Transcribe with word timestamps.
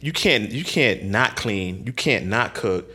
you 0.00 0.12
can't 0.12 0.50
you 0.50 0.64
can't 0.64 1.04
not 1.04 1.36
clean. 1.36 1.84
You 1.86 1.92
can't 1.92 2.26
not 2.26 2.54
cook. 2.54 2.90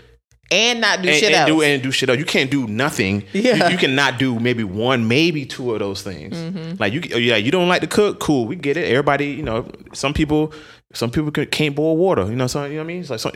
and 0.52 0.82
not 0.82 1.02
do 1.02 1.10
and, 1.10 1.18
shit 1.18 1.32
and 1.32 1.36
else. 1.36 1.48
do 1.48 1.62
and 1.62 1.84
do 1.84 1.92
shit 1.92 2.10
else. 2.10 2.20
You 2.20 2.26
can't 2.26 2.52
do 2.52 2.68
nothing. 2.68 3.24
Yeah. 3.34 3.68
You, 3.68 3.74
you 3.74 3.78
cannot 3.78 4.20
do 4.20 4.40
maybe 4.40 4.64
one, 4.64 5.08
maybe 5.08 5.46
two 5.46 5.74
of 5.74 5.80
those 5.80 6.02
things. 6.02 6.36
Mm-hmm. 6.36 6.76
Like 6.80 6.94
you, 6.94 7.02
yeah, 7.02 7.36
you 7.36 7.52
don't 7.52 7.68
like 7.68 7.82
to 7.82 7.88
cook. 7.88 8.20
Cool, 8.20 8.46
we 8.46 8.56
get 8.56 8.78
it. 8.78 8.86
Everybody, 8.86 9.28
you 9.28 9.44
know, 9.44 9.70
some 9.94 10.14
people, 10.14 10.54
some 10.94 11.12
people 11.12 11.32
can, 11.32 11.48
can't 11.48 11.76
boil 11.76 11.98
water. 11.98 12.26
You 12.26 12.36
know, 12.36 12.48
so 12.48 12.64
you 12.66 12.72
know 12.72 12.78
what 12.78 12.84
I 12.84 12.88
mean. 12.88 13.02
It's 13.02 13.10
like, 13.10 13.20
so, 13.20 13.32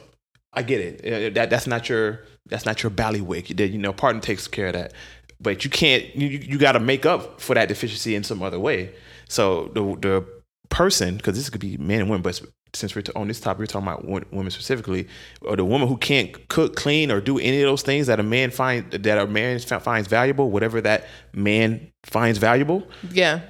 I 0.54 0.64
get 0.64 0.82
it. 0.82 1.34
That 1.36 1.50
that's 1.50 1.68
not 1.68 1.90
your 1.90 2.26
that's 2.46 2.66
not 2.66 2.82
your 2.84 2.92
ballywick. 2.92 3.50
You, 3.50 3.66
you 3.66 3.78
know, 3.78 3.94
partner 3.94 4.22
takes 4.22 4.48
care 4.48 4.68
of 4.68 4.74
that. 4.74 4.94
But 5.40 5.64
you 5.64 5.70
can't. 5.70 6.16
You 6.16 6.28
you 6.28 6.58
got 6.58 6.74
to 6.74 6.80
make 6.80 7.06
up 7.06 7.40
for 7.40 7.54
that 7.54 7.68
deficiency 7.68 8.16
in 8.16 8.24
some 8.24 8.42
other 8.42 8.60
way. 8.60 8.94
So 9.28 9.70
the 9.74 9.82
the 10.00 10.26
person, 10.70 11.18
because 11.18 11.38
this 11.38 11.50
could 11.50 11.62
be 11.62 11.78
men 11.78 12.02
and 12.02 12.10
women, 12.10 12.24
but 12.24 12.42
since 12.74 12.96
we're 12.96 13.04
on 13.16 13.28
this 13.28 13.40
topic, 13.40 13.60
we're 13.60 13.66
talking 13.66 13.88
about 13.88 14.06
women 14.06 14.52
specifically, 14.52 15.08
or 15.42 15.56
the 15.56 15.66
woman 15.66 15.88
who 15.88 15.98
can't 15.98 16.48
cook, 16.50 16.76
clean, 16.76 17.12
or 17.12 17.22
do 17.22 17.40
any 17.40 17.62
of 17.62 17.68
those 17.68 17.82
things 17.82 18.08
that 18.08 18.20
a 18.20 18.24
man 18.24 18.52
find 18.52 18.92
that 18.92 19.18
a 19.18 19.28
man 19.28 19.60
finds 19.60 20.08
valuable, 20.08 20.50
whatever 20.52 20.82
that 20.82 21.08
man 21.34 21.92
finds 22.04 22.38
valuable, 22.38 22.88
yeah. 23.12 23.42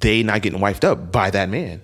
they 0.00 0.22
not 0.22 0.42
getting 0.42 0.60
wifed 0.60 0.84
up 0.84 1.12
by 1.12 1.30
that 1.30 1.48
man. 1.48 1.82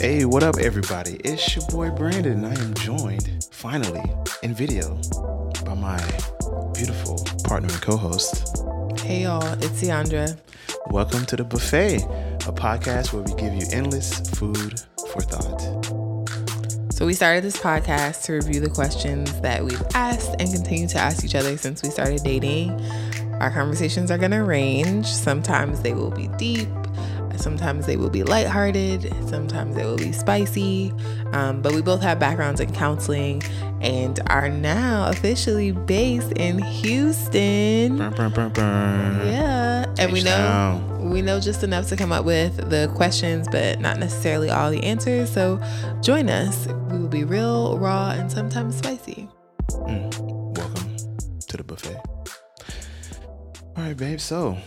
Hey, 0.00 0.24
what 0.24 0.42
up, 0.42 0.56
everybody? 0.56 1.16
It's 1.26 1.54
your 1.54 1.66
boy 1.66 1.90
Brandan, 1.90 2.42
and 2.42 2.46
I 2.46 2.58
am 2.58 2.72
joined 2.72 3.46
finally 3.52 4.02
in 4.42 4.54
video 4.54 4.98
by 5.62 5.74
my 5.74 5.98
beautiful 6.72 7.22
partner 7.44 7.68
and 7.70 7.82
co-host, 7.82 8.64
Hey 9.00 9.24
y'all, 9.24 9.46
it's 9.62 9.82
Ciandra. 9.82 10.40
Welcome 10.86 11.26
to 11.26 11.36
the 11.36 11.44
buffet, 11.44 11.96
a 12.46 12.50
podcast 12.50 13.12
where 13.12 13.22
we 13.22 13.34
give 13.34 13.52
you 13.52 13.66
endless 13.72 14.20
food 14.30 14.80
for 15.12 15.20
thought. 15.20 15.84
So 16.94 17.04
we 17.04 17.12
started 17.12 17.44
this 17.44 17.58
podcast 17.58 18.24
to 18.24 18.32
review 18.32 18.62
the 18.62 18.70
questions 18.70 19.38
that 19.42 19.62
we've 19.62 19.82
asked 19.94 20.34
and 20.38 20.50
continue 20.50 20.88
to 20.88 20.98
ask 20.98 21.26
each 21.26 21.34
other 21.34 21.58
since 21.58 21.82
we 21.82 21.90
started 21.90 22.22
dating. 22.24 22.70
Our 23.40 23.50
conversations 23.50 24.10
are 24.10 24.16
going 24.16 24.30
to 24.30 24.44
range. 24.44 25.08
Sometimes 25.08 25.82
they 25.82 25.92
will 25.92 26.10
be 26.10 26.28
deep. 26.38 26.68
Sometimes 27.40 27.86
they 27.86 27.96
will 27.96 28.10
be 28.10 28.22
lighthearted. 28.22 29.12
Sometimes 29.28 29.74
they 29.74 29.84
will 29.84 29.96
be 29.96 30.12
spicy. 30.12 30.92
Um, 31.32 31.62
but 31.62 31.72
we 31.72 31.82
both 31.82 32.02
have 32.02 32.18
backgrounds 32.18 32.60
in 32.60 32.72
counseling 32.72 33.42
and 33.80 34.20
are 34.28 34.48
now 34.48 35.08
officially 35.08 35.72
based 35.72 36.32
in 36.32 36.58
Houston. 36.58 37.96
Burn, 37.96 38.12
burn, 38.12 38.50
burn. 38.52 39.26
Yeah, 39.26 39.86
and 39.98 40.12
we 40.12 40.22
know 40.22 40.86
we 41.00 41.22
know 41.22 41.40
just 41.40 41.62
enough 41.62 41.88
to 41.88 41.96
come 41.96 42.12
up 42.12 42.24
with 42.24 42.70
the 42.70 42.90
questions, 42.94 43.48
but 43.50 43.80
not 43.80 43.98
necessarily 43.98 44.50
all 44.50 44.70
the 44.70 44.82
answers. 44.84 45.30
So 45.32 45.60
join 46.02 46.28
us. 46.28 46.66
We 46.90 46.98
will 46.98 47.08
be 47.08 47.24
real, 47.24 47.78
raw, 47.78 48.10
and 48.10 48.30
sometimes 48.30 48.76
spicy. 48.76 49.28
Mm. 49.70 50.56
Welcome 50.56 50.96
to 51.48 51.56
the 51.56 51.64
buffet. 51.64 51.96
All 53.76 53.84
right, 53.84 53.96
babe. 53.96 54.20
So, 54.20 54.58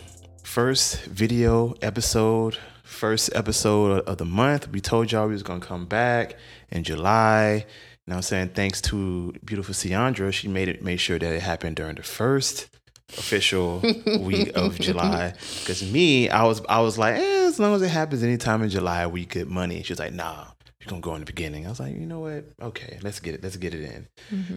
first 0.54 1.02
video 1.06 1.74
episode, 1.82 2.60
first 2.84 3.32
episode 3.34 4.02
of 4.02 4.20
the 4.20 4.26
month. 4.26 4.70
We 4.70 4.82
told 4.82 5.12
y'all 5.12 5.26
we 5.26 5.34
was 5.34 5.42
gonna 5.42 5.60
come 5.60 5.88
back 5.88 6.36
in 6.70 6.84
July. 6.84 7.54
You 7.56 7.62
know 8.06 8.14
what 8.14 8.16
I'm 8.18 8.22
saying? 8.22 8.50
Thanks 8.50 8.80
to 8.82 9.34
beautiful 9.44 9.74
Ciandra, 9.74 10.32
she 10.32 10.48
made 10.48 10.68
it 10.68 10.84
made 10.84 10.98
sure 10.98 11.18
that 11.18 11.34
it 11.34 11.42
happened 11.42 11.78
during 11.78 11.96
the 11.96 12.04
first 12.04 12.70
official 13.18 13.80
week 14.20 14.52
of 14.56 14.80
July. 14.80 15.34
Because 15.62 15.92
me, 15.92 16.30
I 16.30 16.44
was 16.44 16.62
I 16.70 16.82
was 16.82 17.00
like, 17.00 17.16
eh, 17.16 17.48
as 17.48 17.60
long 17.60 17.74
as 17.74 17.82
it 17.82 17.90
happens 17.90 18.22
anytime 18.22 18.62
in 18.62 18.70
July, 18.70 19.08
we 19.08 19.26
get 19.26 19.48
money. 19.48 19.82
She 19.82 19.92
was 19.92 20.00
like, 20.00 20.14
nah, 20.14 20.46
you're 20.80 20.88
gonna 20.88 21.02
go 21.02 21.16
in 21.16 21.22
the 21.22 21.26
beginning. 21.26 21.66
I 21.66 21.70
was 21.70 21.80
like, 21.80 21.96
you 21.96 22.06
know 22.06 22.20
what? 22.20 22.46
Okay, 22.62 23.00
let's 23.02 23.20
get 23.20 23.34
it. 23.34 23.44
Let's 23.44 23.58
get 23.58 23.74
it 23.74 23.82
in. 23.82 24.08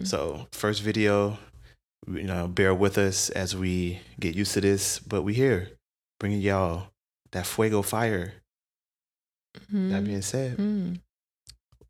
So 0.05 0.45
first 0.51 0.83
video, 0.83 1.39
you 2.07 2.21
know, 2.21 2.47
bear 2.47 2.75
with 2.75 2.99
us 2.99 3.31
as 3.31 3.55
we 3.55 3.99
get 4.19 4.35
used 4.35 4.53
to 4.53 4.61
this, 4.61 4.99
but 4.99 5.23
we 5.23 5.33
here 5.33 5.71
bringing 6.19 6.41
y'all 6.41 6.87
that 7.31 7.45
fuego 7.45 7.81
fire. 7.81 8.33
That 9.71 10.03
being 10.03 10.21
said, 10.21 10.57
Mm. 10.57 10.99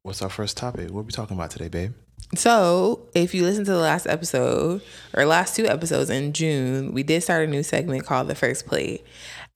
what's 0.01 0.21
our 0.21 0.29
first 0.29 0.55
topic? 0.57 0.89
What 0.89 1.01
are 1.01 1.03
we 1.03 1.11
talking 1.11 1.35
about 1.35 1.51
today, 1.51 1.67
babe? 1.67 1.93
So, 2.35 3.09
if 3.13 3.33
you 3.33 3.43
listen 3.43 3.63
to 3.65 3.71
the 3.71 3.77
last 3.77 4.07
episode 4.07 4.81
or 5.13 5.25
last 5.25 5.55
two 5.55 5.65
episodes 5.65 6.09
in 6.09 6.33
June, 6.33 6.93
we 6.93 7.03
did 7.03 7.23
start 7.23 7.43
a 7.47 7.51
new 7.51 7.63
segment 7.63 8.05
called 8.05 8.27
The 8.27 8.35
First 8.35 8.65
Plate. 8.65 9.05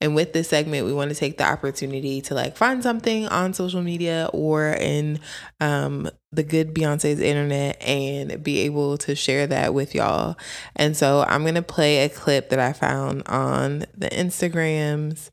And 0.00 0.14
with 0.14 0.32
this 0.32 0.48
segment, 0.48 0.86
we 0.86 0.92
want 0.92 1.10
to 1.10 1.14
take 1.16 1.38
the 1.38 1.44
opportunity 1.44 2.20
to 2.22 2.34
like 2.34 2.56
find 2.56 2.82
something 2.82 3.26
on 3.28 3.52
social 3.54 3.82
media 3.82 4.28
or 4.32 4.68
in 4.68 5.20
um, 5.60 6.08
the 6.32 6.42
good 6.42 6.74
Beyonce's 6.74 7.20
internet 7.20 7.80
and 7.82 8.42
be 8.42 8.60
able 8.60 8.96
to 8.98 9.14
share 9.14 9.46
that 9.46 9.74
with 9.74 9.94
y'all. 9.94 10.36
And 10.74 10.96
so, 10.96 11.24
I'm 11.28 11.42
going 11.42 11.54
to 11.54 11.62
play 11.62 12.04
a 12.04 12.08
clip 12.08 12.48
that 12.50 12.58
I 12.58 12.72
found 12.72 13.22
on 13.26 13.80
the 13.96 14.08
Instagrams 14.08 15.30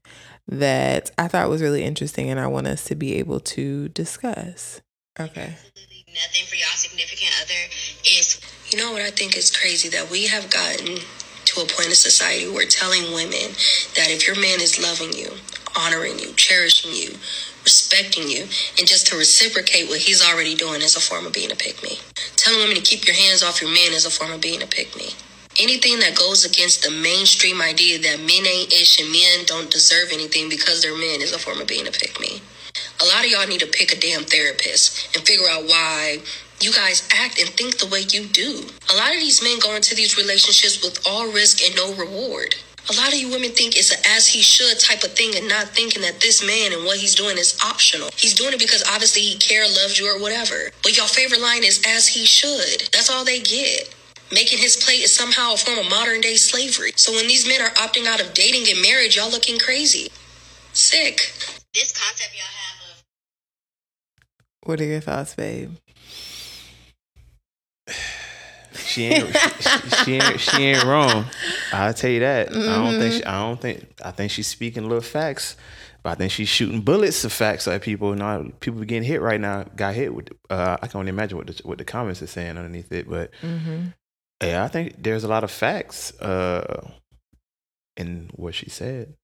that 0.47 1.11
I 1.17 1.27
thought 1.27 1.49
was 1.49 1.61
really 1.61 1.83
interesting 1.83 2.29
and 2.29 2.39
I 2.39 2.47
want 2.47 2.67
us 2.67 2.83
to 2.85 2.95
be 2.95 3.15
able 3.15 3.39
to 3.41 3.89
discuss. 3.89 4.81
Okay. 5.19 5.55
nothing 6.07 6.45
for 6.47 6.55
y'all 6.55 6.75
significant 6.75 7.31
other 7.41 7.67
is 8.05 8.39
you 8.71 8.79
know 8.79 8.91
what 8.93 9.01
I 9.01 9.09
think 9.11 9.35
is 9.35 9.55
crazy 9.55 9.89
that 9.89 10.09
we 10.09 10.27
have 10.27 10.49
gotten 10.49 10.97
to 11.45 11.61
a 11.61 11.66
point 11.66 11.89
in 11.89 11.95
society 11.95 12.47
where 12.49 12.66
telling 12.66 13.13
women 13.13 13.51
that 13.95 14.09
if 14.09 14.27
your 14.27 14.39
man 14.39 14.61
is 14.61 14.81
loving 14.81 15.11
you, 15.13 15.29
honoring 15.75 16.19
you, 16.19 16.31
cherishing 16.33 16.93
you, 16.93 17.17
respecting 17.69 18.28
you, 18.28 18.50
and 18.80 18.88
just 18.88 19.06
to 19.07 19.16
reciprocate 19.16 19.90
what 19.90 20.00
he's 20.00 20.25
already 20.25 20.56
doing 20.56 20.81
is 20.81 20.96
a 20.96 21.00
form 21.00 21.28
of 21.28 21.34
being 21.34 21.52
a 21.52 21.56
pick 21.56 21.84
me. 21.84 22.00
Telling 22.35 22.62
women 22.62 22.75
to 22.78 22.81
keep 22.81 23.06
your 23.06 23.16
hands 23.16 23.44
off 23.44 23.62
your 23.62 23.69
men 23.69 23.94
is 23.94 24.07
a 24.07 24.09
form 24.09 24.31
of 24.31 24.41
being 24.41 24.63
a 24.63 24.66
pick 24.66 24.96
me. 24.97 25.13
Anything 25.62 26.00
that 26.00 26.18
goes 26.18 26.46
against 26.46 26.81
the 26.81 26.90
mainstream 26.90 27.62
idea 27.62 28.00
that 28.00 28.25
men 28.25 28.47
ain't 28.47 28.74
ish 28.74 29.00
and 29.00 29.12
men 29.12 29.46
don't 29.46 29.69
deserve 29.69 30.09
anything 30.12 30.50
because 30.50 30.81
they're 30.81 30.97
men 30.97 31.22
is 31.22 31.34
a 31.34 31.38
form 31.38 31.62
of 31.62 31.68
being 31.68 31.88
a 31.88 31.91
pick 31.91 32.19
me. 32.19 32.41
A 33.02 33.06
lot 33.06 33.24
of 33.24 33.29
y'all 33.29 33.47
need 33.47 33.62
to 33.62 33.68
pick 33.68 33.94
a 33.94 34.00
damn 34.00 34.24
therapist 34.24 35.16
and 35.16 35.25
figure 35.25 35.50
out 35.50 35.63
why 35.66 36.19
you 36.62 36.74
guys 36.74 37.08
act 37.13 37.40
and 37.40 37.50
think 37.50 37.78
the 37.78 37.88
way 37.88 38.02
you 38.02 38.25
do. 38.25 38.66
A 38.91 38.97
lot 38.97 39.13
of 39.13 39.19
these 39.19 39.44
men 39.44 39.59
go 39.59 39.75
into 39.75 39.94
these 39.94 40.18
relationships 40.18 40.81
with 40.81 41.06
all 41.08 41.31
risk 41.31 41.62
and 41.62 41.75
no 41.75 41.94
reward. 41.94 42.56
A 42.88 42.94
lot 42.95 43.13
of 43.13 43.19
you 43.19 43.29
women 43.29 43.51
think 43.51 43.75
it's 43.75 43.91
a 43.91 44.00
as 44.16 44.28
he 44.28 44.41
should 44.41 44.79
type 44.79 45.03
of 45.03 45.12
thing 45.12 45.35
and 45.35 45.47
not 45.47 45.67
thinking 45.69 46.01
that 46.01 46.22
this 46.22 46.45
man 46.45 46.73
and 46.73 46.85
what 46.85 46.97
he's 46.97 47.16
doing 47.16 47.38
is 47.38 47.59
optional. 47.63 48.09
He's 48.16 48.34
doing 48.34 48.53
it 48.53 48.59
because 48.59 48.84
obviously 48.90 49.22
he 49.22 49.38
care, 49.38 49.67
loves 49.67 50.00
you, 50.00 50.07
or 50.07 50.19
whatever. 50.22 50.72
But 50.81 50.97
your 50.97 51.07
favorite 51.07 51.41
line 51.41 51.63
is 51.63 51.84
as 51.85 52.07
he 52.07 52.25
should. 52.25 52.90
That's 52.91 53.09
all 53.09 53.25
they 53.25 53.41
get. 53.41 53.94
Making 54.31 54.59
his 54.59 54.78
plate 54.78 55.01
is 55.01 55.13
somehow 55.13 55.53
a 55.53 55.57
form 55.57 55.79
of 55.79 55.90
modern 55.90 56.22
day 56.22 56.35
slavery. 56.35 56.94
So 56.95 57.12
when 57.12 57.28
these 57.28 57.47
men 57.47 57.62
are 57.62 57.73
opting 57.75 58.06
out 58.06 58.22
of 58.22 58.34
dating 58.34 58.66
and 58.69 58.81
marriage, 58.81 59.17
y'all 59.17 59.29
looking 59.29 59.59
crazy. 59.59 60.09
Sick. 60.73 61.34
This 61.73 61.91
concept 61.91 62.34
y'all 62.34 62.46
have 62.46 62.97
of 62.97 63.03
What 64.67 64.81
are 64.81 64.85
your 64.85 65.01
thoughts, 65.01 65.35
babe? 65.35 65.75
She 68.89 69.05
ain't 69.05 69.35
she, 69.59 69.89
she 70.03 70.13
ain't 70.16 70.39
she 70.39 70.63
ain't 70.63 70.83
wrong. 70.83 71.25
I'll 71.72 71.94
tell 71.94 72.09
you 72.09 72.22
that. 72.22 72.50
I 72.50 72.53
don't 72.53 73.00
think 73.00 73.13
she, 73.13 73.23
I 73.23 73.39
don't 73.39 73.61
think 73.61 73.85
I 74.03 74.11
think 74.11 74.31
she's 74.31 74.47
speaking 74.47 74.83
little 74.83 75.01
facts. 75.01 75.55
But 76.01 76.11
I 76.11 76.16
think 76.16 76.31
she's 76.31 76.47
shooting 76.47 76.81
bullets 76.81 77.25
of 77.25 77.33
facts 77.33 77.67
at 77.67 77.81
people. 77.81 78.16
Now 78.16 78.45
people 78.61 78.79
getting 78.81 79.03
hit 79.03 79.22
right 79.22 79.39
now. 79.39 79.63
Got 79.75 79.96
hit 79.96 80.14
with. 80.14 80.29
Uh, 80.49 80.78
I 80.81 80.87
can 80.87 80.99
only 80.99 81.09
imagine 81.09 81.37
what 81.37 81.47
the 81.47 81.61
what 81.64 81.78
the 81.78 81.85
comments 81.85 82.22
are 82.22 82.28
saying 82.28 82.58
underneath 82.58 82.91
it. 82.91 83.09
But 83.09 83.31
yeah, 84.41 84.64
I 84.64 84.69
think 84.69 85.03
there's 85.03 85.25
a 85.25 85.28
lot 85.28 85.43
of 85.43 85.52
facts 85.52 86.17
uh, 86.22 86.90
in 87.97 88.29
what 88.34 88.55
she 88.55 88.69
said. 88.69 89.16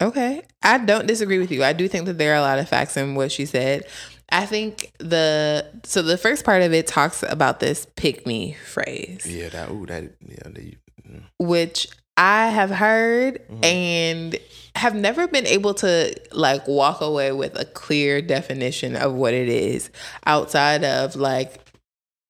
Okay. 0.00 0.42
I 0.62 0.78
don't 0.78 1.06
disagree 1.06 1.38
with 1.38 1.50
you. 1.52 1.62
I 1.62 1.72
do 1.72 1.86
think 1.88 2.06
that 2.06 2.18
there 2.18 2.32
are 2.32 2.38
a 2.38 2.42
lot 2.42 2.58
of 2.58 2.68
facts 2.68 2.96
in 2.96 3.14
what 3.14 3.30
she 3.30 3.46
said. 3.46 3.84
I 4.32 4.46
think 4.46 4.92
the 4.98 5.66
so 5.84 6.02
the 6.02 6.16
first 6.16 6.44
part 6.44 6.62
of 6.62 6.72
it 6.72 6.86
talks 6.86 7.22
about 7.22 7.60
this 7.60 7.86
pick 7.96 8.26
me 8.26 8.56
phrase, 8.66 9.26
Yeah, 9.28 9.50
that. 9.50 9.70
Ooh, 9.70 9.86
that. 9.86 10.04
Yeah, 10.26 10.48
they, 10.50 10.76
mm. 11.08 11.22
which 11.38 11.86
I 12.16 12.48
have 12.48 12.70
heard 12.70 13.46
Mhm. 13.48 13.64
and 13.64 14.38
have 14.74 14.94
never 14.94 15.28
been 15.28 15.46
able 15.46 15.74
to 15.74 16.14
like 16.32 16.66
walk 16.66 17.00
away 17.02 17.30
with 17.32 17.58
a 17.60 17.64
clear 17.66 18.22
definition 18.22 18.96
of 18.96 19.12
what 19.14 19.34
it 19.34 19.48
is 19.50 19.90
outside 20.26 20.82
of 20.82 21.14
like 21.14 21.60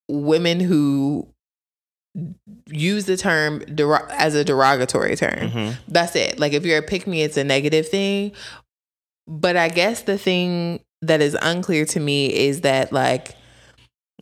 women 0.08 0.58
who 0.60 1.28
use 2.66 3.06
the 3.06 3.16
term 3.16 3.60
derog- 3.60 4.10
as 4.10 4.34
a 4.34 4.44
derogatory 4.44 5.16
term. 5.16 5.50
Mhm. 5.50 5.76
That's 5.88 6.14
it. 6.16 6.38
Like 6.38 6.52
if 6.52 6.66
you're 6.66 6.78
a 6.78 6.82
pick 6.82 7.06
me, 7.06 7.22
it's 7.22 7.36
a 7.36 7.44
negative 7.44 7.88
thing. 7.88 8.32
But 9.26 9.56
I 9.56 9.68
guess 9.68 10.02
the 10.02 10.18
thing 10.18 10.80
that 11.02 11.20
is 11.20 11.36
unclear 11.42 11.84
to 11.86 12.00
me 12.00 12.32
is 12.32 12.62
that 12.62 12.92
like 12.92 13.34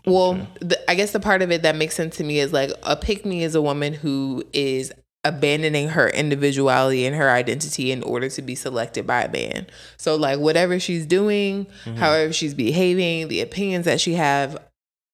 well, 0.07 0.31
Okay. 0.33 0.47
the, 0.61 0.91
I 0.91 0.95
guess 0.95 1.13
the 1.13 1.21
part 1.21 1.43
of 1.43 1.51
it 1.51 1.61
that 1.63 1.77
makes 1.77 1.95
sense 1.95 2.17
to 2.17 2.25
me 2.25 2.39
is 2.39 2.53
like 2.55 2.71
a 2.83 2.97
pick 2.97 3.27
me 3.27 3.45
is 3.45 3.55
a 3.55 3.61
woman 3.61 3.93
who 3.93 4.43
is 4.55 4.93
abandoning 5.25 5.89
her 5.91 6.09
individuality 6.09 7.05
and 7.05 7.15
her 7.15 7.29
identity 7.29 7.93
in 7.93 8.03
order 8.03 8.31
to 8.31 8.41
be 8.41 8.55
selected 8.55 9.07
by 9.07 9.25
a 9.25 9.31
man. 9.31 9.67
So 9.99 10.17
like 10.17 10.39
whatever 10.39 10.81
she's 10.81 11.05
doing, 11.05 11.67
Mm-hmm. 11.85 11.97
however 11.97 12.33
she's 12.33 12.55
behaving, 12.55 13.29
the 13.29 13.43
opinions 13.43 13.85
that 13.85 14.01
she 14.01 14.15
have 14.15 14.57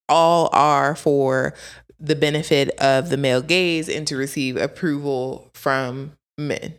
all 0.08 0.48
are 0.52 0.94
for 0.94 1.52
the 1.98 2.14
benefit 2.14 2.70
of 2.78 3.08
the 3.10 3.16
male 3.16 3.42
gaze 3.42 3.88
and 3.88 4.06
to 4.06 4.16
receive 4.16 4.56
approval 4.56 5.50
from 5.54 6.12
men. 6.38 6.74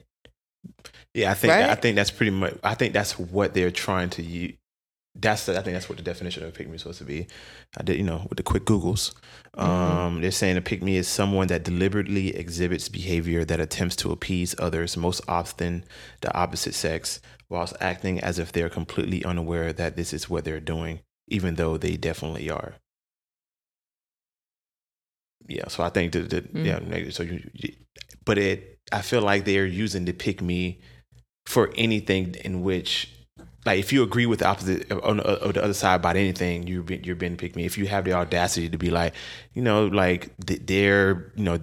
Yeah, 1.13 1.31
I 1.31 1.33
think 1.33 1.51
Right? 1.51 1.69
I 1.69 1.75
think 1.75 1.97
that's 1.97 2.11
pretty 2.11 2.31
much. 2.31 2.53
I 2.63 2.75
think 2.75 2.93
that's 2.93 3.19
what 3.19 3.53
they're 3.53 3.71
trying 3.71 4.11
to 4.11 4.23
use. 4.23 4.53
That's 5.19 5.47
the, 5.47 5.57
I 5.57 5.63
think 5.63 5.73
that's 5.73 5.89
what 5.89 5.97
the 5.97 6.03
definition 6.03 6.43
of 6.43 6.49
a 6.49 6.51
pick 6.51 6.67
me 6.67 6.75
is 6.75 6.81
supposed 6.81 6.99
to 6.99 7.03
be. 7.03 7.25
I 7.75 7.81
did, 7.81 7.97
you 7.97 8.03
know, 8.03 8.27
with 8.29 8.37
the 8.37 8.43
quick 8.43 8.65
Googles. 8.65 9.15
Um, 9.55 10.21
They're 10.21 10.29
saying 10.29 10.57
a 10.57 10.61
pick 10.61 10.83
me 10.83 10.95
is 10.95 11.07
someone 11.07 11.47
that 11.47 11.63
deliberately 11.63 12.35
exhibits 12.35 12.87
behavior 12.87 13.43
that 13.43 13.59
attempts 13.59 13.95
to 13.97 14.11
appease 14.11 14.53
others, 14.59 14.95
most 14.95 15.21
often 15.27 15.85
the 16.21 16.31
opposite 16.37 16.75
sex, 16.75 17.19
whilst 17.49 17.75
acting 17.81 18.19
as 18.19 18.37
if 18.37 18.51
they're 18.51 18.69
completely 18.69 19.25
unaware 19.25 19.73
that 19.73 19.95
this 19.95 20.13
is 20.13 20.29
what 20.29 20.45
they're 20.45 20.59
doing, 20.59 20.99
even 21.27 21.55
though 21.55 21.77
they 21.77 21.97
definitely 21.97 22.51
are. 22.51 22.75
Yeah, 25.47 25.67
so 25.69 25.83
I 25.83 25.89
think 25.89 26.11
that, 26.11 26.29
that 26.29 26.53
yeah, 26.53 27.09
so 27.09 27.23
you, 27.23 27.49
you, 27.53 27.73
but 28.23 28.37
it, 28.37 28.77
I 28.91 29.01
feel 29.01 29.21
like 29.21 29.45
they're 29.45 29.65
using 29.65 30.05
the 30.05 30.11
pick 30.11 30.41
me 30.41 30.81
for 31.47 31.71
anything 31.75 32.35
in 32.43 32.61
which 32.61 33.16
like 33.65 33.79
if 33.79 33.91
you 33.91 34.03
agree 34.03 34.25
with 34.25 34.39
the 34.39 34.47
opposite 34.47 34.91
uh, 34.91 34.99
on 35.03 35.19
uh, 35.19 35.23
the, 35.23 35.47
on 35.47 35.53
the 35.53 35.63
other 35.63 35.73
side 35.73 35.95
about 35.95 36.15
anything 36.15 36.63
being, 36.83 37.03
you're 37.03 37.15
being 37.15 37.37
pick 37.37 37.55
me. 37.55 37.65
If 37.65 37.77
you 37.77 37.87
have 37.87 38.05
the 38.05 38.13
audacity 38.13 38.69
to 38.69 38.77
be 38.77 38.89
like 38.89 39.13
you 39.53 39.61
know 39.61 39.87
like 39.87 40.31
they're 40.37 41.31
you 41.35 41.43
know 41.43 41.59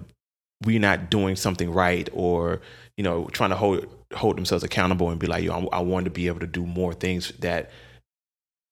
we're 0.63 0.79
not 0.79 1.09
doing 1.09 1.35
something 1.35 1.71
right 1.71 2.07
or 2.13 2.61
you 2.97 3.03
know 3.03 3.25
trying 3.31 3.49
to 3.49 3.55
hold 3.55 3.87
hold 4.13 4.37
themselves 4.37 4.63
accountable 4.63 5.09
and 5.09 5.19
be 5.19 5.27
like 5.27 5.43
yo 5.43 5.67
I, 5.71 5.77
I 5.77 5.79
want 5.81 6.05
to 6.05 6.11
be 6.11 6.27
able 6.27 6.39
to 6.39 6.47
do 6.47 6.65
more 6.65 6.93
things 6.93 7.31
that 7.39 7.71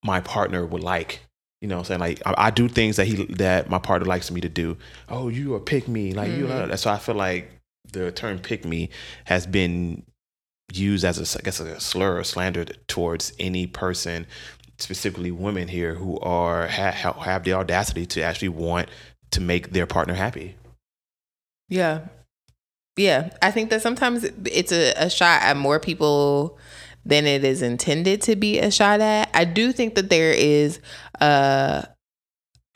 my 0.04 0.20
partner 0.20 0.66
would 0.66 0.84
like. 0.84 1.22
You 1.62 1.70
know 1.70 1.76
what 1.78 1.90
I'm 1.92 2.00
saying? 2.00 2.00
Like 2.02 2.22
I, 2.26 2.48
I 2.48 2.52
do 2.52 2.68
things 2.68 2.98
that 2.98 3.08
he 3.08 3.26
that 3.36 3.70
my 3.70 3.80
partner 3.80 4.06
likes 4.06 4.30
me 4.30 4.42
to 4.42 4.50
do. 4.50 4.78
Oh 5.10 5.30
you 5.30 5.56
are 5.56 5.60
pick 5.60 5.88
me. 5.88 6.14
Like 6.14 6.32
you 6.32 6.46
mm-hmm. 6.46 6.70
know 6.70 6.76
so 6.76 6.92
I 6.92 6.98
feel 6.98 7.16
like 7.16 7.52
the 7.92 8.12
term 8.12 8.40
pick 8.40 8.66
me 8.66 8.90
has 9.26 9.48
been 9.48 10.04
used 10.72 11.04
as 11.04 11.36
a, 11.36 11.40
I 11.40 11.42
guess 11.42 11.60
a 11.60 11.80
slur 11.80 12.20
or 12.20 12.24
slander 12.24 12.66
towards 12.66 13.34
any 13.40 13.68
person, 13.68 14.26
specifically 14.78 15.32
women 15.32 15.68
here 15.68 15.96
who 15.96 16.20
are 16.20 16.68
ha- 16.68 17.14
have 17.14 17.44
the 17.44 17.54
audacity 17.54 18.06
to 18.08 18.22
actually 18.22 18.50
want 18.50 18.90
to 19.32 19.42
make 19.42 19.72
their 19.72 19.86
partner 19.86 20.14
happy. 20.14 20.56
Yeah. 21.70 22.08
Yeah. 22.98 23.32
I 23.42 23.52
think 23.52 23.70
that 23.72 23.82
sometimes 23.82 24.24
it's 24.46 24.72
a, 24.72 24.94
a 24.94 25.10
shot 25.10 25.42
at 25.42 25.58
more 25.58 25.80
people 25.80 26.58
than 27.06 27.26
it 27.26 27.44
is 27.44 27.62
intended 27.62 28.22
to 28.24 28.36
be 28.36 28.60
a 28.60 28.72
shot 28.72 29.02
at. 29.02 29.30
I 29.34 29.46
do 29.46 29.72
think 29.72 29.96
that 29.96 30.10
there 30.10 30.32
is 30.32 30.80
a 31.20 31.88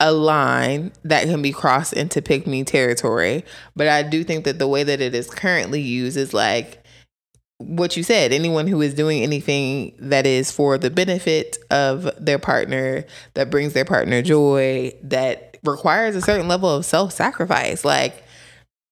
a 0.00 0.12
line 0.12 0.92
that 1.02 1.24
can 1.24 1.42
be 1.42 1.50
crossed 1.50 1.92
into 1.92 2.22
pick 2.22 2.46
me 2.46 2.62
territory, 2.62 3.44
but 3.74 3.88
I 3.88 4.04
do 4.04 4.22
think 4.22 4.44
that 4.44 4.60
the 4.60 4.68
way 4.68 4.84
that 4.84 5.00
it 5.00 5.12
is 5.12 5.28
currently 5.28 5.80
used 5.80 6.16
is 6.16 6.32
like 6.32 6.84
what 7.58 7.96
you 7.96 8.02
said 8.04 8.32
anyone 8.32 8.66
who 8.68 8.80
is 8.80 8.94
doing 8.94 9.22
anything 9.22 9.92
that 9.98 10.26
is 10.26 10.50
for 10.50 10.78
the 10.78 10.90
benefit 10.90 11.58
of 11.70 12.08
their 12.24 12.38
partner 12.38 13.04
that 13.34 13.50
brings 13.50 13.72
their 13.72 13.84
partner 13.84 14.22
joy 14.22 14.92
that 15.02 15.56
requires 15.64 16.14
a 16.14 16.22
certain 16.22 16.46
level 16.46 16.70
of 16.70 16.84
self-sacrifice 16.84 17.84
like 17.84 18.22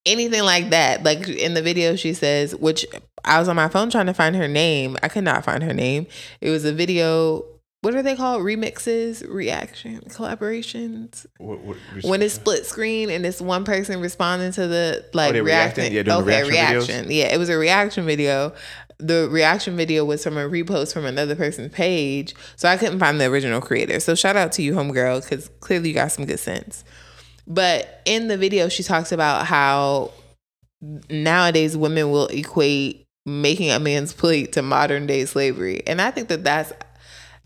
anything 0.05 0.43
like 0.43 0.71
that. 0.71 1.03
Like 1.03 1.29
in 1.29 1.55
the 1.55 1.63
video 1.63 1.97
she 1.97 2.15
says 2.15 2.55
which 2.55 2.87
i 3.25 3.39
was 3.39 3.49
on 3.49 3.57
my 3.57 3.69
phone 3.69 3.91
trying 3.91 4.07
to 4.07 4.15
find 4.15 4.37
her 4.37 4.49
name. 4.49 4.97
I 5.03 5.09
could 5.09 5.25
not 5.25 5.45
find 5.45 5.63
her 5.63 5.75
name. 5.75 6.07
It 6.41 6.51
was 6.51 6.65
a 6.65 6.73
video 6.73 7.45
what 7.87 7.95
are 7.95 8.03
they 8.03 8.17
called 8.17 8.43
remixes 8.43 9.25
reaction 9.33 10.01
collaborations 10.09 11.25
What, 11.39 11.61
what, 11.61 11.77
when 12.03 12.21
it's 12.21 12.35
split 12.35 12.67
screen 12.67 13.11
and 13.11 13.25
it's 13.25 13.41
one 13.41 13.63
person 13.63 14.01
responding 14.01 14.51
to 14.53 14.67
the 14.67 15.05
like 15.13 15.37
Oh, 15.37 15.41
reacting? 15.41 15.93
Yeah, 15.93 16.03
doing 16.03 16.17
okay, 16.23 16.43
reaction 16.43 16.51
videos? 16.51 16.89
reaction. 16.89 17.11
Yeah, 17.13 17.33
it 17.33 17.39
was 17.39 17.49
a 17.49 17.57
reaction 17.57 18.05
video. 18.05 18.53
The 18.99 19.29
reaction 19.31 19.77
video 19.77 20.05
was 20.05 20.25
from 20.25 20.37
a 20.37 20.49
repost 20.49 20.95
from 20.95 21.05
another 21.05 21.37
person's 21.37 21.73
page, 21.73 22.35
so 22.57 22.69
I 22.69 22.77
couldn't 22.77 22.99
find 22.99 23.21
the 23.21 23.27
original 23.27 23.61
creator. 23.61 24.01
So 24.01 24.17
shout 24.17 24.35
out 24.35 24.51
to 24.53 24.63
you, 24.63 24.75
homegirl, 24.75 25.23
because 25.23 25.49
clearly 25.61 25.91
you 25.91 25.95
got 25.95 26.11
some 26.11 26.27
good 26.27 26.41
sense. 26.41 26.83
But 27.47 28.03
in 28.05 28.27
the 28.27 28.37
video, 28.37 28.69
she 28.69 28.83
talks 28.83 29.13
about 29.13 29.47
how 29.47 30.11
nowadays 31.09 31.77
women 31.77 32.11
will 32.11 32.27
equate 32.27 33.07
making 33.25 33.71
a 33.71 33.79
man's 33.79 34.13
plate 34.13 34.55
to 34.55 34.63
modern 34.63 35.07
day 35.07 35.25
slavery, 35.25 35.87
and 35.87 36.03
I 36.03 36.11
think 36.11 36.27
that 36.29 36.43
that's 36.43 36.73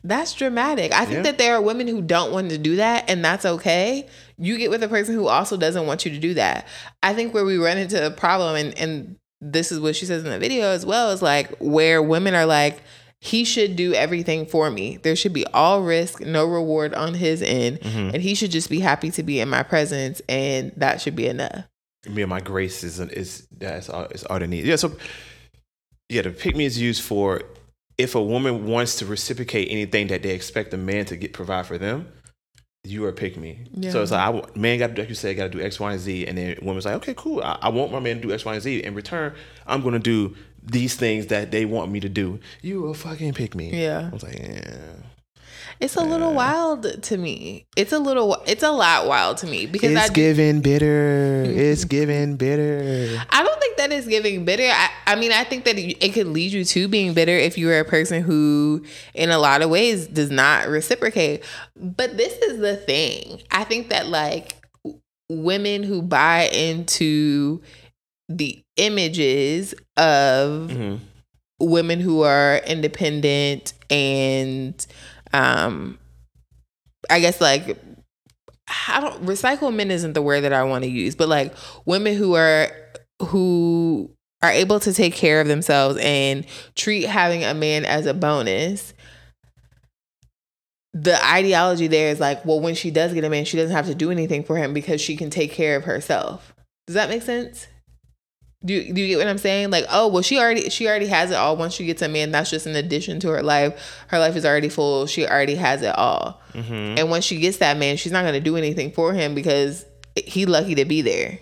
that's 0.02 0.32
dramatic. 0.34 0.92
I 0.92 1.04
think 1.04 1.16
Yeah. 1.18 1.22
that 1.24 1.38
there 1.38 1.54
are 1.54 1.60
women 1.62 1.86
who 1.86 2.00
don't 2.00 2.32
want 2.32 2.50
to 2.50 2.58
do 2.58 2.76
that, 2.76 3.08
and 3.08 3.24
that's 3.24 3.44
okay. 3.44 4.08
You 4.38 4.56
get 4.58 4.70
with 4.70 4.82
a 4.82 4.88
person 4.88 5.14
who 5.14 5.26
also 5.28 5.56
doesn't 5.56 5.86
want 5.86 6.04
you 6.04 6.10
to 6.12 6.18
do 6.18 6.34
that. 6.34 6.66
I 7.02 7.12
think 7.14 7.34
where 7.34 7.44
we 7.44 7.58
run 7.58 7.76
into 7.78 8.04
a 8.04 8.10
problem, 8.10 8.56
and, 8.56 8.78
and 8.78 9.16
this 9.40 9.70
is 9.72 9.78
what 9.80 9.96
she 9.96 10.06
says 10.06 10.24
in 10.24 10.30
the 10.30 10.38
video 10.38 10.66
as 10.68 10.84
well, 10.86 11.10
is 11.10 11.20
like 11.22 11.54
where 11.58 12.02
women 12.02 12.34
are 12.34 12.46
like, 12.46 12.80
he 13.22 13.44
should 13.44 13.76
do 13.76 13.92
everything 13.92 14.46
for 14.46 14.70
me. 14.70 14.96
There 15.02 15.14
should 15.14 15.34
be 15.34 15.44
all 15.48 15.82
risk, 15.82 16.20
no 16.22 16.46
reward 16.46 16.94
on 16.94 17.12
his 17.12 17.42
end, 17.42 17.80
Mm-hmm. 17.80 18.14
and 18.14 18.22
he 18.22 18.34
should 18.34 18.50
just 18.50 18.70
be 18.70 18.80
happy 18.80 19.10
to 19.10 19.22
be 19.22 19.40
in 19.40 19.50
my 19.50 19.62
presence, 19.62 20.22
and 20.28 20.72
that 20.78 21.02
should 21.02 21.16
be 21.16 21.26
enough. 21.26 21.64
me 22.08 22.22
and 22.22 22.30
my 22.30 22.40
grace 22.40 22.82
is 22.82 22.98
is 22.98 23.46
that's 23.58 23.90
all, 23.90 24.04
is 24.06 24.24
all 24.24 24.38
they 24.38 24.46
need. 24.46 24.64
Yeah, 24.64 24.76
so 24.76 24.96
yeah, 26.08 26.22
the 26.22 26.30
pick 26.30 26.56
me 26.56 26.64
is 26.64 26.80
used 26.80 27.02
for 27.02 27.42
if 28.00 28.14
a 28.14 28.22
woman 28.22 28.66
wants 28.66 28.96
to 28.96 29.06
reciprocate 29.06 29.68
anything 29.70 30.08
that 30.08 30.22
they 30.22 30.30
expect 30.30 30.72
a 30.74 30.76
man 30.76 31.04
to 31.06 31.16
get 31.16 31.32
provide 31.32 31.66
for 31.66 31.78
them. 31.78 32.12
You 32.82 33.04
are 33.04 33.12
pick 33.12 33.36
me. 33.36 33.66
Yeah. 33.72 33.90
So 33.90 34.02
it's 34.02 34.10
like 34.10 34.34
I, 34.34 34.58
man 34.58 34.78
got 34.78 34.94
to 34.94 35.02
like 35.02 35.10
you 35.10 35.14
said 35.14 35.36
got 35.36 35.44
to 35.44 35.58
do 35.58 35.60
X, 35.60 35.78
Y, 35.78 35.92
and 35.92 36.00
Z, 36.00 36.26
and 36.26 36.38
then 36.38 36.56
woman's 36.62 36.86
like, 36.86 36.94
okay, 36.94 37.12
cool. 37.14 37.42
I, 37.42 37.58
I 37.60 37.68
want 37.68 37.92
my 37.92 38.00
man 38.00 38.16
to 38.16 38.22
do 38.22 38.32
X, 38.32 38.46
Y, 38.46 38.54
and 38.54 38.62
Z. 38.62 38.82
In 38.82 38.94
return, 38.94 39.34
I'm 39.66 39.82
gonna 39.82 39.98
do 39.98 40.34
these 40.62 40.96
things 40.96 41.26
that 41.26 41.50
they 41.50 41.66
want 41.66 41.92
me 41.92 42.00
to 42.00 42.08
do. 42.08 42.40
You 42.62 42.80
will 42.80 42.94
fucking 42.94 43.34
pick 43.34 43.54
me. 43.54 43.70
Yeah. 43.70 44.08
I 44.10 44.14
was 44.14 44.22
like, 44.22 44.38
yeah. 44.38 44.92
It's 45.80 45.96
a 45.96 46.02
little 46.02 46.34
wild 46.34 47.02
to 47.04 47.16
me. 47.16 47.66
It's 47.74 47.92
a 47.92 47.98
little, 47.98 48.36
it's 48.46 48.62
a 48.62 48.70
lot 48.70 49.06
wild 49.06 49.38
to 49.38 49.46
me 49.46 49.64
because 49.66 49.96
I 49.96 50.00
It's 50.00 50.08
do- 50.10 50.14
giving 50.14 50.60
bitter. 50.60 51.44
It's 51.48 51.84
giving 51.84 52.36
bitter. 52.36 53.18
I 53.30 53.42
don't 53.42 53.60
think 53.60 53.78
that 53.78 53.90
is 53.90 54.06
giving 54.06 54.44
bitter. 54.44 54.64
I, 54.70 54.90
I 55.06 55.16
mean, 55.16 55.32
I 55.32 55.42
think 55.44 55.64
that 55.64 55.78
it 55.78 55.96
it 56.04 56.12
could 56.12 56.26
lead 56.26 56.52
you 56.52 56.64
to 56.66 56.86
being 56.88 57.14
bitter 57.14 57.32
if 57.32 57.56
you 57.56 57.70
are 57.70 57.80
a 57.80 57.84
person 57.84 58.22
who, 58.22 58.84
in 59.14 59.30
a 59.30 59.38
lot 59.38 59.62
of 59.62 59.70
ways, 59.70 60.06
does 60.06 60.30
not 60.30 60.68
reciprocate. 60.68 61.42
But 61.76 62.16
this 62.18 62.34
is 62.38 62.58
the 62.60 62.76
thing. 62.76 63.40
I 63.50 63.64
think 63.64 63.88
that, 63.88 64.06
like, 64.08 64.56
women 65.30 65.82
who 65.82 66.02
buy 66.02 66.48
into 66.52 67.62
the 68.28 68.62
images 68.76 69.74
of 69.96 70.68
Mhm. 70.70 70.98
women 71.58 72.00
who 72.00 72.22
are 72.22 72.58
independent 72.66 73.72
and, 73.88 74.74
um, 75.32 75.98
I 77.08 77.20
guess, 77.20 77.40
like, 77.40 77.78
I 78.88 79.00
don't 79.00 79.24
recycle 79.24 79.74
men 79.74 79.90
isn't 79.90 80.12
the 80.12 80.22
word 80.22 80.42
that 80.42 80.52
I 80.52 80.62
want 80.64 80.84
to 80.84 80.90
use, 80.90 81.14
but 81.14 81.28
like 81.28 81.54
women 81.84 82.16
who 82.16 82.34
are 82.34 82.70
who 83.20 84.10
are 84.42 84.50
able 84.50 84.80
to 84.80 84.92
take 84.92 85.14
care 85.14 85.40
of 85.40 85.48
themselves 85.48 85.98
and 86.00 86.46
treat 86.74 87.04
having 87.04 87.44
a 87.44 87.54
man 87.54 87.84
as 87.84 88.06
a 88.06 88.14
bonus. 88.14 88.94
The 90.92 91.24
ideology 91.24 91.86
there 91.86 92.10
is 92.10 92.18
like, 92.18 92.44
well, 92.44 92.60
when 92.60 92.74
she 92.74 92.90
does 92.90 93.12
get 93.12 93.24
a 93.24 93.30
man, 93.30 93.44
she 93.44 93.56
doesn't 93.56 93.74
have 93.74 93.86
to 93.86 93.94
do 93.94 94.10
anything 94.10 94.42
for 94.42 94.56
him 94.56 94.72
because 94.72 95.00
she 95.00 95.16
can 95.16 95.30
take 95.30 95.52
care 95.52 95.76
of 95.76 95.84
herself. 95.84 96.54
Does 96.86 96.94
that 96.94 97.08
make 97.08 97.22
sense? 97.22 97.68
Do 98.62 98.74
you, 98.74 98.92
do 98.92 99.00
you 99.00 99.06
get 99.06 99.18
what 99.18 99.26
I'm 99.26 99.38
saying? 99.38 99.70
Like, 99.70 99.86
oh, 99.88 100.08
well, 100.08 100.22
she 100.22 100.38
already 100.38 100.68
she 100.68 100.86
already 100.86 101.06
has 101.06 101.30
it 101.30 101.36
all. 101.36 101.56
Once 101.56 101.72
she 101.72 101.86
gets 101.86 102.02
a 102.02 102.08
man, 102.08 102.30
that's 102.30 102.50
just 102.50 102.66
an 102.66 102.76
addition 102.76 103.18
to 103.20 103.28
her 103.28 103.42
life. 103.42 104.04
Her 104.08 104.18
life 104.18 104.36
is 104.36 104.44
already 104.44 104.68
full. 104.68 105.06
She 105.06 105.26
already 105.26 105.54
has 105.54 105.80
it 105.80 105.96
all. 105.96 106.42
And 106.54 107.08
once 107.08 107.24
she 107.24 107.38
gets 107.40 107.56
that 107.58 107.78
man, 107.78 107.96
she's 107.96 108.12
not 108.12 108.22
going 108.22 108.34
to 108.34 108.40
do 108.40 108.56
anything 108.56 108.92
for 108.92 109.14
him 109.14 109.34
because 109.34 109.86
he 110.14 110.44
lucky 110.44 110.74
to 110.74 110.84
be 110.84 111.00
there. 111.00 111.38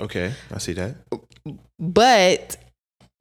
Okay, 0.00 0.32
I 0.52 0.58
see 0.58 0.72
that. 0.72 0.96
But 1.78 2.56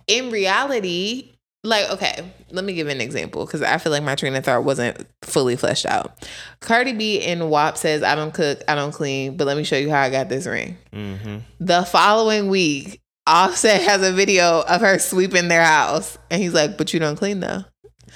in 0.08 0.32
reality, 0.32 1.34
like, 1.64 1.90
okay, 1.92 2.32
let 2.52 2.66
me 2.66 2.74
give 2.74 2.88
an 2.88 3.02
example 3.02 3.46
because 3.46 3.62
I 3.62 3.78
feel 3.78 3.92
like 3.92 4.04
my 4.04 4.16
train 4.16 4.36
of 4.36 4.44
thought 4.44 4.64
wasn't 4.64 5.06
fully 5.22 5.56
fleshed 5.56 5.86
out. 5.86 6.28
Cardi 6.62 6.94
B 6.94 7.18
in 7.18 7.50
WAP 7.50 7.78
says, 7.78 8.02
I 8.02 8.16
don't 8.16 8.34
cook, 8.34 8.62
I 8.68 8.76
don't 8.76 8.92
clean, 8.92 9.38
but 9.38 9.46
let 9.46 9.56
me 9.56 9.64
show 9.64 9.78
you 9.78 9.90
how 9.90 10.02
I 10.02 10.10
got 10.10 10.30
this 10.30 10.48
ring. 10.48 10.78
Mm-hmm. 10.94 11.38
The 11.60 11.84
following 11.84 12.50
week, 12.50 13.02
Offset 13.30 13.82
has 13.84 14.02
a 14.02 14.12
video 14.12 14.62
of 14.62 14.82
her 14.82 14.98
sweeping 15.00 15.48
their 15.48 15.64
house. 15.64 16.18
And 16.32 16.42
he's 16.42 16.54
like, 16.54 16.78
but 16.78 16.94
you 16.94 17.00
don't 17.00 17.16
clean 17.16 17.40
though. 17.40 17.64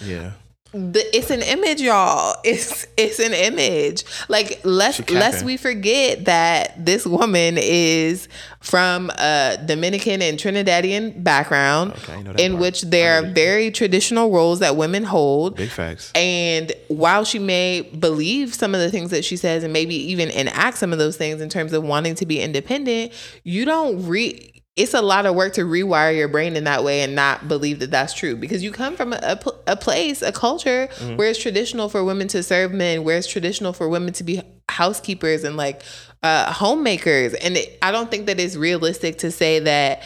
Yeah. 0.03 0.31
the, 0.73 1.03
it's 1.15 1.29
an 1.29 1.43
image, 1.43 1.81
y'all. 1.81 2.35
It's 2.43 2.87
it's 2.97 3.19
an 3.19 3.31
image. 3.33 4.03
Like 4.27 4.59
let's 4.63 5.07
lest 5.11 5.45
we 5.45 5.55
forget 5.55 6.25
that 6.25 6.83
this 6.83 7.05
woman 7.05 7.57
is 7.59 8.27
from 8.59 9.11
a 9.11 9.57
Dominican 9.63 10.21
and 10.23 10.39
Trinidadian 10.39 11.23
background, 11.23 11.91
Okay, 11.91 12.13
I 12.13 12.21
know 12.23 12.31
in 12.31 12.53
part. 12.53 12.61
which 12.61 12.81
there 12.83 13.19
are 13.19 13.21
very 13.21 13.69
traditional 13.69 14.31
roles 14.31 14.59
that 14.59 14.75
women 14.75 15.03
hold. 15.03 15.57
Big 15.57 15.69
facts. 15.69 16.11
And 16.15 16.71
while 16.87 17.23
she 17.23 17.37
may 17.37 17.81
believe 17.81 18.55
some 18.55 18.73
of 18.73 18.81
the 18.81 18.89
things 18.89 19.11
that 19.11 19.23
she 19.23 19.37
says 19.37 19.63
and 19.63 19.71
maybe 19.73 19.93
even 19.95 20.29
enact 20.31 20.77
some 20.79 20.91
of 20.91 20.97
those 20.97 21.17
things 21.17 21.39
in 21.39 21.49
terms 21.49 21.71
of 21.73 21.83
wanting 21.83 22.15
to 22.15 22.25
be 22.25 22.41
independent, 22.41 23.11
you 23.43 23.63
don't 23.65 24.07
re 24.07 24.49
it's 24.75 24.95
a 24.95 25.01
lot 25.01 25.25
of 25.25 25.35
work 25.35 25.53
to 25.53 25.61
rewire 25.61 26.15
your 26.15 26.27
brain 26.27 26.55
in 26.55 26.63
that 26.63 26.83
way 26.83 27.01
and 27.01 27.13
not 27.13 27.47
believe 27.47 27.79
that 27.79 27.91
that's 27.91 28.13
true 28.13 28.35
because 28.35 28.63
you 28.63 28.71
come 28.71 28.95
from 28.95 29.13
a, 29.13 29.17
a, 29.21 29.71
a 29.73 29.75
place, 29.75 30.23
a 30.23 30.31
culture 30.31 30.87
where 31.15 31.29
it's 31.29 31.39
traditional 31.39 31.89
for 31.89 32.03
women 32.03 32.27
to 32.29 32.41
serve 32.41 32.73
men, 32.73 33.03
where 33.03 33.17
it's 33.17 33.27
traditional 33.27 33.71
for 33.71 33.87
women 33.87 34.13
to 34.13 34.23
be 34.23 34.41
housekeepers 34.69 35.43
and 35.43 35.57
like 35.57 35.83
uh, 36.23 36.51
homemakers. 36.51 37.35
And 37.35 37.57
it, 37.57 37.77
I 37.83 37.91
don't 37.91 38.09
think 38.09 38.25
that 38.25 38.39
it's 38.39 38.55
realistic 38.55 39.19
to 39.19 39.29
say 39.29 39.59
that 39.59 40.01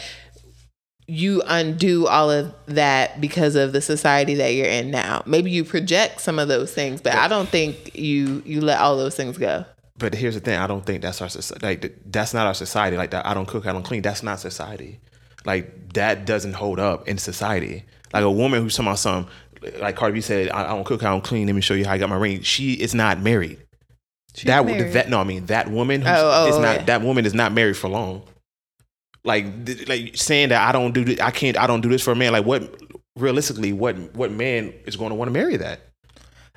you 1.06 1.42
undo 1.46 2.06
all 2.06 2.30
of 2.30 2.54
that 2.66 3.18
because 3.22 3.54
of 3.54 3.72
the 3.72 3.80
society 3.80 4.34
that 4.34 4.48
you're 4.48 4.66
in 4.66 4.90
now. 4.90 5.22
Maybe 5.24 5.50
you 5.50 5.64
project 5.64 6.20
some 6.20 6.38
of 6.38 6.48
those 6.48 6.74
things, 6.74 7.00
but 7.00 7.14
I 7.14 7.28
don't 7.28 7.48
think 7.48 7.96
you 7.96 8.42
you 8.44 8.60
let 8.60 8.80
all 8.80 8.98
those 8.98 9.16
things 9.16 9.38
go. 9.38 9.64
But 9.98 10.14
here's 10.14 10.34
the 10.34 10.40
thing: 10.40 10.58
I 10.58 10.66
don't 10.66 10.84
think 10.86 11.02
that's 11.02 11.20
our 11.20 11.28
society. 11.28 11.66
Like 11.66 11.96
that's 12.06 12.32
not 12.34 12.46
our 12.46 12.54
society. 12.54 12.96
Like 12.96 13.10
that, 13.10 13.26
I 13.26 13.34
don't 13.34 13.46
cook, 13.48 13.66
I 13.66 13.72
don't 13.72 13.82
clean. 13.82 14.02
That's 14.02 14.22
not 14.22 14.40
society. 14.40 15.00
Like 15.44 15.92
that 15.94 16.24
doesn't 16.26 16.54
hold 16.54 16.78
up 16.78 17.08
in 17.08 17.18
society. 17.18 17.84
Like 18.12 18.24
a 18.24 18.30
woman 18.30 18.62
who's 18.62 18.74
talking 18.74 18.88
about 18.88 18.98
some, 18.98 19.26
like 19.80 19.96
Cardi 19.96 20.14
B 20.14 20.20
said, 20.20 20.50
I, 20.50 20.64
I 20.64 20.68
don't 20.68 20.84
cook, 20.84 21.02
I 21.02 21.10
don't 21.10 21.24
clean. 21.24 21.46
Let 21.46 21.54
me 21.54 21.60
show 21.60 21.74
you 21.74 21.84
how 21.84 21.92
I 21.92 21.98
got 21.98 22.08
my 22.08 22.16
ring. 22.16 22.42
She 22.42 22.74
is 22.74 22.94
not 22.94 23.20
married. 23.20 23.58
that 24.44 24.64
married. 24.64 24.92
that 24.94 25.08
no, 25.08 25.20
I 25.20 25.24
mean 25.24 25.46
that 25.46 25.68
woman 25.70 26.00
who's, 26.02 26.10
Oh, 26.10 26.44
oh, 26.44 26.48
is 26.48 26.56
oh, 26.56 26.62
not 26.62 26.76
yeah. 26.76 26.84
that 26.84 27.02
woman 27.02 27.26
is 27.26 27.34
not 27.34 27.52
married 27.52 27.76
for 27.76 27.88
long. 27.88 28.22
Like 29.24 29.66
th- 29.66 29.88
like 29.88 30.16
saying 30.16 30.50
that 30.50 30.66
I 30.66 30.72
don't 30.72 30.92
do 30.92 31.04
th- 31.04 31.20
I 31.20 31.30
can't 31.30 31.56
I 31.58 31.66
don't 31.66 31.80
do 31.80 31.88
this 31.88 32.02
for 32.02 32.12
a 32.12 32.16
man. 32.16 32.32
Like 32.32 32.46
what 32.46 32.80
realistically, 33.16 33.72
what 33.72 33.96
what 34.14 34.30
man 34.30 34.72
is 34.86 34.96
going 34.96 35.10
to 35.10 35.16
want 35.16 35.28
to 35.28 35.32
marry 35.32 35.56
that? 35.56 35.80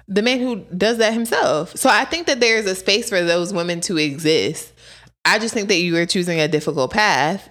The 0.08 0.22
man 0.22 0.40
who 0.40 0.58
does 0.76 0.98
that 0.98 1.14
himself. 1.14 1.76
So 1.78 1.90
I 1.90 2.06
think 2.06 2.28
that 2.28 2.40
there 2.40 2.58
is 2.58 2.66
a 2.66 2.76
space 2.76 3.10
for 3.10 3.22
those 3.22 3.54
women 3.54 3.82
to 3.82 3.98
exist. 3.98 4.74
I 5.26 5.40
just 5.40 5.54
think 5.54 5.68
that 5.70 5.78
you 5.78 5.96
are 5.98 6.06
choosing 6.06 6.40
a 6.40 6.48
difficult 6.48 6.92
path. 6.92 7.50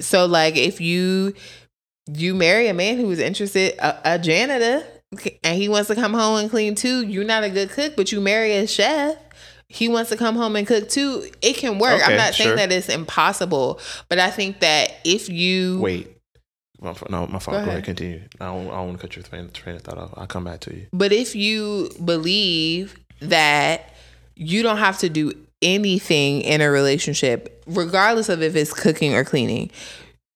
So 0.00 0.26
like 0.26 0.56
if 0.56 0.80
you 0.80 1.34
you 2.12 2.34
marry 2.34 2.68
a 2.68 2.74
man 2.74 2.96
who 2.96 3.10
is 3.10 3.18
interested 3.18 3.76
a, 3.78 4.14
a 4.14 4.18
janitor 4.18 4.82
and 5.44 5.56
he 5.56 5.68
wants 5.68 5.88
to 5.88 5.94
come 5.94 6.14
home 6.14 6.38
and 6.38 6.50
clean 6.50 6.74
too, 6.74 7.06
you're 7.06 7.24
not 7.24 7.44
a 7.44 7.50
good 7.50 7.70
cook, 7.70 7.94
but 7.96 8.12
you 8.12 8.20
marry 8.20 8.52
a 8.56 8.66
chef. 8.66 9.16
He 9.68 9.88
wants 9.88 10.08
to 10.10 10.16
come 10.16 10.34
home 10.34 10.56
and 10.56 10.66
cook 10.66 10.88
too. 10.88 11.30
It 11.42 11.56
can 11.58 11.78
work. 11.78 12.00
I'm 12.02 12.12
Okay, 12.12 12.16
not 12.16 12.34
saying 12.34 12.56
that 12.56 12.72
it's 12.72 12.88
impossible, 12.88 13.80
but 14.08 14.18
I 14.18 14.30
think 14.30 14.60
that 14.60 14.92
if 15.04 15.28
you 15.28 15.78
Wait. 15.80 16.17
My, 16.80 16.94
no, 17.10 17.26
my 17.26 17.38
fault. 17.38 17.54
Go, 17.54 17.56
ahead. 17.56 17.68
ahead, 17.68 17.84
continue. 17.84 18.22
I 18.40 18.46
don't, 18.46 18.68
I 18.68 18.70
don't 18.70 18.88
want 18.88 19.00
to 19.00 19.06
cut 19.06 19.16
your 19.16 19.24
train, 19.24 19.50
train 19.50 19.76
of 19.76 19.82
thought 19.82 19.98
off. 19.98 20.10
I'll 20.16 20.26
come 20.26 20.44
back 20.44 20.60
to 20.60 20.74
you. 20.74 20.86
But 20.92 21.12
if 21.12 21.34
you 21.34 21.90
believe 22.04 22.98
that 23.20 23.92
you 24.36 24.62
don't 24.62 24.78
have 24.78 24.98
to 24.98 25.08
do 25.08 25.32
anything 25.60 26.42
in 26.42 26.60
a 26.60 26.70
relationship, 26.70 27.64
regardless 27.66 28.28
of 28.28 28.42
if 28.42 28.54
it's 28.54 28.72
cooking 28.72 29.14
or 29.14 29.24
cleaning, 29.24 29.70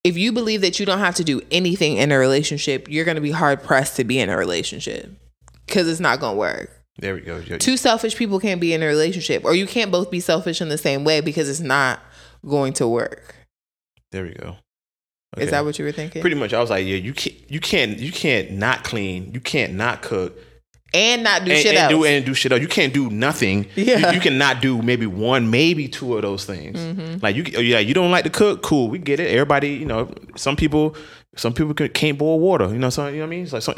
if 0.04 0.16
you 0.16 0.32
believe 0.32 0.62
that 0.62 0.80
you 0.80 0.86
don't 0.86 0.98
have 0.98 1.14
to 1.16 1.24
do 1.24 1.40
anything 1.52 1.96
in 1.96 2.10
a 2.10 2.18
relationship, 2.18 2.88
you're 2.88 3.04
going 3.04 3.14
to 3.14 3.20
be 3.20 3.30
hard 3.30 3.62
pressed 3.62 3.96
to 3.96 4.04
be 4.04 4.18
in 4.18 4.28
a 4.28 4.36
relationship 4.36 5.10
because 5.66 5.86
it's 5.86 6.00
not 6.00 6.18
going 6.18 6.34
to 6.34 6.38
work. 6.38 6.82
There 6.98 7.14
we 7.14 7.20
go. 7.20 7.40
Two 7.58 7.76
selfish 7.76 8.16
people 8.16 8.38
can't 8.38 8.60
be 8.60 8.74
in 8.74 8.82
a 8.82 8.86
relationship, 8.86 9.44
or 9.44 9.54
you 9.54 9.66
can't 9.66 9.90
both 9.90 10.10
be 10.10 10.20
selfish 10.20 10.60
in 10.60 10.68
the 10.68 10.76
same 10.76 11.04
way 11.04 11.20
because 11.20 11.48
it's 11.48 11.60
not 11.60 12.00
going 12.46 12.74
to 12.74 12.86
work. 12.86 13.34
There 14.10 14.24
we 14.24 14.34
go. 14.34 14.56
Is 15.38 15.50
that 15.50 15.64
what 15.64 15.78
you 15.78 15.84
were 15.84 15.92
thinking? 15.92 16.20
Pretty 16.20 16.36
much, 16.36 16.52
I 16.52 16.60
was 16.60 16.70
like, 16.70 16.86
yeah, 16.86 16.96
you 16.96 17.14
can't, 17.14 17.50
you 17.50 17.60
can't, 17.60 17.98
you 17.98 18.12
can't 18.12 18.52
not 18.52 18.84
clean. 18.84 19.32
You 19.32 19.40
can't 19.40 19.74
not 19.74 20.02
cook 20.02 20.38
and 20.94 21.22
not 21.22 21.44
do 21.44 21.52
and, 21.52 21.60
shit 21.60 21.74
and 21.74 21.78
else. 21.78 21.90
do 21.90 22.04
and 22.04 22.24
do 22.24 22.34
shit 22.34 22.52
else. 22.52 22.60
You 22.60 22.68
can't 22.68 22.92
do 22.92 23.10
nothing. 23.10 23.66
Yeah. 23.74 24.10
You, 24.10 24.14
you 24.16 24.20
cannot 24.20 24.60
do 24.60 24.82
maybe 24.82 25.06
one, 25.06 25.50
maybe 25.50 25.88
two 25.88 26.16
of 26.16 26.22
those 26.22 26.44
things. 26.44 26.78
Mm-hmm. 26.78 27.18
Like 27.22 27.36
you, 27.36 27.44
yeah, 27.44 27.78
you 27.78 27.94
don't 27.94 28.10
like 28.10 28.24
to 28.24 28.30
cook. 28.30 28.62
Cool, 28.62 28.88
we 28.88 28.98
get 28.98 29.20
it. 29.20 29.28
Everybody, 29.28 29.70
you 29.70 29.86
know, 29.86 30.12
some 30.36 30.56
people, 30.56 30.96
some 31.36 31.54
people 31.54 31.74
can, 31.74 31.88
can't 31.88 32.18
boil 32.18 32.38
water. 32.40 32.68
You 32.68 32.78
know, 32.78 32.90
so 32.90 33.06
you 33.06 33.14
know 33.14 33.20
what 33.20 33.26
I 33.26 33.30
mean. 33.30 33.42
It's 33.44 33.52
like, 33.52 33.62
so, 33.62 33.74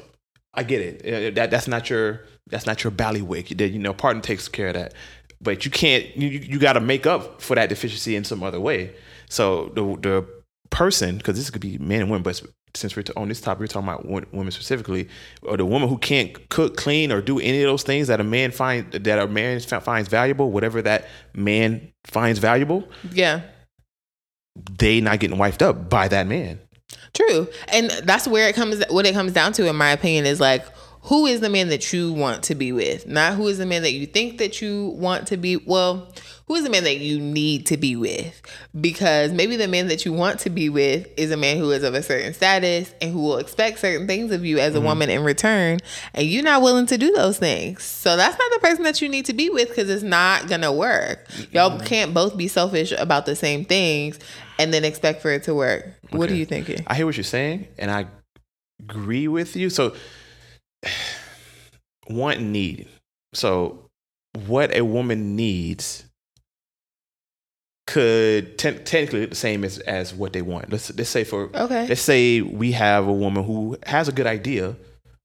I 0.54 0.62
get 0.62 0.80
it. 0.80 1.34
That 1.34 1.50
that's 1.50 1.68
not 1.68 1.90
your 1.90 2.22
that's 2.46 2.66
not 2.66 2.84
your 2.84 2.90
ballywick. 2.90 3.56
That 3.58 3.68
you 3.68 3.78
know, 3.78 3.92
partner 3.92 4.22
takes 4.22 4.48
care 4.48 4.68
of 4.68 4.74
that. 4.74 4.94
But 5.40 5.64
you 5.64 5.70
can't. 5.70 6.16
You 6.16 6.28
you 6.28 6.58
got 6.58 6.74
to 6.74 6.80
make 6.80 7.06
up 7.06 7.40
for 7.40 7.54
that 7.54 7.68
deficiency 7.68 8.16
in 8.16 8.24
some 8.24 8.42
other 8.42 8.60
way. 8.60 8.94
So 9.28 9.72
the 9.74 9.82
the 10.00 10.43
person, 10.74 11.16
because 11.16 11.36
this 11.36 11.50
could 11.50 11.62
be 11.62 11.78
men 11.78 12.00
and 12.00 12.10
women, 12.10 12.24
but 12.24 12.42
since 12.74 12.96
we're 12.96 13.04
on 13.16 13.28
this 13.28 13.40
topic, 13.40 13.60
we're 13.60 13.66
talking 13.68 13.88
about 13.88 14.04
women 14.06 14.50
specifically, 14.50 15.08
or 15.42 15.56
the 15.56 15.64
woman 15.64 15.88
who 15.88 15.96
can't 15.96 16.48
cook, 16.48 16.76
clean, 16.76 17.12
or 17.12 17.22
do 17.22 17.38
any 17.38 17.62
of 17.62 17.68
those 17.68 17.84
things 17.84 18.08
that 18.08 18.20
a 18.20 18.24
man 18.24 18.50
find 18.50 18.90
that 18.92 19.18
a 19.20 19.28
man 19.28 19.60
finds 19.60 20.08
valuable, 20.08 20.50
whatever 20.50 20.82
that 20.82 21.06
man 21.32 21.92
finds 22.04 22.40
valuable, 22.40 22.88
yeah. 23.12 23.42
they 24.78 25.00
not 25.00 25.20
getting 25.20 25.38
wifed 25.38 25.62
up 25.62 25.88
by 25.88 26.08
that 26.08 26.26
man. 26.26 26.58
True. 27.12 27.46
And 27.68 27.90
that's 28.02 28.26
where 28.26 28.48
it 28.48 28.56
comes 28.56 28.82
what 28.90 29.06
it 29.06 29.14
comes 29.14 29.32
down 29.32 29.52
to 29.52 29.68
in 29.68 29.76
my 29.76 29.92
opinion 29.92 30.26
is 30.26 30.40
like 30.40 30.66
who 31.04 31.26
is 31.26 31.40
the 31.40 31.50
man 31.50 31.68
that 31.68 31.92
you 31.92 32.12
want 32.14 32.44
to 32.44 32.54
be 32.54 32.72
with? 32.72 33.06
Not 33.06 33.34
who 33.34 33.46
is 33.48 33.58
the 33.58 33.66
man 33.66 33.82
that 33.82 33.92
you 33.92 34.06
think 34.06 34.38
that 34.38 34.62
you 34.62 34.88
want 34.96 35.26
to 35.28 35.36
be 35.36 35.58
well, 35.58 36.10
who 36.46 36.54
is 36.54 36.64
the 36.64 36.70
man 36.70 36.84
that 36.84 36.96
you 36.96 37.20
need 37.20 37.66
to 37.66 37.76
be 37.76 37.94
with? 37.94 38.40
Because 38.78 39.30
maybe 39.30 39.56
the 39.56 39.68
man 39.68 39.88
that 39.88 40.06
you 40.06 40.14
want 40.14 40.40
to 40.40 40.50
be 40.50 40.70
with 40.70 41.06
is 41.18 41.30
a 41.30 41.36
man 41.36 41.58
who 41.58 41.70
is 41.72 41.82
of 41.82 41.94
a 41.94 42.02
certain 42.02 42.32
status 42.32 42.94
and 43.02 43.12
who 43.12 43.20
will 43.20 43.36
expect 43.36 43.80
certain 43.80 44.06
things 44.06 44.32
of 44.32 44.46
you 44.46 44.58
as 44.58 44.74
a 44.74 44.78
mm-hmm. 44.78 44.86
woman 44.86 45.10
in 45.10 45.24
return, 45.24 45.80
and 46.14 46.26
you're 46.26 46.42
not 46.42 46.62
willing 46.62 46.86
to 46.86 46.96
do 46.96 47.12
those 47.12 47.38
things. 47.38 47.82
So 47.82 48.16
that's 48.16 48.38
not 48.38 48.52
the 48.52 48.60
person 48.60 48.84
that 48.84 49.02
you 49.02 49.10
need 49.10 49.26
to 49.26 49.34
be 49.34 49.50
with 49.50 49.68
because 49.68 49.90
it's 49.90 50.02
not 50.02 50.48
gonna 50.48 50.72
work. 50.72 51.28
Y'all 51.52 51.78
can't 51.80 52.14
both 52.14 52.34
be 52.34 52.48
selfish 52.48 52.92
about 52.92 53.26
the 53.26 53.36
same 53.36 53.66
things 53.66 54.18
and 54.58 54.72
then 54.72 54.86
expect 54.86 55.20
for 55.20 55.30
it 55.30 55.42
to 55.44 55.54
work. 55.54 55.86
What 56.10 56.30
are 56.30 56.34
you 56.34 56.46
thinking? 56.46 56.82
I 56.86 56.94
hear 56.94 57.04
what 57.04 57.16
you're 57.18 57.24
saying, 57.24 57.68
and 57.76 57.90
I 57.90 58.06
agree 58.80 59.28
with 59.28 59.54
you. 59.54 59.68
So, 59.68 59.94
want 62.08 62.40
need. 62.40 62.88
So, 63.32 63.88
what 64.46 64.74
a 64.74 64.82
woman 64.84 65.36
needs 65.36 66.04
could 67.86 68.56
te- 68.58 68.78
technically 68.78 69.20
look 69.20 69.30
the 69.30 69.36
same 69.36 69.62
as, 69.64 69.78
as 69.80 70.14
what 70.14 70.32
they 70.32 70.42
want. 70.42 70.70
Let's 70.70 70.94
let's 70.96 71.10
say 71.10 71.24
for 71.24 71.50
Okay. 71.54 71.86
let's 71.86 72.00
say 72.00 72.40
we 72.40 72.72
have 72.72 73.06
a 73.06 73.12
woman 73.12 73.44
who 73.44 73.76
has 73.86 74.08
a 74.08 74.12
good 74.12 74.26
idea 74.26 74.74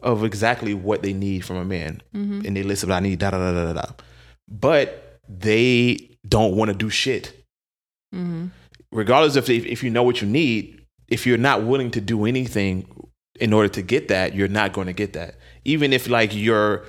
of 0.01 0.23
exactly 0.23 0.73
what 0.73 1.01
they 1.01 1.13
need 1.13 1.45
from 1.45 1.57
a 1.57 1.65
man, 1.65 2.01
Mm-hmm. 2.15 2.41
and 2.45 2.55
they 2.57 2.63
list 2.63 2.83
what 2.83 2.93
I 2.93 2.99
need, 2.99 3.19
da 3.19 3.31
da 3.31 3.37
da 3.37 3.51
da 3.53 3.73
da, 3.73 3.81
da. 3.81 3.91
but 4.49 5.19
they 5.27 6.17
don't 6.27 6.55
want 6.55 6.69
to 6.69 6.75
do 6.77 6.89
shit 6.89 7.33
Mm-hmm. 8.13 8.47
regardless 8.91 9.35
of 9.35 9.47
if, 9.49 9.65
if 9.65 9.83
you 9.83 9.89
know 9.91 10.01
what 10.03 10.19
you 10.21 10.27
need, 10.27 10.83
if 11.07 11.25
you're 11.27 11.37
not 11.37 11.63
willing 11.63 11.91
to 11.91 12.01
do 12.01 12.25
anything 12.25 12.87
in 13.39 13.53
order 13.53 13.69
to 13.69 13.81
get 13.83 14.07
that, 14.09 14.33
you're 14.35 14.47
not 14.47 14.73
going 14.73 14.87
to 14.87 14.93
get 14.93 15.13
that. 15.13 15.35
Even 15.65 15.93
if 15.93 16.09
like 16.09 16.35
you're, 16.35 16.83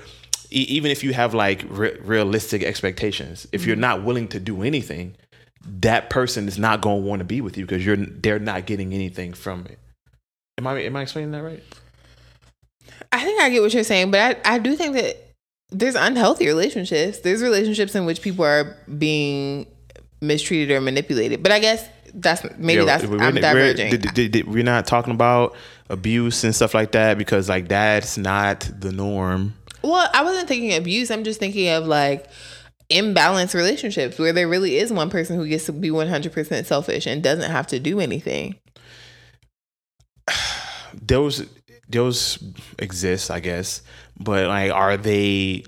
even 0.51 0.91
if 0.91 1.05
you 1.05 1.13
have 1.13 1.35
like 1.35 1.65
re- 1.69 1.99
realistic 2.03 2.63
expectations, 2.63 3.47
if 3.53 3.67
you're 3.67 3.75
mm-hmm. 3.75 3.81
not 3.81 4.05
willing 4.05 4.29
to 4.29 4.41
do 4.41 4.63
anything, 4.63 5.17
that 5.65 6.11
person 6.11 6.49
is 6.49 6.59
not 6.59 6.81
going 6.81 7.03
to 7.03 7.07
want 7.07 7.21
to 7.21 7.25
be 7.25 7.41
with 7.41 7.59
you 7.59 7.67
because 7.67 7.85
you're 7.85 7.97
they're 7.97 8.39
not 8.39 8.67
getting 8.67 8.93
anything 8.95 9.33
from 9.33 9.67
it. 9.67 9.79
Am 10.59 10.67
I 10.67 10.81
am 10.81 10.97
I 10.97 11.03
explaining 11.03 11.33
that 11.33 11.43
right? 11.43 11.63
I 13.13 13.25
think 13.25 13.41
I 13.41 13.51
get 13.51 13.63
what 13.63 13.75
you're 13.75 13.85
saying, 13.85 14.11
but 14.11 14.41
I, 14.45 14.55
I 14.55 14.59
do 14.59 14.77
think 14.77 14.95
that 14.95 15.17
there's 15.71 15.95
unhealthy 15.95 16.47
relationships. 16.47 17.21
There's 17.21 17.43
relationships 17.43 17.95
in 17.95 18.05
which 18.05 18.23
people 18.23 18.45
are 18.45 18.77
being 18.99 19.67
mistreated 20.21 20.77
or 20.77 20.81
manipulated. 20.81 21.43
But 21.43 21.53
I 21.53 21.59
guess 21.59 21.89
that's 22.15 22.43
maybe 22.59 22.81
Yeah, 22.81 22.87
that's 22.87 23.05
we're- 23.05 23.25
I'm 23.25 23.35
diverging. 23.35 24.01
We're, 24.17 24.45
we're 24.53 24.65
not 24.65 24.87
talking 24.87 25.13
about 25.13 25.55
abuse 25.91 26.45
and 26.45 26.55
stuff 26.55 26.73
like 26.73 26.93
that 26.93 27.19
because 27.19 27.49
like 27.49 27.69
that's 27.69 28.17
not 28.17 28.61
the 28.79 28.93
norm. 28.93 29.55
well, 29.83 30.09
I 30.15 30.23
wasn't 30.25 30.49
thinking 30.49 30.75
abuse. 30.75 31.11
I'm 31.11 31.25
just 31.25 31.41
thinking 31.41 31.69
of 31.69 31.87
like 31.87 32.27
imbalanced 32.91 33.55
relationships 33.55 34.19
where 34.19 34.33
there 34.33 34.49
really 34.49 34.77
is 34.77 34.93
one 34.93 35.11
person 35.11 35.37
who 35.37 35.47
gets 35.47 35.67
to 35.67 35.73
be 35.73 35.91
100% 35.91 36.65
selfish 36.65 37.07
and 37.07 37.23
doesn't 37.23 37.51
have 37.51 37.67
to 37.69 37.79
do 37.79 38.01
anything. 38.01 38.57
those 40.95 41.47
those 41.89 42.39
exist, 42.79 43.31
I 43.31 43.41
guess, 43.41 43.83
but 44.17 44.47
like, 44.47 44.71
are 44.71 44.97
they 44.97 45.65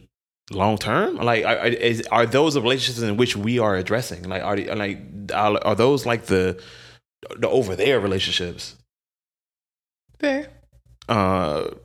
long 0.53 0.79
term? 0.79 1.17
Like, 1.17 1.45
are, 1.45 1.59
are- 1.59 1.67
is, 1.67 2.03
are 2.13 2.27
those 2.27 2.55
the 2.55 2.63
relationships 2.63 3.03
in 3.03 3.17
which 3.17 3.37
we 3.37 3.59
are 3.59 3.75
addressing? 3.75 4.29
Like, 4.29 4.43
are 4.43 4.55
they, 4.57 4.73
like 4.73 5.01
are, 5.35 5.59
are 5.65 5.75
those 5.75 6.07
like 6.07 6.27
the 6.27 6.63
the 7.39 7.49
over 7.49 7.75
there 7.77 7.99
relationships? 8.01 8.77
Fair. 10.23 10.49
Because 11.07 11.77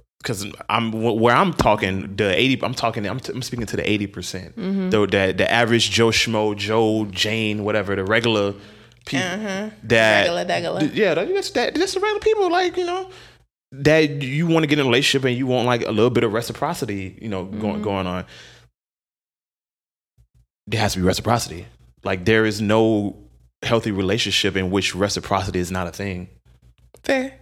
because 0.45 0.45
I'm 0.69 0.91
where 0.91 1.35
I'm 1.35 1.51
talking 1.53 2.15
the 2.15 2.33
eighty. 2.33 2.61
I'm 2.63 2.73
talking. 2.73 3.05
I'm, 3.05 3.19
t- 3.19 3.33
I'm 3.33 3.41
speaking 3.41 3.65
to 3.65 3.75
the 3.75 3.89
eighty 3.89 4.07
percent. 4.07 4.55
Mm-hmm. 4.55 4.89
The, 4.91 4.99
the 5.07 5.33
the 5.37 5.51
average 5.51 5.89
Joe 5.91 6.09
Schmo, 6.09 6.55
Joe 6.55 7.05
Jane, 7.11 7.63
whatever 7.65 7.95
the 7.95 8.03
regular 8.05 8.53
people 9.05 9.71
that 9.83 10.27
Regular, 10.27 10.45
degular. 10.45 10.79
th- 10.81 10.93
yeah, 10.93 11.13
that- 11.15 11.27
that's 11.33 11.51
that. 11.51 11.75
That's 11.75 11.93
the 11.95 11.99
regular 11.99 12.19
people. 12.21 12.49
Like 12.51 12.77
you 12.77 12.85
know 12.85 13.09
that 13.73 14.21
you 14.21 14.47
want 14.47 14.63
to 14.63 14.67
get 14.67 14.79
in 14.79 14.85
a 14.85 14.87
relationship 14.89 15.25
and 15.27 15.37
you 15.37 15.45
want 15.47 15.65
like 15.65 15.81
a 15.81 15.91
little 15.91 16.09
bit 16.11 16.23
of 16.23 16.31
reciprocity. 16.31 17.17
You 17.21 17.29
know, 17.29 17.45
Mm-hmm. 17.45 17.59
going 17.61 17.81
going 17.81 18.07
on. 18.07 18.25
There 20.67 20.79
has 20.81 20.93
to 20.93 20.99
be 20.99 21.05
reciprocity. 21.05 21.65
Like 22.03 22.25
there 22.25 22.45
is 22.45 22.61
no 22.61 23.17
healthy 23.63 23.91
relationship 23.91 24.55
in 24.55 24.69
which 24.71 24.93
reciprocity 24.95 25.59
is 25.59 25.71
not 25.71 25.87
a 25.87 25.91
thing. 25.91 26.27
Fair. 27.03 27.33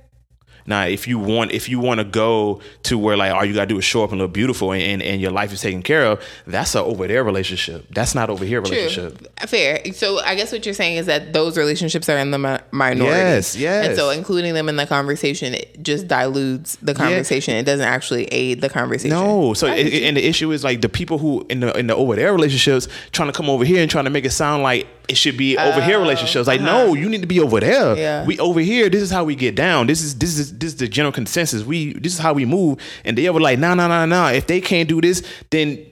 Now, 0.67 0.85
if 0.85 1.07
you 1.07 1.19
want, 1.19 1.51
if 1.51 1.69
you 1.69 1.79
want 1.79 1.99
to 1.99 2.03
go 2.03 2.59
to 2.83 2.97
where 2.97 3.15
like 3.15 3.31
all 3.31 3.45
you 3.45 3.53
gotta 3.53 3.67
do 3.67 3.77
is 3.77 3.85
show 3.85 4.03
up 4.03 4.11
and 4.11 4.19
look 4.19 4.33
beautiful 4.33 4.71
and, 4.71 4.81
and, 4.81 5.01
and 5.03 5.21
your 5.21 5.31
life 5.31 5.53
is 5.53 5.61
taken 5.61 5.83
care 5.83 6.05
of, 6.05 6.23
that's 6.47 6.73
a 6.73 6.81
over 6.83 7.07
there 7.07 7.23
relationship. 7.23 7.85
That's 7.91 8.15
not 8.15 8.29
over 8.29 8.43
here 8.45 8.61
relationship. 8.61 9.17
True. 9.19 9.47
Fair. 9.47 9.81
So 9.93 10.19
I 10.21 10.33
guess 10.35 10.51
what 10.51 10.65
you're 10.65 10.73
saying 10.73 10.97
is 10.97 11.05
that 11.05 11.33
those 11.33 11.57
relationships 11.57 12.09
are 12.09 12.17
in 12.17 12.31
the 12.31 12.39
mi- 12.39 12.57
minority. 12.71 13.05
Yes, 13.15 13.55
yes. 13.55 13.87
And 13.89 13.95
so 13.95 14.09
including 14.09 14.53
them 14.55 14.67
in 14.69 14.75
the 14.75 14.87
conversation 14.87 15.53
it 15.53 15.83
just 15.83 16.07
dilutes 16.07 16.77
the 16.77 16.93
conversation. 16.95 17.55
It 17.55 17.63
doesn't 17.63 17.85
actually 17.85 18.25
aid 18.25 18.61
the 18.61 18.69
conversation. 18.69 19.11
No, 19.15 19.53
so 19.53 19.67
it, 19.67 19.87
it- 19.87 20.03
and 20.03 20.17
the 20.17 20.25
issue 20.25 20.51
is 20.51 20.63
like 20.63 20.81
the 20.81 20.89
people 20.89 21.17
who 21.19 21.45
in 21.49 21.59
the 21.59 21.77
in 21.77 21.87
the 21.87 21.95
over 21.95 22.15
there 22.15 22.33
relationships 22.33 22.87
trying 23.11 23.31
to 23.31 23.37
come 23.37 23.49
over 23.49 23.65
here 23.65 23.81
and 23.81 23.91
trying 23.91 24.05
to 24.05 24.09
make 24.11 24.25
it 24.25 24.31
sound 24.31 24.63
like 24.63 24.87
it 25.07 25.17
should 25.17 25.37
be 25.37 25.57
over 25.57 25.81
here 25.81 25.99
relationships. 25.99 26.47
Like 26.47 26.61
no, 26.61 26.93
you 26.93 27.09
need 27.09 27.21
to 27.21 27.27
be 27.27 27.39
over 27.39 27.59
there. 27.59 27.81
Oh, 27.81 27.91
uh-huh. 27.91 28.01
Yeah. 28.01 28.25
We 28.25 28.39
over 28.39 28.59
here. 28.59 28.89
This 28.89 29.01
is 29.01 29.11
how 29.11 29.23
we 29.23 29.35
get 29.35 29.55
down. 29.55 29.87
This 29.87 30.01
is 30.01 30.17
this 30.17 30.37
is 30.37 30.57
this 30.57 30.73
is 30.73 30.77
the 30.77 30.87
general 30.87 31.11
consensus. 31.11 31.63
We 31.63 31.93
this 31.93 32.13
is 32.13 32.19
how 32.19 32.33
we 32.33 32.45
move. 32.45 32.79
And 33.03 33.17
they 33.17 33.29
were 33.29 33.39
like, 33.39 33.59
no, 33.59 33.73
no, 33.73 33.87
no, 33.87 34.05
no. 34.05 34.27
If 34.27 34.47
they 34.47 34.61
can't 34.61 34.89
do 34.89 35.01
this, 35.01 35.23
then 35.51 35.85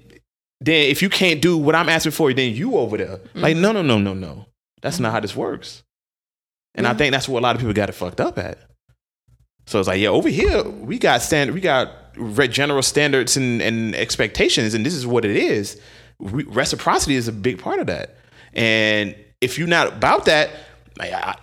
then 0.62 0.90
if 0.90 1.02
you 1.02 1.10
can't 1.10 1.42
do 1.42 1.58
what 1.58 1.76
I'm 1.76 1.90
asking 1.90 2.14
for, 2.14 2.34
then 2.34 2.54
you 2.54 2.78
over 2.78 2.98
there. 2.98 3.20
Like 3.34 3.58
no, 3.58 3.72
no, 3.72 3.82
no, 3.82 4.00
no, 4.00 4.14
no. 4.14 4.46
That's 4.82 5.00
not 5.00 5.12
how 5.12 5.20
this 5.20 5.36
works. 5.36 5.84
And 6.76 6.88
I 6.88 6.94
think 6.94 7.12
that's 7.12 7.30
what 7.30 7.40
a 7.40 7.44
lot 7.44 7.56
of 7.56 7.60
people 7.60 7.74
got 7.74 7.90
it 7.90 7.94
fucked 7.94 8.20
up 8.20 8.38
at. 8.38 8.58
So 9.66 9.80
it's 9.80 9.88
like, 9.88 10.00
yeah, 10.00 10.10
over 10.10 10.30
here 10.30 10.64
we 10.64 10.98
got 11.00 11.22
stand, 11.22 11.52
we 11.52 11.62
got 11.62 11.90
general 12.50 12.82
standards 12.82 13.38
and, 13.38 13.62
and 13.62 13.96
expectations, 13.96 14.74
and 14.74 14.86
this 14.86 14.94
is 14.94 15.08
what 15.08 15.26
it 15.26 15.36
is. 15.36 15.80
Re- 16.20 16.46
reciprocity 16.48 17.16
is 17.16 17.28
a 17.28 17.32
big 17.32 17.60
part 17.60 17.80
of 17.80 17.88
that. 17.88 18.18
And 18.56 19.16
if 19.42 19.58
you're 19.58 19.68
not 19.68 19.88
about 19.88 20.26
that, 20.26 20.52
like, 20.98 21.12
I, 21.12 21.36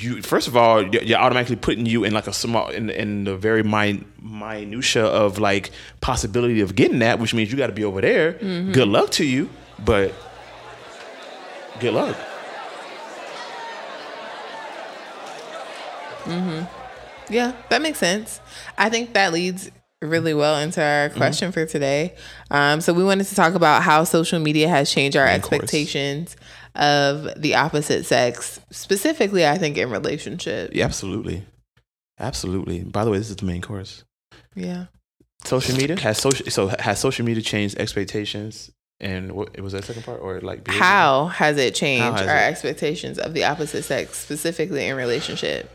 you 0.00 0.22
first 0.22 0.48
of 0.48 0.56
all, 0.56 0.82
you're 0.82 1.18
automatically 1.18 1.56
putting 1.56 1.86
you 1.86 2.04
in 2.04 2.12
like 2.12 2.26
a 2.26 2.32
small 2.32 2.68
in 2.68 2.90
in 2.90 3.24
the 3.24 3.36
very 3.36 3.62
min, 3.62 4.04
minutia 4.20 5.04
of 5.04 5.38
like 5.38 5.70
possibility 6.00 6.60
of 6.60 6.74
getting 6.74 6.98
that, 7.00 7.18
which 7.18 7.34
means 7.34 7.50
you 7.52 7.58
got 7.58 7.68
to 7.68 7.72
be 7.72 7.84
over 7.84 8.00
there. 8.00 8.34
Mm-hmm. 8.34 8.72
Good 8.72 8.88
luck 8.88 9.10
to 9.12 9.24
you, 9.24 9.48
but 9.84 10.12
good 11.80 11.94
luck. 11.94 12.16
Mm-hmm. 16.24 17.32
Yeah, 17.32 17.52
that 17.68 17.82
makes 17.82 17.98
sense. 17.98 18.40
I 18.76 18.88
think 18.88 19.12
that 19.14 19.32
leads 19.32 19.70
really 20.08 20.34
well 20.34 20.58
into 20.58 20.80
our 20.82 21.08
Mm-hmm. 21.08 21.16
question 21.18 21.52
for 21.52 21.66
today. 21.66 22.14
Um, 22.50 22.80
so 22.80 22.92
we 22.92 23.04
wanted 23.04 23.26
to 23.26 23.34
talk 23.34 23.54
about 23.54 23.82
how 23.82 24.04
social 24.04 24.38
media 24.38 24.68
has 24.68 24.90
changed 24.90 25.16
our 25.16 25.26
Main 25.26 25.40
course. 25.40 25.52
expectations 25.62 26.36
of 26.74 27.28
the 27.40 27.54
opposite 27.54 28.04
sex, 28.04 28.60
specifically, 28.70 29.46
I 29.46 29.58
think 29.58 29.76
in 29.78 29.90
relationships. 29.90 30.74
Yeah, 30.74 30.84
absolutely, 30.86 31.44
absolutely. 32.18 32.82
By 32.84 33.04
the 33.04 33.10
way, 33.10 33.18
this 33.18 33.30
is 33.30 33.36
the 33.36 33.46
main 33.46 33.62
course. 33.62 34.04
Yeah. 34.54 34.86
social 35.44 35.76
media 35.76 35.98
has 36.00 36.18
social 36.18 36.46
so 36.50 36.68
has 36.68 36.98
social 37.00 37.24
media 37.24 37.42
changed 37.42 37.78
expectations 37.78 38.70
and 39.00 39.32
what 39.32 39.60
was 39.60 39.72
that 39.72 39.84
second 39.84 40.04
part 40.04 40.20
or 40.22 40.40
like 40.40 40.64
behavior? 40.64 40.82
How 40.84 41.26
has 41.26 41.58
it 41.58 41.74
changed 41.74 42.18
has 42.18 42.26
our 42.28 42.36
it? 42.36 42.48
expectations 42.50 43.18
of 43.18 43.34
the 43.34 43.44
opposite 43.44 43.82
sex, 43.82 44.16
specifically 44.16 44.86
in 44.86 44.96
relationship? 44.96 45.70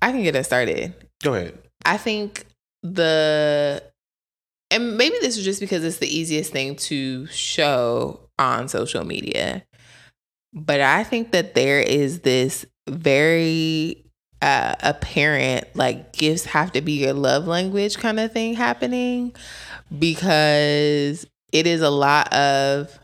I 0.00 0.12
can 0.12 0.22
get 0.22 0.34
us 0.36 0.46
started. 0.46 0.94
go 1.22 1.34
ahead 1.34 1.58
I 1.84 1.96
think 1.96 2.46
the 2.82 3.82
and 4.70 4.96
maybe 4.96 5.16
this 5.20 5.36
is 5.36 5.44
just 5.44 5.60
because 5.60 5.84
it's 5.84 5.98
the 5.98 6.08
easiest 6.08 6.50
thing 6.50 6.76
to 6.76 7.26
show 7.26 8.20
on 8.38 8.68
social 8.68 9.04
media. 9.04 9.64
But 10.54 10.80
I 10.80 11.04
think 11.04 11.32
that 11.32 11.54
there 11.54 11.80
is 11.80 12.20
this 12.20 12.64
very 12.88 14.04
uh, 14.40 14.74
apparent 14.80 15.64
like 15.76 16.12
gifts 16.12 16.46
have 16.46 16.72
to 16.72 16.80
be 16.80 16.92
your 16.92 17.12
love 17.12 17.46
language 17.46 17.98
kind 17.98 18.18
of 18.18 18.32
thing 18.32 18.54
happening 18.54 19.34
because 19.98 21.26
it 21.52 21.66
is 21.66 21.80
a 21.80 21.90
lot 21.90 22.32
of 22.32 22.98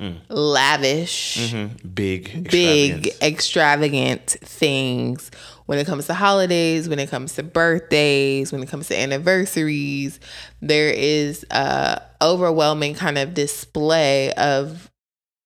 Mm. 0.00 0.16
lavish 0.30 1.52
mm-hmm. 1.52 1.88
big 1.88 2.50
big 2.50 3.08
extravagant 3.20 4.22
things 4.42 5.30
when 5.66 5.78
it 5.78 5.86
comes 5.86 6.06
to 6.06 6.14
holidays 6.14 6.88
when 6.88 6.98
it 6.98 7.10
comes 7.10 7.34
to 7.34 7.42
birthdays 7.42 8.50
when 8.50 8.62
it 8.62 8.70
comes 8.70 8.88
to 8.88 8.98
anniversaries 8.98 10.18
there 10.62 10.88
is 10.88 11.44
a 11.50 12.00
overwhelming 12.22 12.94
kind 12.94 13.18
of 13.18 13.34
display 13.34 14.32
of 14.32 14.90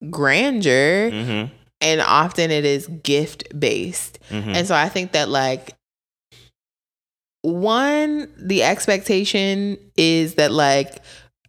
grandeur 0.08 1.10
Mhm, 1.10 1.50
and 1.80 2.00
often 2.00 2.52
it 2.52 2.64
is 2.64 2.86
gift 3.02 3.58
based 3.58 4.20
mhm. 4.30 4.54
and 4.54 4.68
so 4.68 4.76
i 4.76 4.88
think 4.88 5.10
that 5.12 5.28
like 5.28 5.72
one 7.42 8.32
the 8.38 8.62
expectation 8.62 9.78
is 9.96 10.36
that 10.36 10.50
like 10.50 11.02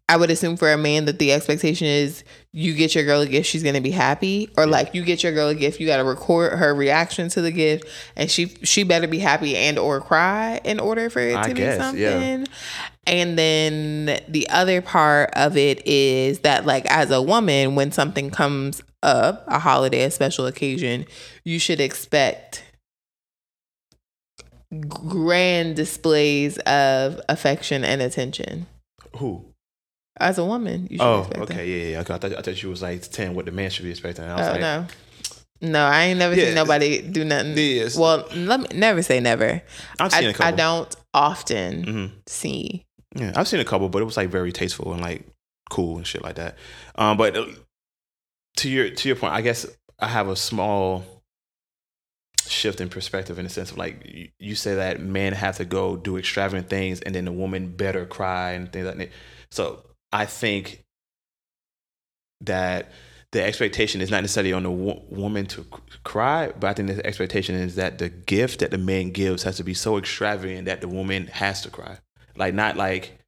I 0.08 0.18
would 0.18 0.30
assume 0.30 0.56
for 0.56 0.72
a 0.72 0.78
man 0.78 1.06
that 1.06 1.18
the 1.18 1.34
expectation 1.34 1.88
is 1.88 2.24
you 2.52 2.76
get 2.76 2.94
your 2.94 3.04
girl 3.06 3.22
a 3.22 3.26
gift, 3.28 3.50
she's 3.50 3.64
gonna 3.64 3.82
be 3.82 3.90
happy, 3.92 4.50
or 4.56 4.68
like 4.68 4.94
you 4.94 5.04
get 5.04 5.24
your 5.24 5.32
girl 5.34 5.48
a 5.48 5.56
gift, 5.56 5.80
you 5.80 5.88
gotta 5.88 6.04
record 6.04 6.54
her 6.60 6.76
reaction 6.76 7.28
to 7.30 7.42
the 7.42 7.52
gift, 7.52 7.86
and 8.16 8.30
she 8.30 8.48
she 8.64 8.84
better 8.84 9.08
be 9.08 9.18
happy 9.18 9.58
and 9.58 9.80
or 9.80 10.00
cry 10.02 10.62
in 10.64 10.80
order 10.80 11.10
for 11.10 11.22
it 11.22 11.36
I 11.36 11.48
to 11.48 11.54
guess, 11.54 11.78
be 11.78 11.82
something. 11.84 12.02
yeah. 12.02 12.44
And 13.08 13.38
then 13.38 14.20
the 14.28 14.48
other 14.50 14.82
part 14.82 15.32
of 15.34 15.58
it 15.58 15.86
is 15.88 16.40
that 16.40 16.66
like 16.66 16.86
as 16.88 17.10
a 17.12 17.22
woman, 17.22 17.74
when 17.76 17.92
something 17.92 18.30
comes 18.30 18.82
up, 19.04 19.44
a 19.48 19.60
holiday, 19.60 20.04
a 20.04 20.12
special 20.12 20.46
occasion, 20.46 21.06
you 21.44 21.58
should 21.60 21.80
expect 21.80 22.64
grand 24.88 25.76
displays 25.76 26.58
of 26.60 27.22
affection 27.30 27.84
and 27.84 28.02
attention. 28.02 28.68
who 29.18 29.46
As 30.18 30.38
a 30.38 30.46
woman, 30.46 30.88
you 30.90 30.98
should 30.98 31.06
oh 31.06 31.20
expect 31.22 31.40
okay 31.52 31.68
yeah 31.70 31.92
yeah 31.92 32.00
I 32.00 32.04
thought, 32.04 32.24
I 32.24 32.42
thought 32.42 32.64
you 32.64 32.70
was 32.70 32.82
like 32.82 33.02
telling 33.12 33.36
what 33.36 33.46
the 33.46 33.52
man 33.52 33.70
should 33.70 33.84
be 33.84 33.92
expecting 33.92 34.26
I 34.26 34.36
was. 34.38 34.48
Oh 34.48 34.52
like 34.52 34.62
no. 34.62 34.88
No, 35.62 35.86
I 35.86 36.04
ain't 36.06 36.20
never 36.20 36.36
Yeah. 36.36 36.46
seen 36.46 36.56
nobody 36.56 37.02
do 37.02 37.24
nothing. 37.26 37.56
Well, 37.98 38.28
let 38.34 38.60
me 38.60 38.68
never 38.74 39.02
say 39.02 39.20
never. 39.20 39.62
I've 40.00 40.12
seen 40.12 40.28
I, 40.28 40.30
a 40.30 40.34
couple 40.34 40.46
I 40.46 40.52
don't 40.52 40.96
often 41.14 41.84
hmm 41.84 42.06
see. 42.28 42.86
Yeah, 43.16 43.34
I've 43.36 43.48
seen 43.48 43.62
a 43.62 43.66
couple, 43.66 43.88
but 43.90 44.02
it 44.02 44.06
was 44.06 44.18
like 44.18 44.30
very 44.30 44.52
tasteful 44.52 44.92
and 44.92 45.02
like 45.02 45.26
cool 45.70 45.98
and 45.98 46.06
shit 46.06 46.22
like 46.22 46.36
that. 46.36 46.58
Um, 46.96 47.18
but 47.18 47.36
uh, 47.38 47.46
to 48.58 48.70
your 48.70 48.90
to 48.90 49.08
your 49.10 49.16
point, 49.16 49.34
I 49.34 49.42
guess 49.42 49.66
I 50.00 50.08
have 50.08 50.28
a 50.28 50.36
small 50.36 51.04
shift 52.48 52.80
in 52.80 52.90
perspective 52.90 53.40
in 53.40 53.46
the 53.46 53.50
sense 53.50 53.72
of 53.72 53.78
like 53.78 54.06
you, 54.06 54.30
you 54.40 54.56
say 54.56 54.76
that 54.76 55.00
men 55.02 55.34
have 55.34 55.58
to 55.58 55.66
go 55.66 55.96
do 55.96 56.18
extravagant 56.18 56.70
things 56.70 57.02
and 57.02 57.16
then 57.16 57.26
the 57.26 57.32
woman 57.32 57.76
better 57.76 58.06
cry 58.06 58.52
and 58.52 58.72
things 58.72 58.86
like 58.86 58.98
that. 58.98 59.10
So 59.52 59.84
I 60.16 60.26
think 60.26 60.86
that 62.42 62.92
the 63.34 63.44
expectation 63.44 64.00
is 64.00 64.10
not 64.10 64.22
necessarily 64.22 64.54
on 64.54 64.64
the 64.64 64.72
wo- 64.72 65.04
woman 65.10 65.46
to 65.48 65.64
c- 65.64 65.70
cry, 66.06 66.54
but 66.58 66.68
I 66.70 66.74
think 66.74 66.88
the 66.88 67.06
expectation 67.06 67.54
is 67.56 67.76
that 67.76 67.98
the 67.98 68.08
gift 68.08 68.62
that 68.62 68.72
the 68.72 68.78
man 68.78 69.12
gives 69.12 69.44
has 69.44 69.58
to 69.58 69.64
be 69.64 69.74
so 69.74 69.98
extravagant 69.98 70.68
that 70.68 70.80
the 70.80 70.88
woman 70.88 71.28
has 71.28 71.62
to 71.64 71.70
cry. 71.70 71.98
Like 72.38 72.54
not 72.54 72.78
like 72.78 73.20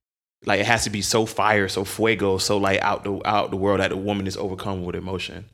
like 0.45 0.61
it 0.61 0.65
has 0.65 0.85
to 0.85 0.89
be 0.89 1.01
so 1.01 1.25
fire, 1.25 1.67
so 1.67 1.83
fuego, 1.83 2.37
so 2.37 2.57
like 2.57 2.81
out 2.81 3.03
the 3.03 3.21
out 3.27 3.51
the 3.51 3.57
world 3.57 3.81
that 3.81 3.89
the 3.89 3.97
woman 3.97 4.27
is 4.27 4.37
overcome 4.37 4.85
with 4.85 4.95
emotion. 4.95 5.45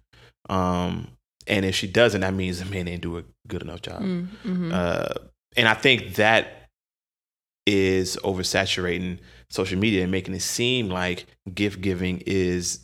Um, 0.49 1.07
and 1.47 1.65
if 1.65 1.73
she 1.73 1.87
doesn't, 1.87 2.21
that 2.21 2.33
means 2.35 2.59
the 2.59 2.65
man 2.65 2.85
didn't 2.85 3.01
do 3.01 3.17
a 3.17 3.23
good 3.47 3.63
enough 3.63 3.81
job. 3.81 4.03
Mm-hmm. 4.03 4.71
Uh, 4.71 5.13
and 5.57 5.67
I 5.67 5.73
think 5.73 6.15
that 6.15 6.69
is 7.65 8.17
oversaturating 8.17 9.19
social 9.53 9.77
media 9.77 10.01
and 10.01 10.11
making 10.11 10.33
it 10.33 10.41
seem 10.41 10.89
like 10.89 11.27
gift 11.53 11.79
giving 11.79 12.23
is 12.25 12.79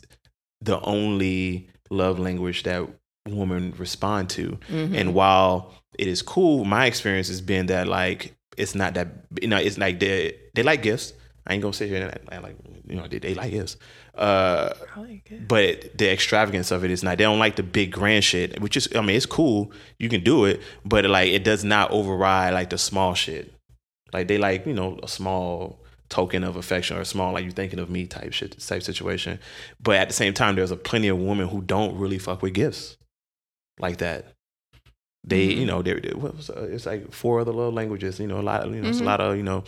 the 0.60 0.80
only 0.82 1.68
love 1.90 2.20
language 2.20 2.62
that 2.62 2.88
women 3.26 3.74
respond 3.76 4.30
to. 4.30 4.56
Mm-hmm. 4.68 4.94
And 4.94 5.12
while 5.12 5.74
it 5.98 6.06
is 6.06 6.22
cool, 6.22 6.64
my 6.64 6.86
experience 6.86 7.26
has 7.26 7.40
been 7.40 7.66
that 7.66 7.88
like 7.88 8.36
it's 8.56 8.76
not 8.76 8.94
that 8.94 9.08
you 9.42 9.48
know 9.48 9.56
it's 9.56 9.78
like 9.78 9.98
they 9.98 10.36
they 10.54 10.62
like 10.62 10.82
gifts. 10.82 11.12
I 11.44 11.54
ain't 11.54 11.62
gonna 11.62 11.72
sit 11.72 11.88
here 11.88 12.02
and 12.02 12.12
act- 12.12 12.28
act 12.30 12.42
like 12.44 12.56
you 12.86 12.94
know 12.94 13.08
they, 13.08 13.18
they 13.18 13.34
like 13.34 13.50
gifts. 13.50 13.76
Uh, 14.14 14.72
I 14.94 15.22
but 15.48 15.98
the 15.98 16.08
extravagance 16.08 16.70
of 16.70 16.84
it 16.84 16.92
is 16.92 17.02
not. 17.02 17.18
They 17.18 17.24
don't 17.24 17.40
like 17.40 17.56
the 17.56 17.64
big 17.64 17.90
grand 17.90 18.22
shit, 18.22 18.60
which 18.60 18.76
is 18.76 18.88
I 18.94 19.00
mean 19.00 19.16
it's 19.16 19.26
cool. 19.26 19.72
You 19.98 20.08
can 20.08 20.22
do 20.22 20.44
it, 20.44 20.60
but 20.84 21.04
like 21.06 21.30
it 21.30 21.42
does 21.42 21.64
not 21.64 21.90
override 21.90 22.54
like 22.54 22.70
the 22.70 22.78
small 22.78 23.14
shit. 23.14 23.52
Like 24.12 24.28
they 24.28 24.38
like 24.38 24.66
you 24.66 24.72
know 24.72 25.00
a 25.02 25.08
small 25.08 25.79
token 26.10 26.44
of 26.44 26.56
affection 26.56 26.96
or 26.98 27.04
small 27.04 27.32
like 27.32 27.44
you 27.44 27.50
thinking 27.50 27.78
of 27.78 27.88
me 27.88 28.06
type 28.06 28.32
shit 28.32 28.58
type 28.60 28.82
situation. 28.82 29.38
But 29.80 29.96
at 29.96 30.08
the 30.08 30.14
same 30.14 30.34
time, 30.34 30.56
there's 30.56 30.70
a 30.72 30.76
plenty 30.76 31.08
of 31.08 31.18
women 31.18 31.48
who 31.48 31.62
don't 31.62 31.96
really 31.96 32.18
fuck 32.18 32.42
with 32.42 32.52
gifts 32.52 32.96
like 33.78 33.96
that. 33.98 34.26
They, 35.24 35.48
Mm-hmm. 35.48 35.60
you 35.60 35.66
know, 35.66 35.82
they're, 35.82 36.00
they 36.00 36.10
uh, 36.10 36.32
it's 36.64 36.86
like 36.86 37.12
four 37.12 37.40
other 37.40 37.52
love 37.52 37.72
languages. 37.74 38.18
You 38.20 38.26
know, 38.26 38.40
a 38.40 38.42
lot 38.42 38.66
of 38.66 38.74
you 38.74 38.82
know, 38.82 38.88
it's 38.88 39.00
a 39.00 39.02
Mhm. 39.02 39.06
lot 39.06 39.20
of 39.20 39.36
you 39.36 39.42
know 39.42 39.64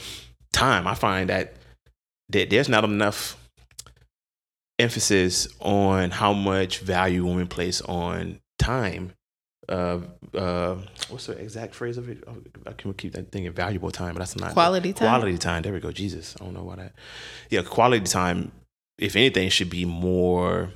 time. 0.53 0.87
I 0.87 0.95
find 0.95 1.29
that 1.31 1.55
that 2.31 2.51
there's 2.51 2.69
not 2.69 2.85
enough 2.85 3.37
emphasis 4.79 5.47
on 5.61 6.11
how 6.11 6.33
much 6.33 6.79
value 6.81 7.25
women 7.25 7.47
place 7.47 7.81
on 7.83 8.41
time. 8.59 9.13
Uh, 9.69 10.01
uh, 10.35 10.77
what's 11.09 11.27
the 11.27 11.35
exact 11.35 11.75
phrase 11.75 11.97
of 11.97 12.09
it? 12.09 12.25
Oh, 12.27 12.37
I 12.67 12.73
can 12.73 12.93
keep 12.95 13.13
that 13.13 13.31
thing 13.31 13.51
valuable 13.53 13.91
time, 13.91 14.15
but 14.15 14.19
that's 14.21 14.37
not 14.37 14.53
Quality 14.53 14.93
time? 14.93 15.09
Quality 15.09 15.39
time. 15.39 15.63
There 15.63 15.73
we 15.73 15.81
go. 15.81 15.93
Jesus, 15.93 16.35
I 16.41 16.45
don't 16.45 16.55
know 16.55 16.65
why 16.65 16.77
that. 16.77 16.93
Yeah, 17.51 17.63
quality 17.63 18.05
time. 18.05 18.51
If 18.99 19.15
anything, 19.17 19.49
should 19.51 19.71
be 19.71 19.85
more 19.85 20.71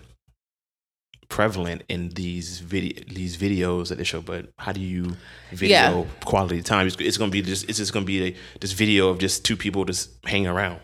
prevalent 1.28 1.82
in 1.88 2.10
these 2.10 2.60
video 2.60 3.02
these 3.12 3.36
videos 3.36 3.88
that 3.88 3.98
they 3.98 4.04
show. 4.04 4.20
But 4.20 4.50
how 4.58 4.72
do 4.72 4.80
you 4.80 5.16
video 5.50 5.68
Yeah. 6.02 6.04
quality 6.24 6.62
time? 6.62 6.86
It's, 6.86 6.96
it's 6.96 7.16
gonna 7.18 7.32
be 7.32 7.42
just 7.42 7.68
it's 7.68 7.78
just 7.78 7.92
gonna 7.92 8.06
be 8.06 8.24
a, 8.28 8.36
this 8.60 8.72
video 8.72 9.08
of 9.08 9.18
just 9.18 9.44
two 9.44 9.56
people 9.56 9.84
just 9.84 10.10
hanging 10.24 10.46
around. 10.48 10.80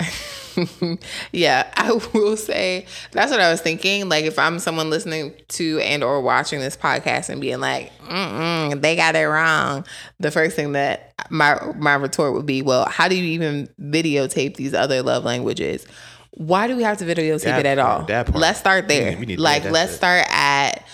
yeah, 1.32 1.70
I 1.76 1.92
will 2.14 2.36
say 2.36 2.86
that's 3.12 3.30
what 3.30 3.40
I 3.40 3.50
was 3.50 3.60
thinking. 3.60 4.08
Like, 4.08 4.24
if 4.24 4.38
I'm 4.38 4.58
someone 4.58 4.90
listening 4.90 5.34
to 5.48 5.78
and 5.80 6.02
or 6.02 6.20
watching 6.20 6.60
this 6.60 6.76
podcast 6.76 7.28
and 7.28 7.40
being 7.40 7.60
like, 7.60 7.92
Mm-mm, 8.00 8.80
"They 8.80 8.96
got 8.96 9.16
it 9.16 9.24
wrong," 9.24 9.84
the 10.18 10.30
first 10.30 10.56
thing 10.56 10.72
that 10.72 11.12
my 11.30 11.58
my 11.76 11.94
retort 11.94 12.34
would 12.34 12.46
be, 12.46 12.62
"Well, 12.62 12.86
how 12.88 13.08
do 13.08 13.14
you 13.16 13.24
even 13.24 13.68
videotape 13.80 14.56
these 14.56 14.74
other 14.74 15.02
love 15.02 15.24
languages? 15.24 15.86
Why 16.32 16.66
do 16.66 16.76
we 16.76 16.82
have 16.82 16.98
to 16.98 17.04
videotape 17.04 17.44
That 17.44 17.60
it 17.60 17.66
at 17.66 17.78
part, 17.78 18.10
all? 18.10 18.38
Let's 18.40 18.58
start 18.58 18.88
there. 18.88 19.04
We 19.04 19.10
need- 19.10 19.18
we 19.20 19.26
need 19.26 19.38
like, 19.38 19.64
let's 19.64 19.92
shit. 19.92 19.96
start 19.96 20.26
at 20.28 20.86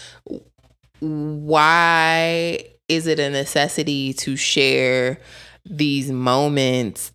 why 1.01 2.65
is 2.89 3.07
it 3.07 3.19
a 3.19 3.31
necessity 3.31 4.13
to 4.15 4.37
share 4.37 5.19
these 5.65 6.11
moments 6.11 7.13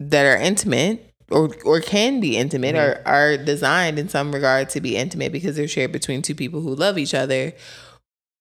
that 0.00 0.24
are 0.24 0.36
intimate 0.40 1.07
or 1.30 1.50
or 1.64 1.80
can 1.80 2.20
be 2.20 2.36
intimate 2.36 2.74
or 2.74 3.02
are 3.06 3.36
designed 3.36 3.98
in 3.98 4.08
some 4.08 4.32
regard 4.32 4.68
to 4.70 4.80
be 4.80 4.96
intimate 4.96 5.32
because 5.32 5.56
they're 5.56 5.68
shared 5.68 5.92
between 5.92 6.22
two 6.22 6.34
people 6.34 6.60
who 6.60 6.74
love 6.74 6.98
each 6.98 7.14
other 7.14 7.52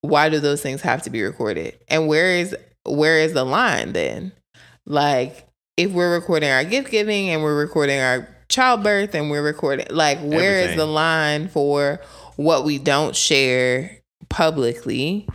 why 0.02 0.30
do 0.30 0.40
those 0.40 0.62
things 0.62 0.82
have 0.82 1.02
to 1.04 1.10
be 1.10 1.24
recorded? 1.24 1.78
And 1.88 2.08
where 2.08 2.32
is 2.32 2.56
where 2.86 3.20
is 3.20 3.34
the 3.34 3.44
line 3.44 3.94
then? 3.94 4.32
Like 4.86 5.48
if 5.76 5.92
we're 5.92 6.14
recording 6.14 6.50
our 6.50 6.64
gift 6.64 6.90
giving 6.92 7.30
and 7.30 7.44
we're 7.44 7.60
recording 7.60 8.00
our 8.00 8.28
childbirth 8.50 9.14
and 9.14 9.30
we're 9.30 9.44
recording 9.44 9.88
like 9.90 10.20
where 10.20 10.60
is 10.60 10.64
Everything. 10.64 10.78
the 10.78 10.86
line 10.86 11.48
for 11.50 12.00
what 12.36 12.64
we 12.64 12.78
don't 12.78 13.16
share 13.16 13.98
publicly? 14.30 15.28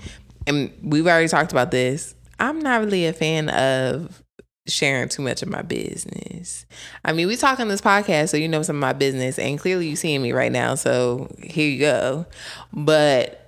And 0.47 0.73
we've 0.83 1.07
already 1.07 1.29
talked 1.29 1.53
about 1.53 1.71
this. 1.71 2.15
I'm 2.41 2.61
not 2.61 2.81
really 2.81 3.07
a 3.07 3.13
fan 3.13 3.49
of 3.51 4.22
sharing 4.67 5.09
too 5.09 5.23
much 5.23 5.43
of 5.43 5.49
my 5.49 5.63
business 5.63 6.67
i 7.05 7.13
mean 7.13 7.27
we 7.27 7.37
talk 7.37 7.59
on 7.59 7.69
this 7.69 7.81
podcast 7.81 8.29
so 8.29 8.37
you 8.37 8.49
know 8.49 8.63
some 8.63 8.77
of 8.77 8.81
my 8.81 8.93
business 8.93 9.39
and 9.39 9.59
clearly 9.59 9.89
you 9.89 9.97
seeing 9.97 10.23
me 10.23 10.33
right 10.33 10.53
now 10.53 10.75
so 10.75 11.29
here 11.43 11.69
you 11.69 11.81
go 11.81 12.25
but 12.73 13.39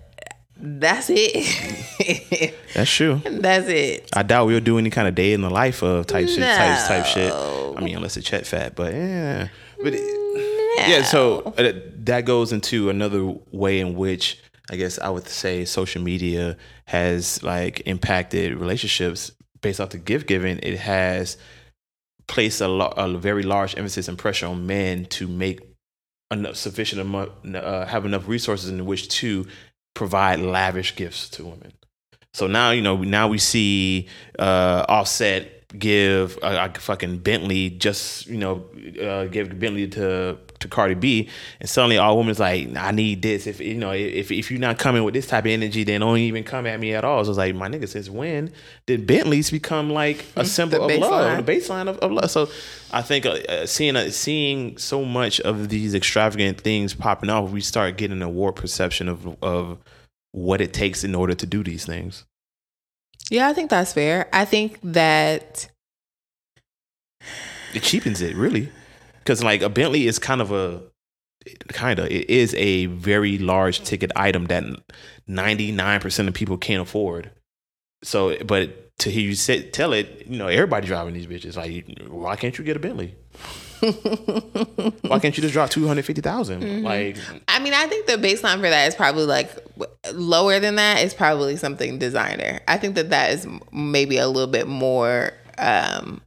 that's 0.56 1.08
it 1.10 2.54
That's 2.74 2.90
true. 2.90 3.20
that's 3.24 3.68
it 3.68 4.08
I 4.12 4.22
doubt 4.22 4.46
we'll 4.46 4.60
do 4.60 4.78
any 4.78 4.90
kind 4.90 5.06
of 5.06 5.14
day 5.14 5.32
in 5.32 5.40
the 5.40 5.50
life 5.50 5.82
of 5.82 6.06
type 6.06 6.28
shit, 6.28 6.40
type, 6.40 6.88
type 6.88 7.06
shit. 7.06 7.32
I 7.32 7.80
mean, 7.80 7.96
unless 7.96 8.16
it's 8.16 8.26
Chet 8.26 8.46
Fat, 8.46 8.74
but 8.74 8.92
yeah, 8.94 9.48
but 9.82 9.94
it, 9.94 10.88
yeah. 10.88 11.02
So 11.02 11.40
uh, 11.58 11.72
that 12.04 12.24
goes 12.24 12.52
into 12.52 12.88
another 12.88 13.34
way 13.52 13.80
in 13.80 13.94
which 13.96 14.40
I 14.70 14.76
guess 14.76 14.98
I 14.98 15.10
would 15.10 15.28
say 15.28 15.64
social 15.64 16.02
media 16.02 16.56
has 16.86 17.42
like 17.42 17.82
impacted 17.86 18.54
relationships 18.56 19.32
based 19.64 19.80
off 19.80 19.90
the 19.90 19.98
gift 19.98 20.28
giving. 20.28 20.60
It 20.62 20.78
has 20.78 21.36
placed 22.28 22.60
a, 22.60 22.68
a 22.68 23.18
very 23.18 23.42
large 23.42 23.76
emphasis 23.76 24.06
and 24.06 24.16
pressure 24.16 24.46
on 24.46 24.66
men 24.66 25.06
to 25.06 25.26
make 25.26 25.60
enough 26.30 26.56
sufficient 26.56 27.00
amount, 27.00 27.32
uh, 27.56 27.86
have 27.86 28.04
enough 28.04 28.28
resources 28.28 28.68
in 28.70 28.84
which 28.86 29.08
to 29.08 29.46
provide 29.94 30.38
lavish 30.38 30.94
gifts 30.94 31.30
to 31.30 31.44
women. 31.44 31.72
So 32.34 32.46
now 32.46 32.70
you 32.70 32.82
know 32.82 32.96
now 32.98 33.28
we 33.28 33.38
see 33.38 34.08
uh, 34.38 34.84
Offset 34.88 35.63
give 35.78 36.38
a, 36.42 36.70
a 36.74 36.78
fucking 36.78 37.18
Bentley 37.18 37.70
just 37.70 38.26
you 38.26 38.38
know 38.38 38.64
uh, 39.02 39.24
give 39.26 39.58
Bentley 39.58 39.88
to 39.88 40.38
to 40.60 40.68
Cardi 40.68 40.94
B, 40.94 41.28
and 41.60 41.68
suddenly 41.68 41.98
all 41.98 42.16
women's 42.16 42.40
like 42.40 42.74
I 42.76 42.90
need 42.90 43.22
this. 43.22 43.46
If 43.46 43.60
you 43.60 43.74
know 43.74 43.92
if 43.92 44.30
if 44.30 44.50
you're 44.50 44.60
not 44.60 44.78
coming 44.78 45.04
with 45.04 45.14
this 45.14 45.26
type 45.26 45.44
of 45.44 45.50
energy, 45.50 45.84
then 45.84 46.00
don't 46.00 46.18
even 46.18 46.44
come 46.44 46.66
at 46.66 46.80
me 46.80 46.94
at 46.94 47.04
all. 47.04 47.24
So 47.24 47.30
it's 47.30 47.38
like 47.38 47.54
my 47.54 47.68
nigga, 47.68 47.88
since 47.88 48.08
when 48.10 48.52
did 48.86 49.06
Bentleys 49.06 49.50
become 49.50 49.90
like 49.90 50.24
a 50.36 50.44
symbol 50.44 50.90
of 50.90 50.98
love, 50.98 51.44
the 51.44 51.52
baseline 51.52 51.88
of, 51.88 51.98
of 51.98 52.12
love? 52.12 52.30
So 52.30 52.48
I 52.92 53.02
think 53.02 53.26
uh, 53.26 53.30
uh, 53.48 53.66
seeing 53.66 53.96
uh, 53.96 54.10
seeing 54.10 54.76
so 54.78 55.04
much 55.04 55.40
of 55.40 55.68
these 55.68 55.94
extravagant 55.94 56.60
things 56.60 56.94
popping 56.94 57.30
off, 57.30 57.50
we 57.50 57.60
start 57.60 57.96
getting 57.96 58.22
a 58.22 58.28
warped 58.28 58.60
perception 58.60 59.08
of 59.08 59.36
of 59.42 59.78
what 60.32 60.60
it 60.60 60.72
takes 60.72 61.04
in 61.04 61.14
order 61.14 61.34
to 61.34 61.46
do 61.46 61.62
these 61.62 61.86
things. 61.86 62.24
Yeah 63.30 63.48
i 63.48 63.52
think 63.52 63.70
that's 63.70 63.92
fair 63.92 64.28
i 64.32 64.44
think 64.44 64.78
that 64.82 65.68
It 67.74 67.82
cheapens 67.82 68.20
it 68.20 68.36
really, 68.36 68.68
because 69.18 69.42
like 69.42 69.60
a 69.62 69.68
Bentley 69.68 70.06
is 70.06 70.18
kind 70.20 70.40
of 70.40 70.52
a 70.52 70.82
kind 71.68 71.98
of 71.98 72.06
it 72.06 72.30
is 72.30 72.54
a 72.54 72.86
very 72.86 73.36
large 73.38 73.80
ticket 73.82 74.12
item 74.14 74.46
that 74.46 74.64
ninety 75.26 75.72
nine 75.72 76.00
percent 76.00 76.28
of 76.28 76.34
people 76.34 76.56
can't 76.56 76.82
afford. 76.82 77.30
So, 78.04 78.36
but 78.44 78.96
to 78.98 79.10
hear 79.10 79.22
you 79.22 79.34
say, 79.34 79.68
tell 79.70 79.92
it, 79.92 80.26
you 80.28 80.38
know, 80.38 80.46
everybody 80.46 80.86
driving 80.86 81.14
these 81.14 81.26
bitches. 81.26 81.56
Like, 81.56 81.84
why 82.08 82.36
can't 82.36 82.56
you 82.56 82.64
get 82.64 82.76
a 82.76 82.80
Bentley? 82.80 83.16
Why 85.02 85.18
can't 85.18 85.36
you 85.36 85.42
just 85.42 85.52
drop 85.52 85.70
two 85.70 85.86
hundred 85.86 86.04
fifty 86.04 86.20
Like, 86.82 87.16
I 87.48 87.58
mean, 87.60 87.74
I 87.74 87.86
think 87.86 88.06
the 88.06 88.14
baseline 88.14 88.56
for 88.56 88.68
that 88.70 88.88
is 88.88 88.94
probably 88.94 89.24
like 89.26 89.50
lower 90.12 90.60
than 90.60 90.76
that 90.76 91.02
is 91.02 91.14
probably 91.14 91.56
something 91.56 91.98
designer. 91.98 92.60
I 92.68 92.78
think 92.78 92.94
that 92.96 93.10
that 93.10 93.32
is 93.32 93.46
maybe 93.72 94.18
a 94.18 94.28
little 94.28 94.50
bit 94.50 94.66
more 94.66 95.32
um, 95.58 96.20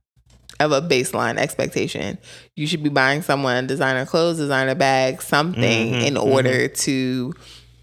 of 0.59 0.71
a 0.71 0.81
baseline 0.81 1.37
expectation. 1.37 2.17
You 2.55 2.67
should 2.67 2.83
be 2.83 2.89
buying 2.89 3.21
someone 3.21 3.67
designer 3.67 4.05
clothes, 4.05 4.37
designer 4.37 4.75
bags, 4.75 5.25
something 5.25 5.93
Mhm, 5.93 6.05
in 6.05 6.17
order 6.17 6.67
to 6.67 7.33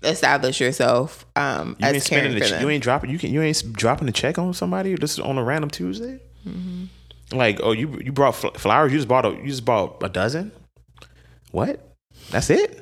establish 0.03 0.61
yourself 0.61 1.25
um, 1.35 1.77
you 1.79 1.87
as 1.87 2.07
caring 2.07 2.25
spending, 2.25 2.43
for 2.43 2.45
the, 2.49 2.51
them. 2.55 2.63
you 2.63 2.71
ain't 2.71 2.83
dropping, 2.83 3.11
you 3.11 3.19
can, 3.19 3.33
you 3.33 3.41
ain't 3.43 3.73
dropping 3.73 4.09
a 4.09 4.13
check 4.13 4.39
on 4.39 4.53
somebody 4.53 4.95
just 4.97 5.19
on 5.21 5.39
a 5.39 5.45
random 5.45 5.71
Tuesday. 5.71 6.21
Like, 7.37 7.61
oh, 7.63 7.73
you 7.73 8.01
you 8.05 8.13
brought 8.13 8.35
fl- 8.35 8.49
flowers. 8.57 8.93
You 8.93 8.99
just 8.99 9.09
bought 9.09 9.25
a 9.27 9.31
you 9.31 9.47
just 9.49 9.65
bought 9.65 10.03
a 10.03 10.09
dozen. 10.09 10.53
What? 11.51 11.81
That's 12.31 12.51
it? 12.51 12.81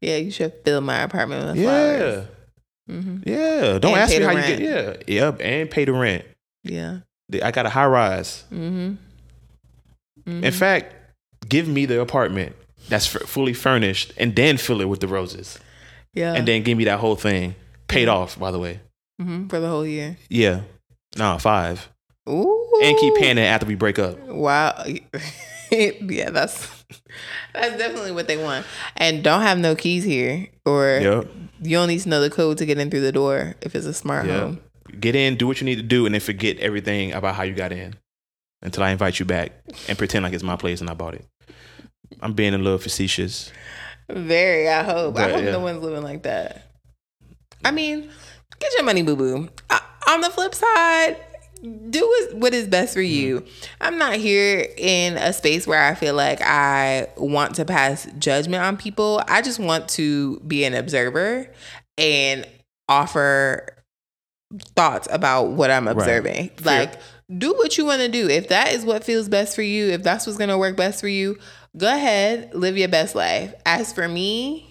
yeah, 0.00 0.16
you 0.16 0.30
should 0.30 0.52
fill 0.64 0.80
my 0.80 1.00
apartment 1.02 1.46
with 1.48 1.56
Yeah. 1.56 1.64
flowers. 1.64 2.26
hmm 2.88 3.16
Yeah. 3.26 3.78
Don't 3.78 3.92
And 3.92 4.00
ask 4.00 4.16
me 4.18 4.22
how 4.24 4.34
rent. 4.34 4.48
you 4.48 4.56
get. 4.66 5.08
Yeah. 5.08 5.22
Yep. 5.24 5.40
And 5.40 5.70
pay 5.70 5.84
the 5.84 5.92
rent. 5.92 6.24
Yeah. 6.64 6.98
I 7.42 7.50
got 7.50 7.66
a 7.66 7.68
high 7.70 7.86
rise. 7.86 8.44
hmm 8.48 8.94
In 10.26 10.52
fact, 10.52 10.94
give 11.48 11.68
me 11.68 11.86
the 11.86 12.00
apartment 12.00 12.54
that's 12.88 13.14
f- 13.14 13.22
fully 13.22 13.52
furnished, 13.52 14.12
and 14.16 14.34
then 14.34 14.56
fill 14.56 14.80
it 14.80 14.88
with 14.88 15.00
the 15.00 15.06
roses, 15.08 15.58
Yeah. 16.14 16.34
and 16.34 16.46
then 16.48 16.62
give 16.62 16.76
me 16.78 16.84
that 16.84 16.98
whole 16.98 17.16
thing 17.16 17.54
paid 17.88 18.08
off. 18.08 18.38
By 18.38 18.50
the 18.50 18.58
way. 18.58 18.80
hmm 19.20 19.46
for 19.48 19.60
the 19.60 19.68
whole 19.68 19.86
year. 19.86 20.16
Yeah. 20.28 20.62
No, 21.16 21.38
five. 21.38 21.88
Ooh. 22.28 22.80
And 22.82 22.96
keep 22.98 23.14
paying 23.16 23.38
it 23.38 23.42
after 23.42 23.66
we 23.66 23.74
break 23.74 23.98
up. 23.98 24.18
Wow. 24.26 24.84
yeah, 25.72 26.30
that's 26.30 26.84
that's 27.52 27.76
definitely 27.78 28.12
what 28.12 28.26
they 28.28 28.36
want. 28.36 28.66
And 28.96 29.22
don't 29.24 29.42
have 29.42 29.58
no 29.58 29.74
keys 29.74 30.04
here, 30.04 30.48
or 30.64 30.98
Yep. 31.02 31.28
you 31.62 31.76
don't 31.76 31.88
need 31.88 32.00
to 32.00 32.08
know 32.08 32.20
the 32.20 32.30
code 32.30 32.58
to 32.58 32.66
get 32.66 32.78
in 32.78 32.90
through 32.90 33.00
the 33.00 33.12
door 33.12 33.54
if 33.62 33.74
it's 33.74 33.86
a 33.86 33.94
smart 33.94 34.26
Yeah. 34.26 34.40
home. 34.40 34.60
Get 34.98 35.14
in, 35.14 35.36
do 35.36 35.46
what 35.46 35.60
you 35.60 35.64
need 35.64 35.76
to 35.76 35.82
do, 35.82 36.04
and 36.06 36.14
then 36.14 36.20
forget 36.20 36.58
everything 36.58 37.12
about 37.12 37.36
how 37.36 37.44
you 37.44 37.54
got 37.54 37.72
in 37.72 37.94
until 38.62 38.82
I 38.82 38.90
invite 38.90 39.18
you 39.20 39.24
back 39.24 39.52
and 39.88 39.96
pretend 39.96 40.24
like 40.24 40.32
it's 40.32 40.42
my 40.42 40.56
place 40.56 40.80
and 40.80 40.90
I 40.90 40.94
bought 40.94 41.14
it. 41.14 41.24
I'm 42.20 42.32
being 42.32 42.54
a 42.54 42.58
little 42.58 42.78
facetious. 42.78 43.52
Very. 44.08 44.68
I 44.68 44.82
hope. 44.82 45.16
I 45.16 45.30
hope 45.30 45.44
yeah. 45.44 45.52
no 45.52 45.60
one's 45.60 45.82
living 45.82 46.02
like 46.02 46.24
that. 46.24 46.66
I 47.64 47.70
mean, 47.70 48.10
get 48.58 48.72
your 48.74 48.82
money, 48.84 49.02
boo 49.02 49.14
boo. 49.16 49.48
On 50.08 50.20
the 50.20 50.30
flip 50.30 50.54
side, 50.54 51.16
do 51.62 52.28
what- 52.32 52.54
is 52.54 52.66
best 52.66 52.94
for 52.94 53.00
you. 53.00 53.40
Mm-hmm. 53.40 53.64
I'm 53.80 53.98
not 53.98 54.14
here 54.14 54.66
in 54.76 55.16
a 55.16 55.32
space 55.32 55.66
where 55.66 55.82
I 55.82 55.94
feel 55.94 56.14
like 56.14 56.40
I 56.42 57.08
want 57.16 57.54
to 57.56 57.64
pass 57.64 58.06
judgment 58.18 58.62
on 58.62 58.76
people. 58.76 59.22
I 59.28 59.42
just 59.42 59.58
want 59.58 59.88
to 59.90 60.40
be 60.40 60.64
an 60.64 60.74
observer 60.74 61.48
and 61.96 62.46
offer 62.88 63.76
thoughts 64.74 65.06
about 65.10 65.50
what 65.50 65.70
I'm 65.70 65.86
observing. 65.86 66.50
Fair. 66.56 66.80
Like 66.80 67.00
do 67.36 67.52
what 67.54 67.78
you 67.78 67.84
want 67.84 68.00
to 68.00 68.08
do. 68.08 68.28
If 68.28 68.48
that 68.48 68.72
is 68.72 68.84
what 68.84 69.04
feels 69.04 69.28
best 69.28 69.54
for 69.54 69.62
you, 69.62 69.90
if 69.90 70.02
that's 70.02 70.26
what's 70.26 70.38
going 70.38 70.50
to 70.50 70.58
work 70.58 70.76
best 70.76 71.00
for 71.00 71.08
you, 71.08 71.38
go 71.76 71.86
ahead, 71.86 72.54
live 72.54 72.76
your 72.76 72.88
best 72.88 73.14
life. 73.14 73.54
As 73.64 73.92
for 73.92 74.08
me, 74.08 74.69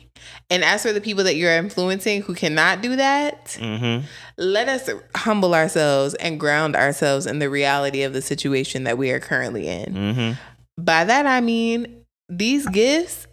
and 0.49 0.63
as 0.63 0.81
for 0.83 0.91
the 0.93 1.01
people 1.01 1.23
that 1.25 1.35
you're 1.35 1.55
influencing 1.55 2.21
who 2.23 2.33
cannot 2.33 2.81
do 2.81 2.95
that, 2.95 3.57
Mm-hmm. 3.59 4.05
let 4.37 4.67
us 4.69 4.89
humble 5.15 5.53
ourselves 5.53 6.13
and 6.15 6.39
ground 6.39 6.75
ourselves 6.75 7.25
in 7.25 7.39
the 7.39 7.49
reality 7.49 8.03
of 8.03 8.13
the 8.13 8.21
situation 8.21 8.83
that 8.85 8.97
we 8.97 9.11
are 9.11 9.19
currently 9.19 9.67
in. 9.67 9.93
Mm-hmm. 9.93 10.83
By 10.83 11.03
that, 11.03 11.25
I 11.25 11.41
mean 11.41 12.03
these 12.29 12.67
gifts. 12.67 13.27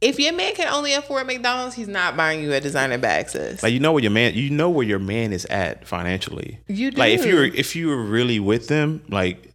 If 0.00 0.18
your 0.20 0.34
man 0.34 0.54
can 0.54 0.68
only 0.68 0.92
afford 0.92 1.26
McDonald's, 1.26 1.76
he's 1.76 1.88
not 1.88 2.14
buying 2.16 2.42
you 2.42 2.52
a 2.52 2.60
designer 2.60 2.98
bag, 2.98 3.30
sis. 3.30 3.62
Like 3.62 3.72
you 3.72 3.80
know 3.80 3.92
where 3.92 4.02
your 4.02 4.10
man, 4.10 4.34
you 4.34 4.50
know 4.50 4.68
where 4.68 4.84
your 4.86 4.98
man 4.98 5.32
is 5.32 5.46
at 5.46 5.86
financially. 5.86 6.58
you 6.68 6.90
do. 6.90 6.98
Like 6.98 7.12
if 7.12 7.24
you're 7.24 7.44
if 7.44 7.74
you 7.74 7.88
were 7.88 8.02
really 8.02 8.38
with 8.38 8.68
them, 8.68 9.02
like 9.08 9.52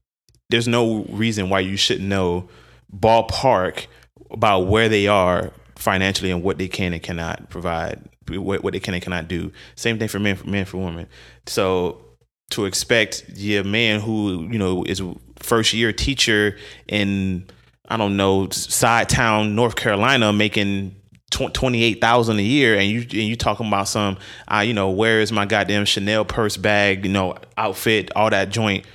there's 0.49 0.67
no 0.67 1.03
reason 1.09 1.49
why 1.49 1.59
you 1.59 1.77
shouldn't 1.77 2.07
know 2.07 2.49
ballpark 2.95 3.85
about 4.31 4.61
where 4.61 4.89
they 4.89 5.07
are 5.07 5.51
financially 5.79 6.29
and 6.31 6.43
what 6.43 6.57
they 6.57 6.67
can 6.67 6.93
and 6.93 7.01
cannot 7.01 7.49
provide, 7.49 7.99
what, 8.29 8.63
what 8.63 8.73
they 8.73 8.79
can 8.79 8.93
and 8.93 9.01
cannot 9.01 9.27
do. 9.27 9.51
Same 9.75 9.97
thing 9.97 10.09
for 10.09 10.19
men, 10.19 10.35
for 10.35 10.47
men 10.47 10.65
for 10.65 10.77
women. 10.77 11.07
So 11.47 12.05
to 12.51 12.65
expect 12.65 13.25
your 13.35 13.63
man 13.63 14.01
who 14.01 14.47
you 14.51 14.57
know 14.57 14.83
is 14.83 15.01
first 15.37 15.73
year 15.73 15.93
teacher 15.93 16.57
in 16.87 17.47
I 17.87 17.97
don't 17.97 18.17
know 18.17 18.49
side 18.49 19.09
town 19.09 19.55
North 19.55 19.75
Carolina 19.75 20.33
making 20.33 20.95
twenty 21.31 21.83
eight 21.83 22.01
thousand 22.01 22.39
a 22.39 22.43
year, 22.43 22.77
and 22.77 22.89
you 22.89 23.01
and 23.01 23.13
you 23.13 23.35
talking 23.35 23.67
about 23.67 23.87
some, 23.87 24.17
uh, 24.47 24.59
you 24.59 24.73
know, 24.73 24.89
where 24.89 25.21
is 25.21 25.31
my 25.31 25.45
goddamn 25.45 25.85
Chanel 25.85 26.25
purse 26.25 26.57
bag, 26.57 27.05
you 27.05 27.11
know, 27.11 27.37
outfit, 27.57 28.11
all 28.15 28.29
that 28.29 28.49
joint. 28.49 28.85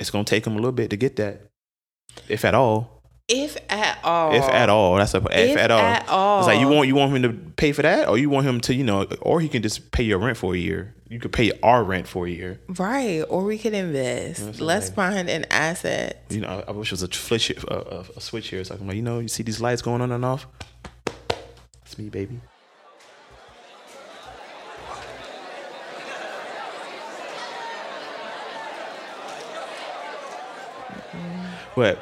It's 0.00 0.10
gonna 0.10 0.24
take 0.24 0.46
him 0.46 0.54
a 0.54 0.56
little 0.56 0.72
bit 0.72 0.90
to 0.90 0.96
get 0.96 1.16
that, 1.16 1.42
if 2.28 2.44
at 2.44 2.54
all. 2.54 2.95
If 3.28 3.56
at 3.68 3.98
all, 4.04 4.34
If 4.34 4.44
at 4.44 4.68
all, 4.68 4.96
that's 4.96 5.14
a 5.14 5.18
if, 5.18 5.50
If 5.50 5.56
at 5.56 5.70
all. 5.72 5.80
at 5.80 6.08
all. 6.08 6.38
It's 6.40 6.46
like 6.46 6.60
you 6.60 6.68
want 6.68 6.86
you 6.86 6.94
want 6.94 7.14
him 7.14 7.22
to 7.22 7.32
pay 7.56 7.72
for 7.72 7.82
that, 7.82 8.08
or 8.08 8.16
you 8.18 8.30
want 8.30 8.46
him 8.46 8.60
to, 8.62 8.74
you 8.74 8.84
know, 8.84 9.04
or 9.20 9.40
he 9.40 9.48
can 9.48 9.62
just 9.62 9.90
pay 9.90 10.04
your 10.04 10.18
rent 10.18 10.36
for 10.36 10.54
a 10.54 10.58
year. 10.58 10.94
You 11.08 11.18
could 11.20 11.32
pay 11.32 11.52
our 11.62 11.82
rent 11.84 12.06
for 12.08 12.26
a 12.26 12.30
year. 12.30 12.60
right? 12.78 13.22
Or 13.28 13.44
we 13.44 13.58
could 13.58 13.74
invest. 13.74 14.44
That's 14.44 14.60
Let's 14.60 14.90
find 14.90 15.28
an 15.28 15.44
asset. 15.50 16.24
You 16.30 16.40
know, 16.40 16.48
I, 16.66 16.70
I 16.70 16.72
wish 16.72 16.88
it 16.88 16.92
was 16.92 17.02
a 17.04 17.12
switch, 17.12 17.50
a, 17.50 17.74
a, 17.74 18.04
a 18.16 18.20
switch 18.20 18.48
here. 18.48 18.62
So 18.64 18.74
I'm 18.74 18.86
like, 18.86 18.96
you 18.96 19.02
know, 19.02 19.20
you 19.20 19.28
see 19.28 19.42
these 19.44 19.60
lights 19.60 19.82
going 19.82 20.00
on 20.02 20.10
and 20.10 20.24
off. 20.24 20.46
It's 21.84 21.96
me, 21.96 22.08
baby. 22.08 22.40
What? 31.74 31.98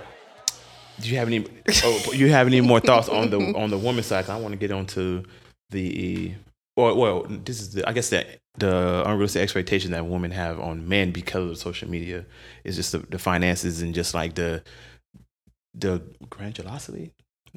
Do 1.00 1.09
you 1.09 1.16
have 1.16 1.28
any? 1.28 1.44
Oh, 1.83 2.12
you 2.12 2.30
have 2.30 2.46
any 2.46 2.61
more 2.61 2.80
thoughts 2.80 3.09
on 3.09 3.30
the 3.30 3.38
on 3.57 3.70
the 3.70 3.78
woman's 3.78 4.07
side? 4.07 4.28
I 4.28 4.37
want 4.38 4.52
to 4.52 4.59
get 4.59 4.70
onto 4.70 5.24
the. 5.70 6.35
Well, 6.76 6.96
well, 6.96 7.22
this 7.28 7.61
is 7.61 7.74
the. 7.74 7.88
I 7.88 7.92
guess 7.92 8.11
that 8.11 8.38
the 8.59 9.02
unrealistic 9.07 9.42
expectation 9.42 9.90
that 9.92 10.07
women 10.07 10.30
have 10.30 10.61
on 10.61 10.88
men 10.88 11.11
because 11.11 11.50
of 11.50 11.59
social 11.59 11.88
media 11.90 12.24
is 12.62 12.76
just 12.76 12.92
the, 12.92 12.98
the 12.98 13.18
finances 13.18 13.83
and 13.83 13.94
just 13.94 14.14
like 14.14 14.35
the 14.35 14.62
the 15.74 16.00
grandiosity, 16.30 17.12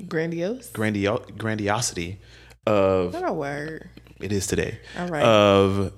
Grandiose. 0.07 0.71
grandio, 0.71 1.37
grandiosity 1.37 2.19
of 2.65 3.13
Not 3.13 3.29
a 3.29 3.33
word. 3.33 3.89
it 4.19 4.31
is 4.31 4.47
today 4.47 4.79
All 4.97 5.07
right. 5.07 5.21
of 5.23 5.93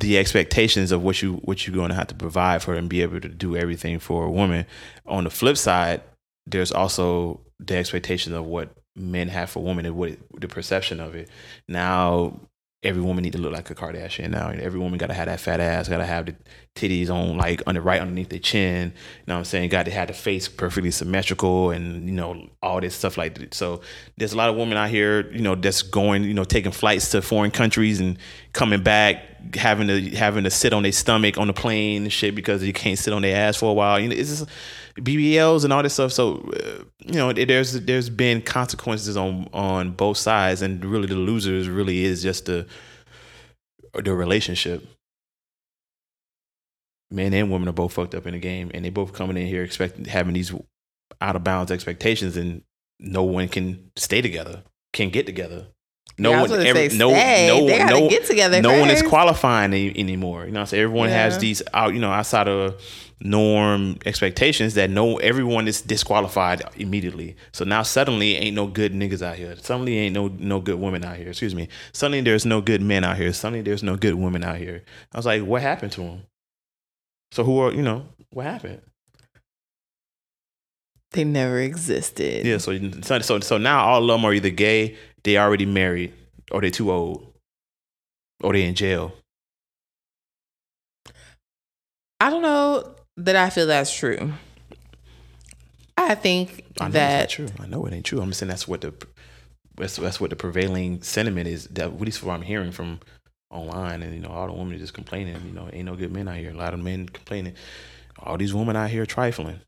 the 0.00 0.18
expectations 0.18 0.90
of 0.90 1.02
what 1.04 1.22
you 1.22 1.34
what 1.44 1.66
you're 1.66 1.74
going 1.76 1.90
to 1.90 1.94
have 1.94 2.08
to 2.08 2.14
provide 2.16 2.62
for 2.62 2.74
and 2.74 2.88
be 2.88 3.02
able 3.02 3.20
to 3.20 3.28
do 3.28 3.56
everything 3.56 3.98
for 4.00 4.24
a 4.24 4.30
woman. 4.30 4.66
On 5.06 5.22
the 5.24 5.30
flip 5.30 5.56
side, 5.56 6.02
there's 6.50 6.72
also 6.72 7.40
the 7.58 7.76
expectation 7.76 8.34
of 8.34 8.46
what 8.46 8.74
men 8.96 9.28
have 9.28 9.50
for 9.50 9.62
women 9.62 9.86
and 9.86 9.96
what 9.96 10.16
the 10.40 10.48
perception 10.48 11.00
of 11.00 11.14
it. 11.14 11.28
Now 11.68 12.40
every 12.82 13.02
woman 13.02 13.22
need 13.22 13.32
to 13.32 13.38
look 13.38 13.52
like 13.52 13.68
a 13.68 13.74
Kardashian 13.74 14.30
now. 14.30 14.48
And 14.48 14.60
every 14.60 14.80
woman 14.80 14.98
got 14.98 15.08
to 15.08 15.14
have 15.14 15.26
that 15.26 15.40
fat 15.40 15.60
ass, 15.60 15.88
got 15.88 15.98
to 15.98 16.06
have 16.06 16.26
the 16.26 16.34
titties 16.74 17.10
on 17.10 17.36
like 17.36 17.62
under 17.66 17.80
right 17.80 18.00
underneath 18.00 18.30
the 18.30 18.38
chin. 18.38 18.88
You 18.88 19.24
know 19.26 19.34
what 19.34 19.38
I'm 19.40 19.44
saying? 19.44 19.68
Got 19.68 19.84
to 19.84 19.90
have 19.90 20.08
the 20.08 20.14
face 20.14 20.48
perfectly 20.48 20.90
symmetrical 20.90 21.70
and 21.70 22.06
you 22.06 22.14
know 22.14 22.48
all 22.62 22.80
this 22.80 22.94
stuff 22.94 23.18
like 23.18 23.38
that. 23.38 23.52
So 23.52 23.82
there's 24.16 24.32
a 24.32 24.36
lot 24.36 24.48
of 24.48 24.56
women 24.56 24.78
out 24.78 24.88
here, 24.88 25.30
you 25.30 25.42
know, 25.42 25.54
that's 25.54 25.82
going, 25.82 26.24
you 26.24 26.32
know, 26.32 26.44
taking 26.44 26.72
flights 26.72 27.10
to 27.10 27.20
foreign 27.20 27.50
countries 27.50 28.00
and 28.00 28.16
coming 28.52 28.82
back 28.82 29.26
having 29.54 29.88
to 29.88 30.10
having 30.16 30.44
to 30.44 30.50
sit 30.50 30.72
on 30.72 30.82
their 30.82 30.92
stomach 30.92 31.38
on 31.38 31.46
the 31.46 31.52
plane 31.52 32.02
and 32.02 32.12
shit 32.12 32.34
because 32.34 32.62
you 32.62 32.72
can't 32.72 32.98
sit 32.98 33.12
on 33.12 33.22
their 33.22 33.36
ass 33.36 33.56
for 33.56 33.70
a 33.70 33.74
while. 33.74 34.00
You 34.00 34.08
know, 34.08 34.14
it's 34.14 34.30
just 34.30 34.48
BBLs 34.96 35.64
and 35.64 35.72
all 35.72 35.82
this 35.82 35.94
stuff. 35.94 36.12
So 36.12 36.36
uh, 36.54 36.84
you 37.04 37.14
know, 37.14 37.32
there's 37.32 37.72
there's 37.72 38.10
been 38.10 38.42
consequences 38.42 39.16
on 39.16 39.48
on 39.52 39.92
both 39.92 40.16
sides, 40.16 40.62
and 40.62 40.84
really 40.84 41.06
the 41.06 41.14
losers 41.14 41.68
really 41.68 42.04
is 42.04 42.22
just 42.22 42.46
the 42.46 42.66
the 43.94 44.14
relationship. 44.14 44.86
Men 47.10 47.34
and 47.34 47.50
women 47.50 47.68
are 47.68 47.72
both 47.72 47.92
fucked 47.92 48.14
up 48.14 48.26
in 48.26 48.34
the 48.34 48.38
game, 48.38 48.70
and 48.72 48.84
they 48.84 48.90
both 48.90 49.12
coming 49.12 49.36
in 49.36 49.46
here 49.46 49.64
expecting 49.64 50.04
having 50.04 50.34
these 50.34 50.52
out 51.20 51.36
of 51.36 51.44
bounds 51.44 51.72
expectations, 51.72 52.36
and 52.36 52.62
no 52.98 53.22
one 53.22 53.48
can 53.48 53.90
stay 53.96 54.20
together, 54.20 54.62
can 54.92 55.10
get 55.10 55.26
together. 55.26 55.66
No 56.20 56.32
Yeah, 56.32 56.40
one, 56.42 56.66
every, 56.66 56.88
say, 56.90 56.98
no, 56.98 57.08
no, 57.08 57.66
They 57.66 57.84
no, 57.84 58.08
get 58.10 58.26
together 58.26 58.60
no 58.60 58.78
one 58.78 58.90
is 58.90 59.00
first. 59.00 59.10
qualifying 59.10 59.72
any, 59.72 59.98
anymore. 59.98 60.44
You 60.44 60.52
know, 60.52 60.66
saying 60.66 60.82
everyone 60.82 61.08
has 61.08 61.38
these 61.38 61.62
out, 61.72 61.94
you 61.94 62.00
know, 62.00 62.10
outside 62.10 62.46
of 62.46 62.78
norm 63.22 63.98
expectations 64.04 64.74
that 64.74 64.90
no 64.90 65.16
everyone 65.16 65.66
is 65.66 65.80
disqualified 65.80 66.62
immediately. 66.76 67.36
So 67.52 67.64
now 67.64 67.82
suddenly 67.82 68.36
ain't 68.36 68.54
no 68.54 68.66
good 68.66 68.92
niggas 68.92 69.22
out 69.22 69.36
here. 69.36 69.56
Suddenly 69.56 69.96
ain't 69.96 70.14
no 70.14 70.28
no 70.28 70.60
good 70.60 70.78
women 70.78 71.04
out 71.04 71.16
here. 71.16 71.28
Excuse 71.28 71.54
me. 71.54 71.68
Suddenly 71.92 72.20
there's 72.20 72.44
no 72.44 72.60
good 72.60 72.82
men 72.82 73.02
out 73.02 73.16
here. 73.16 73.32
Suddenly 73.32 73.62
there's 73.62 73.82
no 73.82 73.96
good 73.96 74.14
women 74.14 74.44
out 74.44 74.58
here. 74.58 74.82
I 75.14 75.16
was 75.18 75.24
like, 75.26 75.42
what 75.42 75.62
happened 75.62 75.92
to 75.92 76.02
them? 76.02 76.22
So 77.32 77.44
who 77.44 77.58
are 77.60 77.72
you 77.72 77.82
know 77.82 78.06
what 78.30 78.44
happened? 78.44 78.82
they 81.12 81.24
never 81.24 81.58
existed. 81.58 82.46
Yeah. 82.46 82.58
So 82.58 82.78
so 83.02 83.18
so, 83.18 83.40
so 83.40 83.58
now 83.58 83.84
all 83.84 84.02
of 84.02 84.08
them 84.08 84.24
are 84.24 84.32
either 84.32 84.50
gay, 84.50 84.96
they 85.22 85.38
already 85.38 85.66
married, 85.66 86.12
or 86.50 86.60
they 86.60 86.70
too 86.70 86.90
old, 86.90 87.32
or 88.42 88.52
they 88.52 88.62
in 88.62 88.74
jail. 88.74 89.12
I 92.20 92.30
don't 92.30 92.42
know 92.42 92.94
that 93.16 93.36
I 93.36 93.50
feel 93.50 93.66
that's 93.66 93.94
true. 93.94 94.32
I 95.96 96.14
think 96.14 96.64
I 96.80 96.86
know 96.86 96.92
that 96.92 97.30
true. 97.30 97.48
I 97.58 97.66
know 97.66 97.84
it 97.86 97.92
ain't 97.92 98.04
true. 98.04 98.20
I'm 98.20 98.32
saying 98.32 98.48
that's 98.48 98.66
what 98.66 98.80
the 98.80 98.94
that's, 99.76 99.96
that's 99.96 100.20
what 100.20 100.30
the 100.30 100.36
prevailing 100.36 101.02
sentiment 101.02 101.46
is. 101.46 101.66
That 101.68 101.86
at 101.86 102.00
least 102.00 102.22
what 102.22 102.34
I'm 102.34 102.42
hearing 102.42 102.72
from 102.72 103.00
online, 103.50 104.02
and 104.02 104.14
you 104.14 104.20
know, 104.20 104.28
all 104.30 104.46
the 104.46 104.52
women 104.52 104.74
are 104.74 104.78
just 104.78 104.94
complaining. 104.94 105.36
You 105.46 105.52
know, 105.52 105.68
ain't 105.72 105.86
no 105.86 105.96
good 105.96 106.12
men 106.12 106.28
out 106.28 106.36
here. 106.36 106.50
A 106.50 106.54
lot 106.54 106.74
of 106.74 106.80
men 106.80 107.08
complaining. 107.08 107.54
All 108.18 108.36
these 108.36 108.54
women 108.54 108.76
out 108.76 108.90
here 108.90 109.06
trifling. 109.06 109.60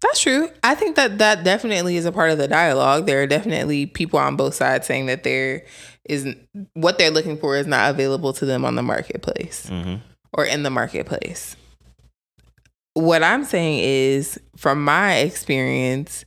That's 0.00 0.20
true. 0.20 0.48
I 0.62 0.74
think 0.74 0.96
that 0.96 1.18
that 1.18 1.42
definitely 1.44 1.96
is 1.96 2.04
a 2.04 2.12
part 2.12 2.30
of 2.30 2.38
the 2.38 2.48
dialogue. 2.48 3.06
There 3.06 3.22
are 3.22 3.26
definitely 3.26 3.86
people 3.86 4.18
on 4.18 4.36
both 4.36 4.54
sides 4.54 4.86
saying 4.86 5.06
that 5.06 5.24
there 5.24 5.64
is 6.04 6.34
what 6.74 6.98
they're 6.98 7.10
looking 7.10 7.38
for 7.38 7.56
is 7.56 7.66
not 7.66 7.90
available 7.90 8.32
to 8.34 8.44
them 8.46 8.64
on 8.64 8.74
the 8.76 8.82
marketplace 8.82 9.66
Mm-hmm. 9.70 9.96
or 10.32 10.44
in 10.44 10.62
the 10.62 10.70
marketplace. 10.70 11.56
What 12.94 13.22
I'm 13.22 13.44
saying 13.44 13.80
is, 13.80 14.38
from 14.56 14.82
my 14.84 15.16
experience, 15.16 16.24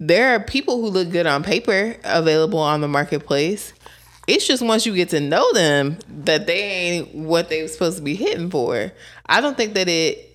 there 0.00 0.34
are 0.34 0.40
people 0.40 0.80
who 0.80 0.88
look 0.88 1.10
good 1.10 1.26
on 1.26 1.42
paper 1.42 1.96
available 2.04 2.58
on 2.58 2.80
the 2.80 2.88
marketplace. 2.88 3.72
It's 4.26 4.46
just 4.46 4.62
once 4.62 4.84
you 4.84 4.94
get 4.94 5.08
to 5.10 5.20
know 5.20 5.50
them 5.54 5.98
that 6.08 6.46
they 6.46 6.60
ain't 6.62 7.14
what 7.14 7.48
they 7.48 7.62
were 7.62 7.68
supposed 7.68 7.96
to 7.96 8.02
be 8.02 8.14
hitting 8.14 8.50
for. 8.50 8.92
I 9.26 9.40
don't 9.40 9.56
think 9.56 9.72
that 9.74 9.88
it, 9.88 10.18
it 10.18 10.27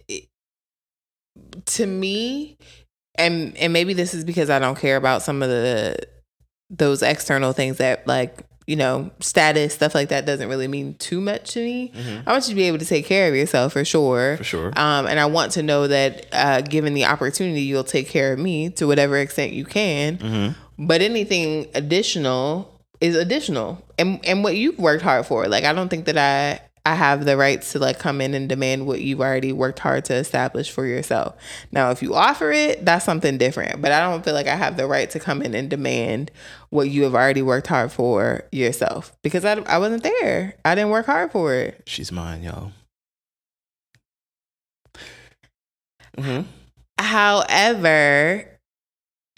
to 1.65 1.85
me, 1.85 2.57
and 3.15 3.55
and 3.57 3.73
maybe 3.73 3.93
this 3.93 4.13
is 4.13 4.23
because 4.23 4.49
I 4.49 4.59
don't 4.59 4.77
care 4.77 4.97
about 4.97 5.21
some 5.21 5.43
of 5.43 5.49
the 5.49 5.97
those 6.69 7.01
external 7.01 7.53
things 7.53 7.77
that 7.77 8.07
like 8.07 8.45
you 8.65 8.75
know 8.75 9.11
status 9.19 9.73
stuff 9.73 9.93
like 9.93 10.09
that 10.09 10.25
doesn't 10.25 10.49
really 10.49 10.67
mean 10.67 10.95
too 10.95 11.21
much 11.21 11.51
to 11.51 11.59
me. 11.59 11.91
I 12.25 12.31
want 12.31 12.45
you 12.45 12.51
to 12.51 12.55
be 12.55 12.63
able 12.63 12.79
to 12.79 12.85
take 12.85 13.05
care 13.05 13.27
of 13.29 13.35
yourself 13.35 13.73
for 13.73 13.85
sure. 13.85 14.37
For 14.37 14.43
sure. 14.43 14.67
Um, 14.75 15.05
and 15.05 15.19
I 15.19 15.25
want 15.25 15.51
to 15.53 15.63
know 15.63 15.87
that 15.87 16.25
uh, 16.31 16.61
given 16.61 16.93
the 16.93 17.05
opportunity, 17.05 17.61
you'll 17.61 17.83
take 17.83 18.07
care 18.07 18.33
of 18.33 18.39
me 18.39 18.69
to 18.71 18.87
whatever 18.87 19.17
extent 19.17 19.53
you 19.53 19.65
can. 19.65 20.17
Mm-hmm. 20.17 20.87
But 20.87 21.01
anything 21.01 21.67
additional 21.75 22.81
is 22.99 23.15
additional, 23.15 23.83
and 23.99 24.25
and 24.25 24.43
what 24.43 24.55
you've 24.55 24.79
worked 24.79 25.03
hard 25.03 25.25
for. 25.25 25.47
Like 25.47 25.65
I 25.65 25.73
don't 25.73 25.89
think 25.89 26.05
that 26.05 26.17
I 26.17 26.61
I 26.85 26.95
have 26.95 27.23
the 27.23 27.37
rights 27.37 27.71
to 27.71 27.79
like 27.79 27.97
come 27.97 28.19
in 28.19 28.33
and 28.33 28.49
demand 28.49 28.85
what 28.85 28.99
you've 28.99 29.21
already 29.21 29.53
worked 29.53 29.79
hard 29.79 30.03
to 30.05 30.15
establish 30.15 30.69
for 30.69 30.85
yourself. 30.85 31.35
Now, 31.71 31.91
if 31.91 32.01
you 32.01 32.13
offer 32.13 32.51
it, 32.51 32.83
that's 32.83 33.05
something 33.05 33.37
different. 33.37 33.81
But 33.81 33.93
I 33.93 34.01
don't 34.01 34.23
feel 34.23 34.33
like 34.33 34.47
I 34.47 34.55
have 34.55 34.75
the 34.75 34.85
right 34.85 35.09
to 35.11 35.19
come 35.19 35.41
in 35.41 35.55
and 35.55 35.69
demand 35.69 36.29
what 36.71 36.89
you 36.89 37.03
have 37.03 37.15
already 37.15 37.41
worked 37.41 37.67
hard 37.67 37.91
for 37.93 38.43
yourself 38.51 39.15
because 39.21 39.45
I 39.45 39.53
I 39.61 39.77
wasn't 39.77 40.03
there. 40.03 40.55
I 40.65 40.75
didn't 40.75 40.89
work 40.91 41.05
hard 41.05 41.31
for 41.31 41.53
it. 41.53 41.83
She's 41.85 42.11
mine, 42.11 42.43
y'all. 42.43 42.71
Mhm. 46.17 46.45
However, 46.99 48.45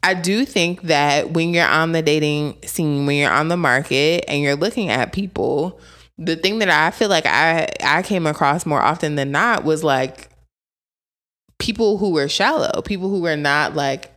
I 0.03 0.13
do 0.13 0.45
think 0.45 0.83
that 0.83 1.31
when 1.31 1.53
you're 1.53 1.67
on 1.67 1.91
the 1.91 2.01
dating 2.01 2.57
scene, 2.63 3.05
when 3.05 3.17
you're 3.17 3.31
on 3.31 3.47
the 3.47 3.57
market 3.57 4.25
and 4.27 4.41
you're 4.41 4.55
looking 4.55 4.89
at 4.89 5.13
people, 5.13 5.79
the 6.17 6.35
thing 6.35 6.59
that 6.59 6.69
I 6.69 6.91
feel 6.91 7.09
like 7.09 7.25
I 7.25 7.67
I 7.83 8.01
came 8.01 8.25
across 8.25 8.65
more 8.65 8.81
often 8.81 9.15
than 9.15 9.31
not 9.31 9.63
was 9.63 9.83
like 9.83 10.29
people 11.59 11.97
who 11.97 12.11
were 12.11 12.29
shallow, 12.29 12.81
people 12.81 13.09
who 13.09 13.21
were 13.21 13.35
not 13.37 13.75
like 13.75 14.11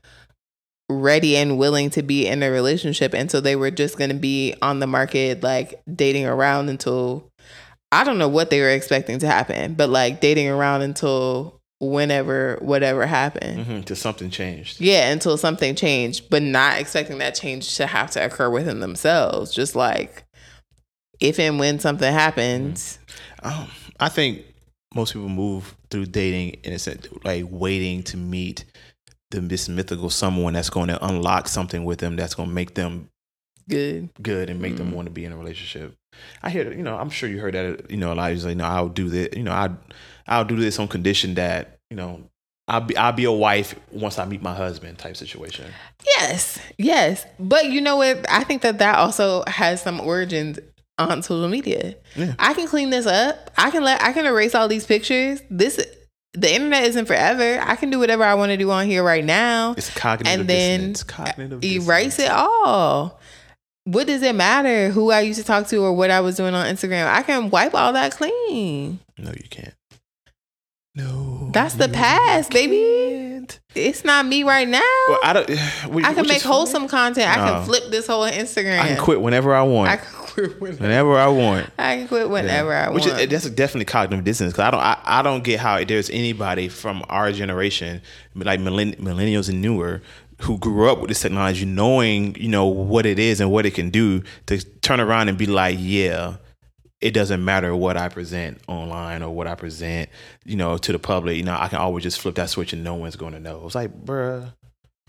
ready 0.91 1.37
and 1.37 1.59
willing 1.59 1.91
to 1.91 2.03
be 2.03 2.27
in 2.27 2.43
a 2.43 2.51
relationship 2.51 3.15
and 3.15 3.31
so 3.31 3.41
they 3.41 3.55
were 3.57 3.71
just 3.71 3.99
going 3.99 4.09
to 4.09 4.17
be 4.17 4.55
on 4.63 4.81
the 4.81 4.87
market 4.87 5.43
like 5.43 5.83
dating 5.95 6.25
around 6.25 6.71
until 6.71 7.31
I 7.93 8.05
don't 8.05 8.19
know 8.19 8.29
what 8.29 8.51
they 8.51 8.61
were 8.61 8.71
expecting 8.71 9.19
to 9.21 9.27
happen, 9.27 9.75
but 9.75 9.91
like 9.91 10.21
dating 10.21 10.49
around 10.49 10.83
until 10.83 11.61
whenever 11.81 12.59
whatever 12.61 13.07
happened. 13.07 13.67
Mhm. 13.67 13.85
Till 13.85 13.97
something 13.97 14.31
changed. 14.31 14.81
Yeah, 14.81 15.11
until 15.11 15.37
something 15.37 15.75
changed, 15.75 16.29
but 16.29 16.43
not 16.43 16.79
expecting 16.79 17.19
that 17.19 17.35
change 17.35 17.77
to 17.77 17.87
have 17.87 18.11
to 18.13 18.25
occur 18.25 18.51
within 18.51 18.81
themselves. 18.81 19.55
Just 19.55 19.75
like 19.77 20.25
if 21.21 21.39
and 21.39 21.59
when 21.59 21.79
something 21.81 22.13
happens, 22.13 22.99
Um, 23.43 23.69
I 24.01 24.09
think 24.09 24.45
most 24.95 25.13
people 25.13 25.29
move 25.29 25.75
through 25.91 26.07
dating 26.07 26.51
in 26.65 26.73
a 26.73 26.79
sense, 26.79 27.07
like 27.25 27.45
waiting 27.49 28.03
to 28.05 28.17
meet 28.17 28.65
the 29.31 29.41
this 29.41 29.69
mythical 29.69 30.11
someone 30.11 30.55
that's 30.55 30.71
going 30.71 30.89
to 30.89 31.05
unlock 31.05 31.49
something 31.49 31.85
with 31.85 31.99
them 31.99 32.17
that's 32.17 32.35
going 32.35 32.49
to 32.49 32.55
make 32.55 32.75
them 32.75 33.09
good. 33.69 34.09
good 34.23 34.49
and 34.49 34.61
make 34.63 34.77
them 34.77 34.91
Mhm. 34.91 34.95
want 34.95 35.07
to 35.07 35.11
be 35.13 35.25
in 35.25 35.33
a 35.33 35.37
relationship. 35.37 35.95
I 36.43 36.49
hear, 36.51 36.73
you 36.73 36.83
know, 36.83 36.97
I'm 36.97 37.11
sure 37.11 37.29
you 37.29 37.39
heard 37.39 37.55
that, 37.55 37.91
you 37.91 37.99
know, 37.99 38.13
a 38.13 38.15
lot 38.15 38.33
of 38.33 38.43
like, 38.45 38.57
no, 38.57 38.65
I'll 38.65 38.89
do 38.89 39.09
this, 39.11 39.29
you 39.37 39.43
know, 39.43 39.53
I, 39.53 39.71
I'll 40.27 40.45
do 40.47 40.57
this 40.57 40.79
on 40.79 40.89
condition 40.89 41.35
that, 41.35 41.79
you 41.91 41.97
know, 41.97 42.23
I'll 42.67 42.81
be, 42.81 42.97
I'll 42.97 43.13
be 43.13 43.25
a 43.25 43.33
wife 43.33 43.75
once 43.93 44.19
I 44.19 44.25
meet 44.25 44.43
my 44.43 44.55
husband 44.55 44.99
type 44.99 45.17
situation. 45.17 45.67
Yes, 46.19 46.59
yes. 46.79 47.25
But 47.39 47.67
you 47.67 47.81
know 47.81 47.97
what? 47.97 48.25
I 48.31 48.45
think 48.45 48.63
that 48.63 48.79
that 48.79 48.97
also 48.97 49.43
has 49.47 49.83
some 49.83 50.01
origins 50.01 50.59
on 50.99 51.23
social 51.23 51.49
media. 51.49 51.95
Yeah. 52.17 52.35
I 52.39 52.55
can 52.55 52.67
clean 52.67 52.91
this 52.91 53.07
up. 53.07 53.51
I 53.57 53.71
can 53.71 53.85
let 53.85 54.03
I 54.03 54.13
can 54.13 54.27
erase 54.27 54.55
all 54.55 54.69
these 54.69 54.87
pictures. 54.87 55.41
This 55.51 55.85
the 56.35 56.53
internet 56.55 56.85
isn't 56.85 57.07
forever. 57.07 57.61
I 57.63 57.77
can 57.77 57.91
do 57.91 57.99
whatever 57.99 58.23
I 58.25 58.35
want 58.35 58.51
to 58.51 58.57
do 58.57 58.71
on 58.71 58.87
here 58.87 59.03
right 59.03 59.25
now. 59.25 59.75
It's 59.77 59.95
cognitive 59.97 60.41
And 60.41 60.49
then 60.49 60.79
dissonance. 60.93 61.03
Cognitive 61.05 61.65
erase 61.65 62.17
dissonance. 62.17 62.19
it 62.19 62.31
all. 62.31 63.21
What 63.85 64.07
does 64.07 64.23
it 64.23 64.35
matter 64.35 64.91
who 64.91 65.11
I 65.11 65.21
used 65.21 65.41
to 65.41 65.47
talk 65.47 65.67
to 65.69 65.79
or 65.79 65.95
what 65.95 66.11
I 66.11 66.21
was 66.21 66.37
doing 66.37 66.55
on 66.55 66.67
Instagram? 66.67 67.07
I 67.09 67.23
can 67.23 67.49
wipe 67.49 67.75
all 67.75 67.95
that 67.95 68.13
clean. 68.13 69.01
No, 69.17 69.31
you 69.31 69.49
can't. 69.49 69.75
No. 70.95 71.51
That's 71.53 71.75
the 71.75 71.89
past, 71.89 72.51
baby. 72.51 73.47
It's 73.75 74.05
not 74.05 74.27
me 74.27 74.43
right 74.43 74.69
now. 74.69 74.81
Well, 75.09 75.21
I 75.23 75.33
don't. 75.33 75.51
I 76.05 76.13
can 76.13 76.27
make 76.27 76.43
wholesome 76.43 76.89
content. 76.89 77.31
I 77.31 77.37
can 77.37 77.65
flip 77.65 77.85
this 77.91 78.07
whole 78.07 78.25
Instagram. 78.25 78.81
I 78.81 78.89
can 78.89 79.03
quit 79.03 79.21
whenever 79.21 79.55
I 79.55 79.63
want. 79.63 79.91
I 79.91 79.97
can 79.97 80.07
quit 80.39 80.61
whenever, 80.61 80.83
whenever 80.83 81.19
I 81.19 81.29
want. 81.29 81.71
I 81.79 81.97
can 81.97 82.09
quit 82.09 82.29
whenever 82.31 82.73
I 82.73 82.85
want. 82.85 82.95
Which 82.95 83.07
want. 83.07 83.21
is 83.21 83.29
that's 83.29 83.51
definitely 83.51 83.87
cognitive 83.87 84.25
dissonance 84.25 84.55
because 84.55 84.67
I 84.67 84.71
don't 84.71 84.81
I, 84.81 85.01
I 85.05 85.23
don't 85.23 85.45
get 85.45 85.61
how 85.61 85.83
there's 85.85 86.11
anybody 86.11 86.69
from 86.69 87.05
our 87.09 87.33
generation 87.33 88.03
like 88.35 88.61
millenn- 88.61 88.97
millennials 88.97 89.49
and 89.49 89.61
newer 89.61 90.03
who 90.43 90.59
grew 90.59 90.91
up 90.91 91.01
with 91.01 91.09
this 91.09 91.21
technology 91.21 91.65
knowing 91.65 92.35
you 92.37 92.49
know 92.49 92.67
what 92.67 93.07
it 93.07 93.19
is 93.19 93.41
and 93.41 93.51
what 93.51 93.67
it 93.67 93.75
can 93.75 93.91
do 93.91 94.23
to 94.47 94.59
turn 94.81 95.01
around 95.01 95.29
and 95.29 95.37
be 95.37 95.47
like 95.47 95.77
yeah 95.81 96.37
it 97.01 97.13
doesn't 97.13 97.45
matter 97.45 97.75
what 97.75 97.97
I 97.97 98.09
present 98.09 98.61
online 98.67 99.23
or 99.23 99.31
what 99.31 99.47
I 99.47 99.55
present 99.55 100.09
you 100.45 100.57
know 100.57 100.79
to 100.79 100.93
the 100.93 100.99
public 100.99 101.37
you 101.37 101.43
know 101.43 101.57
I 101.59 101.69
can 101.69 101.79
always 101.79 102.05
just 102.05 102.21
flip 102.21 102.37
that 102.37 102.51
switch 102.51 102.73
and 102.73 102.85
no 102.85 102.95
one's 102.95 103.17
going 103.17 103.33
to 103.33 103.41
know 103.41 103.67
it's 103.67 103.75
like 103.75 103.93
bruh 104.05 104.53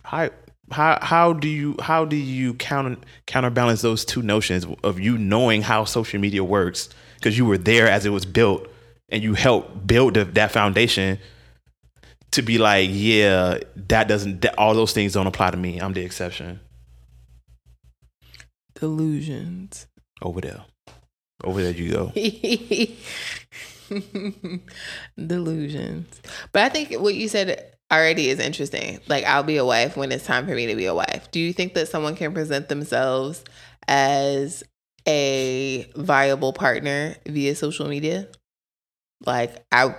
how 0.03 0.29
how 0.71 0.99
how 1.01 1.33
do 1.33 1.47
you 1.47 1.75
how 1.81 2.05
do 2.05 2.15
you 2.15 2.53
counter 2.55 2.97
counterbalance 3.25 3.81
those 3.81 4.05
two 4.05 4.21
notions 4.21 4.65
of 4.83 4.99
you 4.99 5.17
knowing 5.17 5.61
how 5.61 5.85
social 5.85 6.19
media 6.19 6.43
works? 6.43 6.89
Because 7.15 7.37
you 7.37 7.45
were 7.45 7.57
there 7.57 7.87
as 7.87 8.05
it 8.05 8.09
was 8.09 8.25
built 8.25 8.67
and 9.09 9.23
you 9.23 9.33
helped 9.33 9.85
build 9.85 10.13
the, 10.13 10.25
that 10.25 10.51
foundation 10.51 11.19
to 12.31 12.41
be 12.41 12.57
like 12.57 12.89
yeah 12.91 13.59
that 13.75 14.07
doesn't 14.07 14.41
that, 14.41 14.57
all 14.57 14.73
those 14.73 14.93
things 14.93 15.13
don't 15.13 15.27
apply 15.27 15.51
to 15.51 15.57
me. 15.57 15.79
I'm 15.79 15.93
the 15.93 16.01
exception. 16.01 16.59
Delusions. 18.75 19.87
over 20.21 20.41
there. 20.41 20.63
Over 21.43 21.61
there 21.61 21.71
you 21.71 21.91
go. 21.91 22.11
Delusions. 25.17 26.21
But 26.51 26.63
I 26.63 26.69
think 26.69 26.99
what 26.99 27.15
you 27.15 27.27
said 27.27 27.73
already 27.91 28.29
is 28.29 28.39
interesting. 28.39 28.99
Like, 29.07 29.23
I'll 29.25 29.43
be 29.43 29.57
a 29.57 29.65
wife 29.65 29.97
when 29.97 30.11
it's 30.11 30.25
time 30.25 30.45
for 30.47 30.53
me 30.55 30.67
to 30.67 30.75
be 30.75 30.85
a 30.85 30.93
wife. 30.93 31.29
Do 31.31 31.39
you 31.39 31.53
think 31.53 31.73
that 31.73 31.87
someone 31.87 32.15
can 32.15 32.33
present 32.33 32.69
themselves 32.69 33.43
as 33.87 34.63
a 35.07 35.89
viable 35.95 36.53
partner 36.53 37.15
via 37.25 37.55
social 37.55 37.87
media? 37.87 38.27
Like, 39.25 39.65
I, 39.71 39.95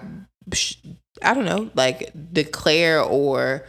I 1.23 1.35
don't 1.35 1.45
know, 1.45 1.71
like 1.75 2.13
declare 2.33 3.03
or 3.03 3.67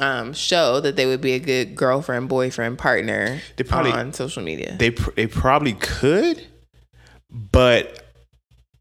um, 0.00 0.32
show 0.32 0.80
that 0.80 0.96
they 0.96 1.06
would 1.06 1.20
be 1.20 1.32
a 1.32 1.38
good 1.38 1.74
girlfriend, 1.74 2.28
boyfriend, 2.28 2.78
partner 2.78 3.40
They 3.56 3.64
probably- 3.64 3.92
on 3.92 4.12
social 4.12 4.42
media. 4.42 4.76
they 4.78 4.90
pr- 4.92 5.10
they 5.16 5.26
probably 5.26 5.74
could, 5.74 6.44
but 7.30 7.99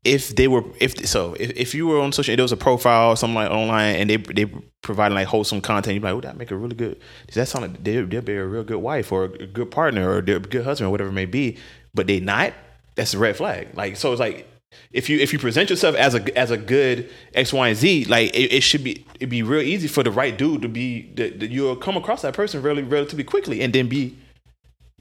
if 0.04 0.36
they 0.36 0.48
were 0.48 0.64
if 0.80 1.08
so 1.08 1.34
if, 1.40 1.52
if 1.52 1.76
you 1.76 1.88
were 1.88 2.00
on 2.00 2.12
social 2.12 2.36
there 2.36 2.44
was 2.44 2.52
a 2.52 2.58
profile 2.58 3.10
or 3.10 3.18
something 3.18 3.36
like 3.36 3.52
online 3.52 3.96
and 3.96 4.10
they 4.10 4.18
they 4.18 4.46
providing 4.82 5.16
like 5.16 5.28
wholesome 5.28 5.60
content 5.60 5.94
you'd 5.94 6.02
be 6.02 6.08
like 6.08 6.16
oh 6.16 6.22
that 6.22 6.38
make 6.38 6.52
a 6.52 6.56
really 6.56 6.76
good 6.76 7.00
does 7.28 7.36
that 7.36 7.48
sound 7.48 7.68
like 7.68 7.84
they'll, 7.84 8.08
they'll 8.08 8.22
be 8.22 8.34
a 8.34 8.46
real 8.46 8.64
good 8.64 8.78
wife 8.78 9.12
or 9.12 9.26
a 9.26 9.48
good 9.48 9.70
partner 9.72 10.10
or 10.10 10.18
a 10.20 10.22
good 10.22 10.64
husband 10.64 10.88
or 10.88 10.92
whatever 10.92 11.10
it 11.10 11.14
may 11.14 11.26
be 11.26 11.58
but 11.94 12.08
they 12.08 12.20
not 12.20 12.54
that's 12.96 13.14
a 13.14 13.18
red 13.18 13.36
flag 13.36 13.68
like 13.76 13.98
so 13.98 14.12
it's 14.12 14.20
like 14.20 14.48
if 14.92 15.10
you 15.10 15.20
if 15.20 15.34
you 15.34 15.40
present 15.40 15.70
yourself 15.70 15.96
as 15.96 16.16
a 16.16 16.38
as 16.38 16.52
a 16.52 16.58
good 16.58 17.10
X 17.34 17.52
Y 17.52 17.68
and 17.68 17.78
Z 17.78 18.06
like 18.06 18.34
it, 18.36 18.54
it 18.54 18.62
should 18.62 18.84
be 18.84 19.06
it'd 19.16 19.30
be 19.30 19.42
real 19.42 19.62
easy 19.62 19.88
for 19.88 20.04
the 20.04 20.12
right 20.12 20.38
dude 20.38 20.62
to 20.62 20.70
be 20.70 21.12
that 21.16 21.42
you'll 21.42 21.76
come 21.76 21.98
across 21.98 22.22
that 22.22 22.36
person 22.36 22.62
really 22.62 22.84
relatively 22.84 23.24
quickly 23.24 23.62
and 23.62 23.74
then 23.74 23.90
be 23.90 24.16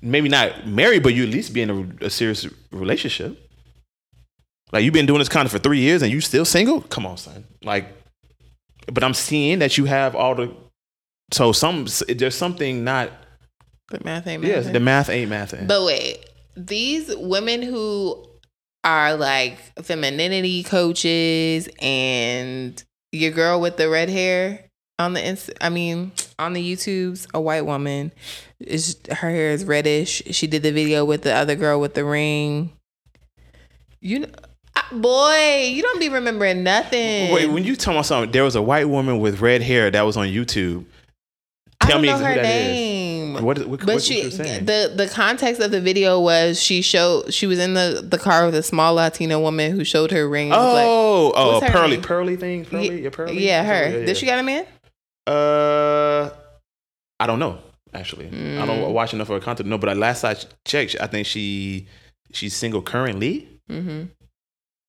maybe 0.00 0.28
not 0.28 0.66
married, 0.66 1.02
but 1.02 1.14
you 1.14 1.24
at 1.24 1.30
least 1.30 1.52
be 1.52 1.62
in 1.62 1.70
a, 1.70 2.06
a 2.06 2.10
serious 2.10 2.46
relationship. 2.70 3.47
Like 4.72 4.84
you've 4.84 4.94
been 4.94 5.06
doing 5.06 5.18
this 5.18 5.28
kind 5.28 5.46
of 5.46 5.52
for 5.52 5.58
three 5.58 5.78
years 5.80 6.02
and 6.02 6.12
you 6.12 6.20
still 6.20 6.44
single? 6.44 6.82
Come 6.82 7.06
on, 7.06 7.16
son. 7.16 7.44
Like, 7.62 7.86
but 8.92 9.02
I'm 9.02 9.14
seeing 9.14 9.58
that 9.60 9.78
you 9.78 9.86
have 9.86 10.14
all 10.14 10.34
the. 10.34 10.54
So 11.32 11.52
some 11.52 11.86
there's 12.08 12.34
something 12.36 12.84
not. 12.84 13.10
but 13.90 14.04
math 14.04 14.26
ain't 14.26 14.44
Yes, 14.44 14.66
the 14.66 14.80
math 14.80 15.08
ain't 15.10 15.30
mathing. 15.30 15.66
But 15.66 15.84
wait, 15.84 16.24
these 16.56 17.14
women 17.16 17.62
who 17.62 18.24
are 18.84 19.14
like 19.16 19.58
femininity 19.82 20.62
coaches 20.62 21.68
and 21.80 22.82
your 23.12 23.30
girl 23.32 23.60
with 23.60 23.76
the 23.76 23.88
red 23.90 24.08
hair 24.08 24.64
on 24.98 25.12
the 25.12 25.26
inst- 25.26 25.50
I 25.60 25.68
mean 25.68 26.12
on 26.38 26.52
the 26.54 26.72
YouTubes, 26.72 27.26
a 27.34 27.40
white 27.40 27.66
woman 27.66 28.12
is 28.60 28.96
her 29.10 29.30
hair 29.30 29.50
is 29.50 29.64
reddish. 29.64 30.22
She 30.30 30.46
did 30.46 30.62
the 30.62 30.72
video 30.72 31.04
with 31.04 31.22
the 31.22 31.34
other 31.34 31.54
girl 31.56 31.80
with 31.80 31.94
the 31.94 32.04
ring. 32.04 32.72
You 34.00 34.20
know, 34.20 34.28
I- 34.28 34.47
boy, 34.92 35.70
you 35.72 35.82
don't 35.82 36.00
be 36.00 36.08
remembering 36.08 36.62
nothing. 36.62 37.32
Wait, 37.32 37.46
when 37.46 37.64
you 37.64 37.76
tell 37.76 37.94
me 37.94 38.02
something, 38.02 38.30
there 38.32 38.44
was 38.44 38.56
a 38.56 38.62
white 38.62 38.88
woman 38.88 39.20
with 39.20 39.40
red 39.40 39.62
hair 39.62 39.90
that 39.90 40.02
was 40.02 40.16
on 40.16 40.26
YouTube. 40.28 40.84
I 41.80 41.86
Tell 41.86 42.00
me 42.00 42.08
who 42.08 42.14
her 42.18 42.34
that 42.34 42.44
is. 42.44 42.72
name. 42.76 43.34
What, 43.34 43.58
what, 43.66 43.80
But 43.80 43.86
what, 43.94 44.02
she, 44.02 44.16
what 44.16 44.24
you 44.24 44.30
saying? 44.32 44.64
the 44.64 44.92
the 44.96 45.06
context 45.08 45.60
of 45.60 45.70
the 45.70 45.80
video 45.80 46.18
was 46.20 46.60
she 46.60 46.82
showed 46.82 47.32
she 47.32 47.46
was 47.46 47.58
in 47.60 47.74
the 47.74 48.04
the 48.06 48.18
car 48.18 48.46
with 48.46 48.54
a 48.56 48.62
small 48.64 48.94
Latina 48.94 49.38
woman 49.38 49.72
who 49.72 49.84
showed 49.84 50.10
her 50.10 50.28
ring. 50.28 50.48
was 50.50 50.56
like, 50.74 50.84
oh, 50.86 51.32
oh, 51.36 51.60
pearly, 51.60 51.96
name? 51.96 52.02
pearly 52.02 52.36
thing, 52.36 52.64
pearly, 52.64 52.88
Ye- 52.96 53.02
yeah, 53.04 53.10
pearly. 53.10 53.46
yeah, 53.46 53.62
her. 53.64 53.88
Yeah, 53.90 53.96
yeah. 53.98 54.06
Did 54.06 54.16
she 54.16 54.26
got 54.26 54.38
a 54.38 54.42
man? 54.42 54.66
Uh, 55.26 56.30
I 57.20 57.26
don't 57.26 57.38
know. 57.38 57.58
Actually, 57.94 58.26
I 58.26 58.30
Mm. 58.30 58.66
don't 58.66 58.92
watch 58.92 59.14
enough 59.14 59.30
of 59.30 59.34
her 59.40 59.44
content. 59.44 59.68
No, 59.68 59.78
but 59.78 59.96
last 59.96 60.24
I 60.24 60.36
checked, 60.64 60.96
I 61.00 61.06
think 61.06 61.26
she 61.26 61.86
she's 62.32 62.54
single 62.56 62.82
currently. 62.82 63.48
hmm 63.68 64.04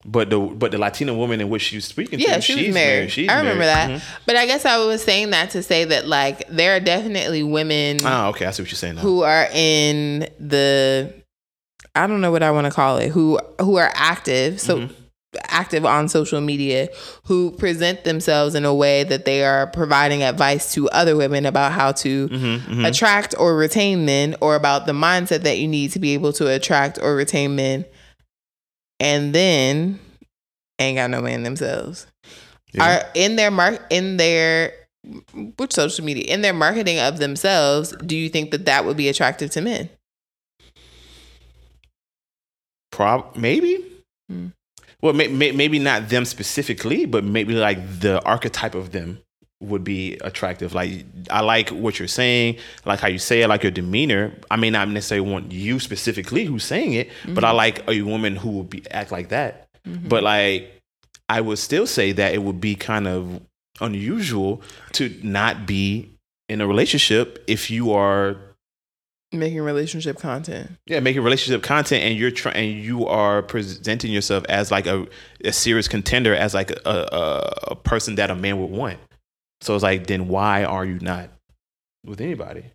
But 0.05 0.29
the 0.29 0.39
but 0.39 0.71
the 0.71 0.77
Latina 0.77 1.13
woman 1.13 1.41
in 1.41 1.49
which 1.49 1.61
she 1.63 1.75
was 1.75 1.83
speaking 1.85 2.19
Yeah, 2.19 2.35
to, 2.35 2.41
she 2.41 2.53
she's 2.53 2.67
was 2.67 2.73
married. 2.73 3.11
She's 3.11 3.29
I 3.29 3.37
remember 3.39 3.65
married. 3.65 3.99
that. 3.99 4.03
But 4.25 4.37
I 4.37 4.45
guess 4.45 4.65
I 4.65 4.77
was 4.85 5.03
saying 5.03 5.31
that 5.31 5.49
to 5.51 5.61
say 5.61 5.83
that 5.83 6.07
like 6.07 6.47
there 6.47 6.73
are 6.75 6.79
definitely 6.79 7.43
women. 7.43 7.97
Ah, 8.05 8.27
okay, 8.29 8.45
I 8.45 8.51
see 8.51 8.63
what 8.63 8.71
you're 8.71 8.77
saying 8.77 8.95
now. 8.95 9.01
who 9.01 9.23
are 9.23 9.47
in 9.53 10.19
the 10.39 11.13
I 11.95 12.07
don't 12.07 12.21
know 12.21 12.31
what 12.31 12.43
I 12.43 12.51
want 12.51 12.65
to 12.65 12.71
call 12.71 12.97
it 12.97 13.09
who 13.09 13.39
who 13.59 13.75
are 13.75 13.91
active 13.93 14.61
so 14.61 14.77
Mhm. 14.79 14.93
active 15.49 15.85
on 15.85 16.07
social 16.07 16.39
media 16.39 16.87
who 17.25 17.51
present 17.51 18.05
themselves 18.05 18.55
in 18.55 18.63
a 18.63 18.73
way 18.73 19.03
that 19.03 19.25
they 19.25 19.43
are 19.43 19.67
providing 19.67 20.23
advice 20.23 20.73
to 20.75 20.89
other 20.91 21.17
women 21.17 21.45
about 21.45 21.73
how 21.73 21.91
to 21.91 22.29
Mhm, 22.29 22.59
mhm. 22.61 22.87
attract 22.87 23.35
or 23.37 23.57
retain 23.57 24.05
men 24.05 24.37
or 24.39 24.55
about 24.55 24.85
the 24.85 24.93
mindset 24.93 25.41
that 25.43 25.57
you 25.57 25.67
need 25.67 25.91
to 25.91 25.99
be 25.99 26.13
able 26.13 26.31
to 26.33 26.47
attract 26.47 26.97
or 27.01 27.15
retain 27.15 27.55
men 27.57 27.83
and 28.99 29.33
then 29.33 29.99
ain't 30.79 30.97
got 30.97 31.09
no 31.09 31.21
man 31.21 31.43
themselves 31.43 32.07
are 32.79 33.03
in 33.15 33.35
their 33.35 33.49
mark 33.49 33.81
in 33.89 34.17
their 34.17 34.73
which 35.57 35.73
social 35.73 36.05
media 36.05 36.25
in 36.31 36.41
their 36.41 36.53
marketing 36.53 36.99
of 36.99 37.17
themselves. 37.17 37.95
Do 38.05 38.15
you 38.15 38.29
think 38.29 38.51
that 38.51 38.65
that 38.65 38.85
would 38.85 38.97
be 38.97 39.09
attractive 39.09 39.49
to 39.51 39.61
men? 39.61 39.89
Prob 42.91 43.35
maybe. 43.35 43.83
Hmm. 44.29 44.47
Well, 45.01 45.13
may, 45.13 45.27
may, 45.27 45.53
maybe 45.53 45.79
not 45.79 46.09
them 46.09 46.25
specifically, 46.25 47.05
but 47.05 47.23
maybe 47.23 47.53
like 47.53 48.01
the 48.01 48.21
archetype 48.23 48.75
of 48.75 48.91
them 48.91 49.21
would 49.61 49.83
be 49.83 50.17
attractive. 50.21 50.73
Like 50.73 51.05
I 51.29 51.41
like 51.41 51.69
what 51.69 51.99
you're 51.99 52.07
saying, 52.07 52.57
I 52.85 52.89
like 52.89 52.99
how 52.99 53.07
you 53.07 53.19
say 53.19 53.41
it, 53.41 53.47
like 53.47 53.63
your 53.63 53.71
demeanor. 53.71 54.33
I 54.49 54.55
may 54.55 54.69
not 54.69 54.87
necessarily 54.89 55.29
want 55.29 55.51
you 55.51 55.79
specifically 55.79 56.45
who's 56.45 56.63
saying 56.63 56.93
it, 56.93 57.09
but 57.27 57.43
I 57.43 57.49
mm-hmm. 57.49 57.57
like 57.57 57.89
a 57.89 58.01
woman 58.03 58.35
who 58.35 58.51
would 58.51 58.69
be 58.69 58.89
act 58.91 59.11
like 59.11 59.29
that. 59.29 59.67
Mm-hmm. 59.85 60.07
But 60.07 60.23
like 60.23 60.81
I 61.27 61.41
would 61.41 61.59
still 61.59 61.87
say 61.87 62.11
that 62.13 62.33
it 62.33 62.41
would 62.41 62.61
be 62.61 62.75
kind 62.75 63.07
of 63.07 63.41
unusual 63.81 64.61
to 64.93 65.13
not 65.23 65.65
be 65.65 66.09
in 66.47 66.61
a 66.61 66.67
relationship 66.67 67.43
if 67.47 67.69
you 67.69 67.91
are 67.93 68.37
Making 69.31 69.61
relationship 69.61 70.17
content. 70.17 70.71
yeah 70.87 70.99
making 71.01 71.21
relationship 71.21 71.61
content 71.61 72.03
and 72.03 72.17
you're 72.17 72.31
trying 72.31 72.55
and 72.55 72.83
you 72.83 73.05
are 73.05 73.43
presenting 73.43 74.11
yourself 74.11 74.43
as 74.49 74.71
like 74.71 74.87
a, 74.87 75.05
a 75.45 75.51
serious 75.51 75.87
contender 75.87 76.33
as 76.33 76.55
like 76.55 76.71
a, 76.71 76.79
a 76.87 77.71
a 77.73 77.75
person 77.75 78.15
that 78.15 78.31
a 78.31 78.35
man 78.35 78.59
would 78.59 78.71
want 78.71 78.97
so 79.61 79.75
it's 79.75 79.83
like 79.83 80.07
then 80.07 80.27
why 80.27 80.63
are 80.63 80.85
you 80.85 80.99
not 80.99 81.29
with 82.05 82.21
anybody 82.21 82.65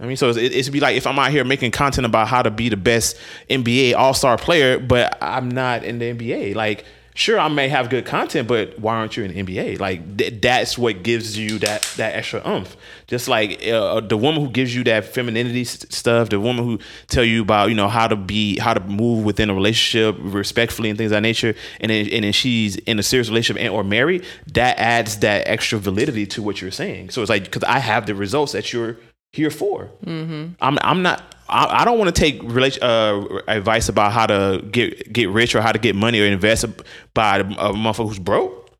I 0.00 0.06
mean, 0.06 0.16
so 0.16 0.28
it's, 0.28 0.38
it's 0.38 0.68
be 0.68 0.80
like 0.80 0.96
if 0.96 1.06
I'm 1.06 1.18
out 1.18 1.30
here 1.30 1.44
making 1.44 1.72
content 1.72 2.06
about 2.06 2.28
how 2.28 2.42
to 2.42 2.50
be 2.50 2.68
the 2.68 2.76
best 2.76 3.16
NBA 3.50 3.94
All 3.96 4.14
Star 4.14 4.38
player, 4.38 4.78
but 4.78 5.18
I'm 5.20 5.48
not 5.48 5.82
in 5.82 5.98
the 5.98 6.14
NBA. 6.14 6.54
Like, 6.54 6.84
sure, 7.18 7.38
I 7.38 7.48
may 7.48 7.68
have 7.68 7.90
good 7.90 8.06
content, 8.06 8.46
but 8.46 8.78
why 8.78 8.94
aren't 8.96 9.16
you 9.16 9.24
in 9.24 9.34
the 9.34 9.42
NBA? 9.42 9.80
Like, 9.80 10.16
th- 10.16 10.40
that's 10.40 10.78
what 10.78 11.02
gives 11.02 11.36
you 11.36 11.58
that 11.58 11.82
that 11.96 12.14
extra 12.14 12.40
oomph. 12.48 12.76
Just 13.08 13.26
like 13.26 13.66
uh, 13.66 14.00
the 14.00 14.16
woman 14.16 14.40
who 14.40 14.50
gives 14.50 14.74
you 14.74 14.84
that 14.84 15.04
femininity 15.04 15.62
s- 15.62 15.84
stuff, 15.90 16.28
the 16.28 16.38
woman 16.38 16.64
who 16.64 16.78
tell 17.08 17.24
you 17.24 17.42
about 17.42 17.70
you 17.70 17.74
know 17.74 17.88
how 17.88 18.06
to 18.06 18.16
be, 18.16 18.58
how 18.58 18.72
to 18.72 18.80
move 18.80 19.24
within 19.24 19.50
a 19.50 19.54
relationship 19.54 20.16
respectfully 20.20 20.90
and 20.90 20.96
things 20.98 21.10
of 21.10 21.16
that 21.16 21.22
nature, 21.22 21.54
and 21.80 21.90
then 21.90 22.08
and 22.12 22.24
then 22.24 22.32
she's 22.32 22.76
in 22.76 22.98
a 22.98 23.02
serious 23.02 23.28
relationship 23.28 23.60
and 23.62 23.74
or 23.74 23.82
married. 23.82 24.24
That 24.52 24.78
adds 24.78 25.18
that 25.18 25.48
extra 25.48 25.78
validity 25.78 26.26
to 26.26 26.42
what 26.42 26.60
you're 26.62 26.70
saying. 26.70 27.10
So 27.10 27.20
it's 27.20 27.30
like 27.30 27.44
because 27.44 27.64
I 27.64 27.80
have 27.80 28.06
the 28.06 28.14
results 28.14 28.52
that 28.52 28.72
you're 28.72 28.96
here 29.32 29.50
for. 29.50 29.90
I'm 30.06 30.78
I'm 30.82 31.02
not. 31.02 31.34
I, 31.48 31.82
I 31.82 31.84
don't 31.84 31.98
want 31.98 32.14
to 32.14 32.20
take 32.20 32.42
relation 32.42 32.82
uh, 32.82 33.40
advice 33.48 33.88
about 33.88 34.12
how 34.12 34.26
to 34.26 34.62
get 34.70 35.12
get 35.12 35.30
rich 35.30 35.54
or 35.54 35.62
how 35.62 35.72
to 35.72 35.78
get 35.78 35.96
money 35.96 36.20
or 36.20 36.24
invest 36.24 36.66
by 37.14 37.38
a 37.38 37.44
motherfucker 37.44 38.08
who's 38.08 38.18
broke. 38.18 38.70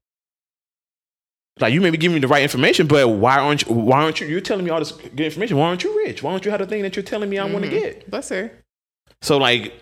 Like 1.61 1.73
you 1.73 1.81
may 1.81 1.91
be 1.91 1.97
giving 1.97 2.15
me 2.15 2.21
the 2.21 2.29
right 2.29 2.43
information, 2.43 2.87
but 2.87 3.09
why 3.09 3.39
aren't 3.39 3.67
you, 3.67 3.75
why 3.75 4.05
aren't 4.05 4.21
you? 4.21 4.27
You're 4.27 4.41
telling 4.41 4.65
me 4.65 4.71
all 4.71 4.79
this 4.79 4.93
good 4.93 5.21
information. 5.21 5.57
Why 5.57 5.67
aren't 5.67 5.83
you 5.83 5.97
rich? 5.99 6.23
Why 6.23 6.31
don't 6.31 6.45
you 6.45 6.51
have 6.51 6.61
the 6.61 6.67
thing 6.67 6.83
that 6.83 6.95
you're 6.95 7.03
telling 7.03 7.29
me 7.29 7.39
I 7.39 7.45
want 7.47 7.65
to 7.65 7.71
get? 7.71 8.09
Bless 8.11 8.29
her. 8.29 8.53
So 9.23 9.39
like, 9.39 9.75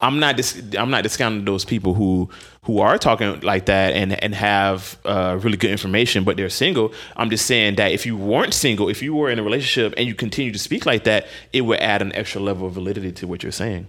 I'm 0.00 0.20
not 0.20 0.36
dis- 0.36 0.62
I'm 0.78 0.90
not 0.90 1.02
discounting 1.02 1.44
those 1.44 1.64
people 1.64 1.94
who 1.94 2.30
who 2.62 2.78
are 2.78 2.98
talking 2.98 3.40
like 3.40 3.66
that 3.66 3.94
and 3.94 4.12
and 4.22 4.34
have 4.34 4.96
uh, 5.04 5.38
really 5.42 5.56
good 5.56 5.70
information, 5.70 6.22
but 6.22 6.36
they're 6.36 6.48
single. 6.48 6.92
I'm 7.16 7.30
just 7.30 7.46
saying 7.46 7.76
that 7.76 7.90
if 7.92 8.06
you 8.06 8.16
weren't 8.16 8.54
single, 8.54 8.88
if 8.88 9.02
you 9.02 9.14
were 9.14 9.28
in 9.28 9.38
a 9.38 9.42
relationship 9.42 9.94
and 9.96 10.06
you 10.06 10.14
continue 10.14 10.52
to 10.52 10.58
speak 10.58 10.86
like 10.86 11.04
that, 11.04 11.26
it 11.52 11.62
would 11.62 11.80
add 11.80 12.00
an 12.02 12.14
extra 12.14 12.40
level 12.40 12.68
of 12.68 12.74
validity 12.74 13.10
to 13.12 13.26
what 13.26 13.42
you're 13.42 13.50
saying. 13.50 13.88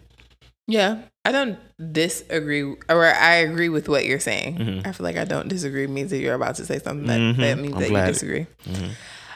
Yeah, 0.65 1.01
I 1.25 1.31
don't 1.31 1.59
disagree, 1.93 2.63
or 2.63 3.05
I 3.05 3.35
agree 3.35 3.69
with 3.69 3.89
what 3.89 4.05
you're 4.05 4.19
saying. 4.19 4.57
Mm-hmm. 4.57 4.87
I 4.87 4.91
feel 4.91 5.03
like 5.03 5.17
I 5.17 5.25
don't 5.25 5.47
disagree 5.47 5.87
means 5.87 6.11
that 6.11 6.19
you're 6.19 6.35
about 6.35 6.55
to 6.55 6.65
say 6.65 6.79
something 6.79 7.07
that, 7.07 7.19
mm-hmm. 7.19 7.41
that 7.41 7.57
means 7.57 7.73
I'm 7.73 7.81
that 7.81 7.89
you 7.89 8.13
disagree. 8.13 8.47
Mm-hmm. 8.65 8.91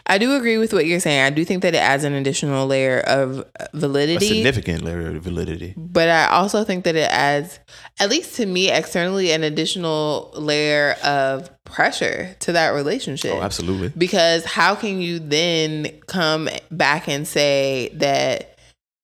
I 0.05 0.17
do 0.17 0.35
agree 0.35 0.57
with 0.57 0.73
what 0.73 0.85
you're 0.85 0.99
saying. 0.99 1.21
I 1.21 1.29
do 1.29 1.45
think 1.45 1.61
that 1.61 1.73
it 1.73 1.77
adds 1.79 2.03
an 2.03 2.13
additional 2.13 2.67
layer 2.67 2.99
of 2.99 3.39
uh, 3.39 3.43
A 3.59 3.77
validity, 3.77 4.27
significant 4.27 4.83
layer 4.83 5.15
of 5.15 5.23
validity. 5.23 5.73
but 5.77 6.09
I 6.09 6.27
also 6.27 6.63
think 6.63 6.83
that 6.83 6.95
it 6.95 7.09
adds, 7.09 7.59
at 7.99 8.09
least 8.09 8.35
to 8.35 8.45
me 8.45 8.69
externally, 8.69 9.31
an 9.31 9.43
additional 9.43 10.31
layer 10.35 10.97
of 11.03 11.49
pressure 11.63 12.35
to 12.41 12.51
that 12.51 12.71
relationship. 12.71 13.33
Oh, 13.33 13.41
absolutely. 13.41 13.93
Because 13.97 14.43
how 14.45 14.75
can 14.75 14.99
you 15.01 15.19
then 15.19 15.87
come 16.07 16.49
back 16.69 17.07
and 17.07 17.27
say 17.27 17.89
that 17.95 18.57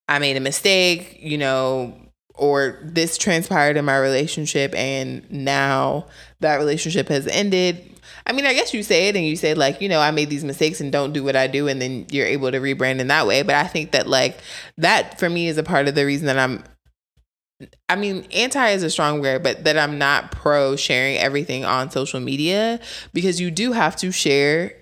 I 0.10 0.20
made 0.20 0.36
a 0.36 0.42
mistake, 0.42 1.18
you 1.22 1.38
know, 1.38 1.96
or 2.36 2.80
this 2.84 3.18
transpired 3.18 3.78
in 3.78 3.86
my 3.86 3.98
relationship 3.98 4.74
and 4.76 5.30
now 5.32 6.08
that 6.42 6.58
relationship 6.58 7.08
has 7.08 7.26
ended? 7.28 7.86
I 8.30 8.32
mean, 8.32 8.46
I 8.46 8.54
guess 8.54 8.76
you 8.76 8.84
say 8.84 9.08
it 9.08 9.16
and 9.16 9.26
you 9.26 9.36
say, 9.36 9.56
like, 9.56 9.82
you 9.82 9.90
know, 9.90 10.00
I 10.00 10.12
made 10.12 10.30
these 10.30 10.44
mistakes 10.44 10.80
and 10.80 10.92
don't 10.92 11.14
do 11.14 11.24
what 11.24 11.36
I 11.36 11.48
do. 11.48 11.68
And 11.68 11.82
then 11.82 12.06
you're 12.12 12.28
able 12.28 12.52
to 12.52 12.60
rebrand 12.60 13.00
in 13.00 13.08
that 13.08 13.26
way. 13.26 13.42
But 13.42 13.56
I 13.56 13.66
think 13.66 13.92
that, 13.92 14.06
like, 14.06 14.38
that 14.78 15.20
for 15.20 15.28
me 15.28 15.48
is 15.48 15.58
a 15.58 15.64
part 15.64 15.88
of 15.88 15.96
the 15.96 16.06
reason 16.06 16.28
that 16.28 16.38
I'm 16.38 16.64
I 17.90 17.96
mean, 17.96 18.26
anti 18.32 18.70
is 18.70 18.84
a 18.84 18.90
strong 18.90 19.20
word, 19.20 19.42
but 19.44 19.64
that 19.66 19.78
I'm 19.78 19.98
not 19.98 20.32
pro 20.32 20.76
sharing 20.76 21.18
everything 21.18 21.66
on 21.66 21.92
social 21.92 22.20
media 22.20 22.80
because 23.14 23.42
you 23.42 23.52
do 23.52 23.72
have 23.74 23.96
to 23.98 24.12
share 24.12 24.74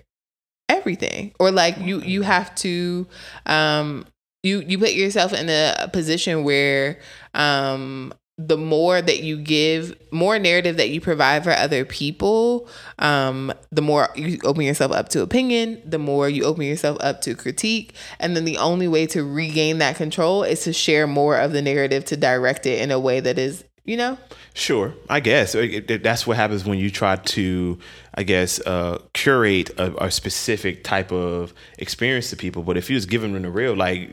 everything. 0.68 1.34
Or 1.40 1.50
like 1.50 1.78
you 1.78 2.00
you 2.02 2.22
have 2.22 2.54
to 2.56 3.06
um 3.46 4.06
you 4.42 4.60
you 4.60 4.78
put 4.78 4.92
yourself 4.92 5.32
in 5.32 5.48
a 5.48 5.88
position 5.92 6.44
where 6.44 7.00
um 7.34 8.12
the 8.38 8.56
more 8.56 9.02
that 9.02 9.20
you 9.20 9.36
give 9.36 9.96
more 10.12 10.38
narrative 10.38 10.76
that 10.76 10.90
you 10.90 11.00
provide 11.00 11.42
for 11.42 11.50
other 11.50 11.84
people 11.84 12.68
um 13.00 13.52
the 13.72 13.82
more 13.82 14.08
you 14.14 14.38
open 14.44 14.62
yourself 14.62 14.92
up 14.92 15.08
to 15.08 15.20
opinion 15.20 15.82
the 15.84 15.98
more 15.98 16.28
you 16.28 16.44
open 16.44 16.64
yourself 16.64 16.96
up 17.00 17.20
to 17.22 17.34
critique. 17.34 17.94
And 18.18 18.36
then 18.36 18.44
the 18.44 18.58
only 18.58 18.88
way 18.88 19.06
to 19.08 19.24
regain 19.24 19.78
that 19.78 19.96
control 19.96 20.42
is 20.42 20.62
to 20.64 20.72
share 20.72 21.06
more 21.06 21.36
of 21.36 21.52
the 21.52 21.62
narrative 21.62 22.04
to 22.06 22.16
direct 22.16 22.66
it 22.66 22.80
in 22.80 22.90
a 22.90 22.98
way 22.98 23.20
that 23.20 23.38
is 23.38 23.64
you 23.84 23.96
know? 23.96 24.18
Sure, 24.52 24.92
I 25.08 25.20
guess. 25.20 25.54
That's 25.54 26.26
what 26.26 26.36
happens 26.36 26.66
when 26.66 26.78
you 26.78 26.90
try 26.90 27.16
to, 27.16 27.78
I 28.14 28.22
guess, 28.22 28.60
uh, 28.60 29.00
curate 29.14 29.70
a, 29.78 30.04
a 30.04 30.10
specific 30.10 30.84
type 30.84 31.10
of 31.10 31.54
experience 31.78 32.28
to 32.30 32.36
people. 32.36 32.62
But 32.62 32.76
if 32.76 32.90
you 32.90 32.96
was 32.96 33.06
giving 33.06 33.32
them 33.32 33.42
the 33.42 33.50
real, 33.50 33.74
like, 33.74 34.10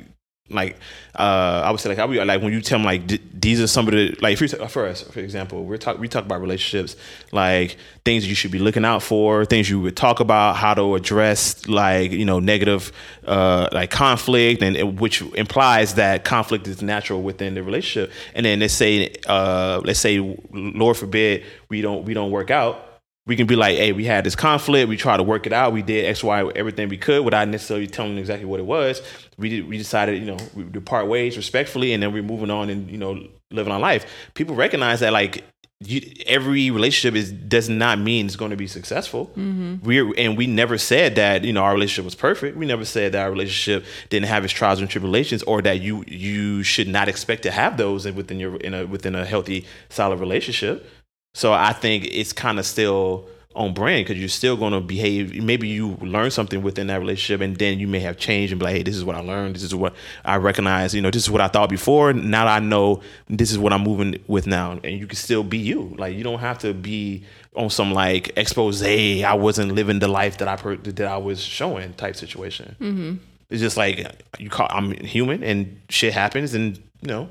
like 0.50 0.78
uh, 1.16 1.64
I 1.66 1.72
would 1.72 1.80
say, 1.80 1.90
like 1.90 1.98
I 1.98 2.06
would 2.06 2.28
like 2.28 2.42
when 2.42 2.54
you 2.54 2.62
tell 2.62 2.78
them 2.78 2.86
like 2.86 3.08
d- 3.08 3.20
these 3.34 3.60
are 3.60 3.66
some 3.66 3.88
of 3.88 3.94
the 3.94 4.16
like 4.22 4.38
t- 4.38 4.48
for 4.48 4.86
us, 4.86 5.02
for 5.02 5.20
example, 5.20 5.66
we're 5.66 5.78
talk 5.78 5.98
we 5.98 6.08
talk 6.08 6.24
about 6.24 6.40
relationships, 6.40 6.96
like 7.32 7.78
things 8.04 8.28
you 8.28 8.36
should 8.36 8.52
be 8.52 8.60
looking 8.60 8.86
out 8.86 9.02
for, 9.02 9.44
things 9.46 9.68
you 9.68 9.80
would 9.80 9.98
talk 9.98 10.20
about, 10.20 10.56
how 10.56 10.76
to 10.76 10.94
address 10.94 11.68
like 11.68 12.12
you 12.12 12.26
know 12.26 12.40
negative 12.40 12.92
uh, 13.26 13.70
like 13.72 13.90
conflict, 13.90 14.62
and 14.62 14.78
and 14.78 15.00
which 15.00 15.24
implies 15.34 15.96
that 15.96 16.24
conflict 16.24 16.68
is 16.68 16.84
natural 16.84 17.24
within 17.24 17.56
the 17.56 17.64
relationship. 17.64 18.12
And 18.36 18.46
then 18.46 18.60
let's 18.60 18.76
say 18.76 19.16
uh, 19.26 19.82
let's 19.84 20.00
say 20.00 20.20
Lord 20.52 20.96
forbid 20.96 21.44
we 21.70 21.82
don't 21.82 22.06
we 22.06 22.14
don't 22.14 22.30
work 22.30 22.52
out 22.52 22.95
we 23.28 23.36
can 23.36 23.48
be 23.48 23.56
like, 23.56 23.78
hey, 23.78 23.92
we 23.92 24.06
had 24.06 24.24
this 24.24 24.36
conflict. 24.36 24.88
We 24.88 24.98
tried 24.98 25.18
to 25.18 25.24
work 25.24 25.48
it 25.48 25.54
out. 25.54 25.74
We 25.74 25.82
did 25.82 26.06
X, 26.06 26.24
Y, 26.24 26.52
everything 26.56 26.90
we 26.90 26.98
could 26.98 27.26
without 27.26 27.48
necessarily 27.48 27.88
telling 27.88 28.12
them 28.12 28.20
exactly 28.20 28.46
what 28.46 28.60
it 28.60 28.66
was. 28.66 29.02
We 29.38 29.50
did, 29.50 29.68
we 29.68 29.78
decided, 29.78 30.20
you 30.20 30.28
know, 30.28 30.38
we 30.56 30.64
part 30.82 31.08
ways 31.08 31.36
respectfully, 31.36 31.94
and 31.94 32.04
then 32.04 32.14
we're 32.14 32.24
moving 32.24 32.52
on 32.52 32.70
and 32.70 32.90
you 32.90 32.98
know 32.98 33.28
living 33.52 33.74
our 33.74 33.80
life. 33.80 34.06
People 34.36 34.56
recognize 34.56 35.00
that 35.00 35.12
like 35.12 35.44
you, 35.82 36.02
every 36.26 36.72
relationship 36.72 37.16
is 37.16 37.32
does 37.32 37.68
not 37.68 38.00
mean 38.00 38.28
it's 38.28 38.36
going 38.36 38.52
to 38.52 38.58
be 38.58 38.68
successful. 38.68 39.28
Mm-hmm. 39.28 39.78
We're 39.84 40.14
and 40.18 40.38
we 40.38 40.46
never 40.46 40.78
said 40.78 41.16
that 41.16 41.44
you 41.44 41.52
know 41.52 41.64
our 41.64 41.74
relationship 41.74 42.06
was 42.06 42.16
perfect. 42.16 42.56
We 42.56 42.66
never 42.66 42.86
said 42.86 43.12
that 43.14 43.24
our 43.24 43.32
relationship 43.32 43.86
didn't 44.10 44.28
have 44.28 44.44
its 44.44 44.54
trials 44.54 44.80
and 44.80 44.90
tribulations, 44.90 45.42
or 45.44 45.64
that 45.64 45.82
you 45.82 46.04
you 46.08 46.62
should 46.64 46.88
not 46.88 47.10
expect 47.10 47.44
to 47.44 47.52
have 47.52 47.78
those 47.78 48.10
within 48.12 48.40
your 48.40 48.58
in 48.58 48.74
a 48.74 48.86
within 48.86 49.16
a 49.16 49.26
healthy 49.26 49.66
solid 49.90 50.20
relationship. 50.20 50.88
So 51.36 51.52
I 51.52 51.74
think 51.74 52.08
it's 52.12 52.32
kind 52.32 52.60
of 52.60 52.66
still 52.66 53.28
on 53.56 53.74
brand 53.74 54.06
because 54.06 54.18
you're 54.18 54.30
still 54.30 54.56
going 54.56 54.72
to 54.72 54.80
behave. 54.80 55.44
Maybe 55.44 55.68
you 55.68 55.98
learn 56.02 56.32
something 56.32 56.64
within 56.64 56.88
that 56.88 57.02
relationship, 57.02 57.42
and 57.42 57.58
then 57.58 57.78
you 57.78 57.90
may 57.90 58.00
have 58.00 58.16
changed 58.16 58.54
and 58.54 58.60
be 58.60 58.64
like, 58.64 58.76
"Hey, 58.76 58.84
this 58.84 58.96
is 58.96 59.04
what 59.04 59.18
I 59.18 59.20
learned. 59.20 59.54
This 59.54 59.64
is 59.64 59.76
what 59.76 59.94
I 60.24 60.38
recognize. 60.38 60.96
You 60.96 61.02
know, 61.02 61.12
this 61.12 61.24
is 61.24 61.30
what 61.30 61.42
I 61.42 61.50
thought 61.50 61.70
before. 61.70 62.14
Now 62.14 62.48
I 62.48 62.60
know 62.60 63.02
this 63.28 63.52
is 63.52 63.60
what 63.60 63.74
I'm 63.74 63.84
moving 63.84 64.18
with 64.28 64.48
now." 64.48 64.80
And 64.82 64.98
you 64.98 65.08
can 65.08 65.18
still 65.18 65.44
be 65.44 65.58
you. 65.58 65.94
Like 65.98 66.16
you 66.16 66.24
don't 66.24 66.40
have 66.40 66.58
to 66.60 66.74
be 66.74 67.26
on 67.54 67.70
some 67.70 67.94
like 67.94 68.32
expose. 68.38 68.82
I 68.82 69.34
wasn't 69.34 69.74
living 69.74 70.00
the 70.00 70.08
life 70.08 70.38
that 70.38 70.48
I 70.48 70.56
per- 70.56 70.78
that 70.78 71.06
I 71.06 71.18
was 71.18 71.42
showing 71.42 71.94
type 71.96 72.16
situation. 72.16 72.78
Mm-hmm. 72.80 73.16
It's 73.50 73.62
just 73.62 73.76
like 73.76 74.10
you 74.40 74.50
call. 74.50 74.68
I'm 74.70 74.92
human, 74.92 75.44
and 75.44 75.82
shit 75.90 76.14
happens, 76.14 76.54
and 76.54 76.78
you 77.02 77.10
know. 77.10 77.28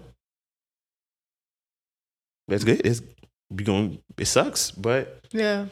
That's 2.46 2.64
good. 2.64 2.82
It's 2.84 3.00
we 3.51 3.64
going 3.64 3.99
it 4.18 4.26
sucks, 4.26 4.70
but 4.70 5.20
yeah 5.32 5.66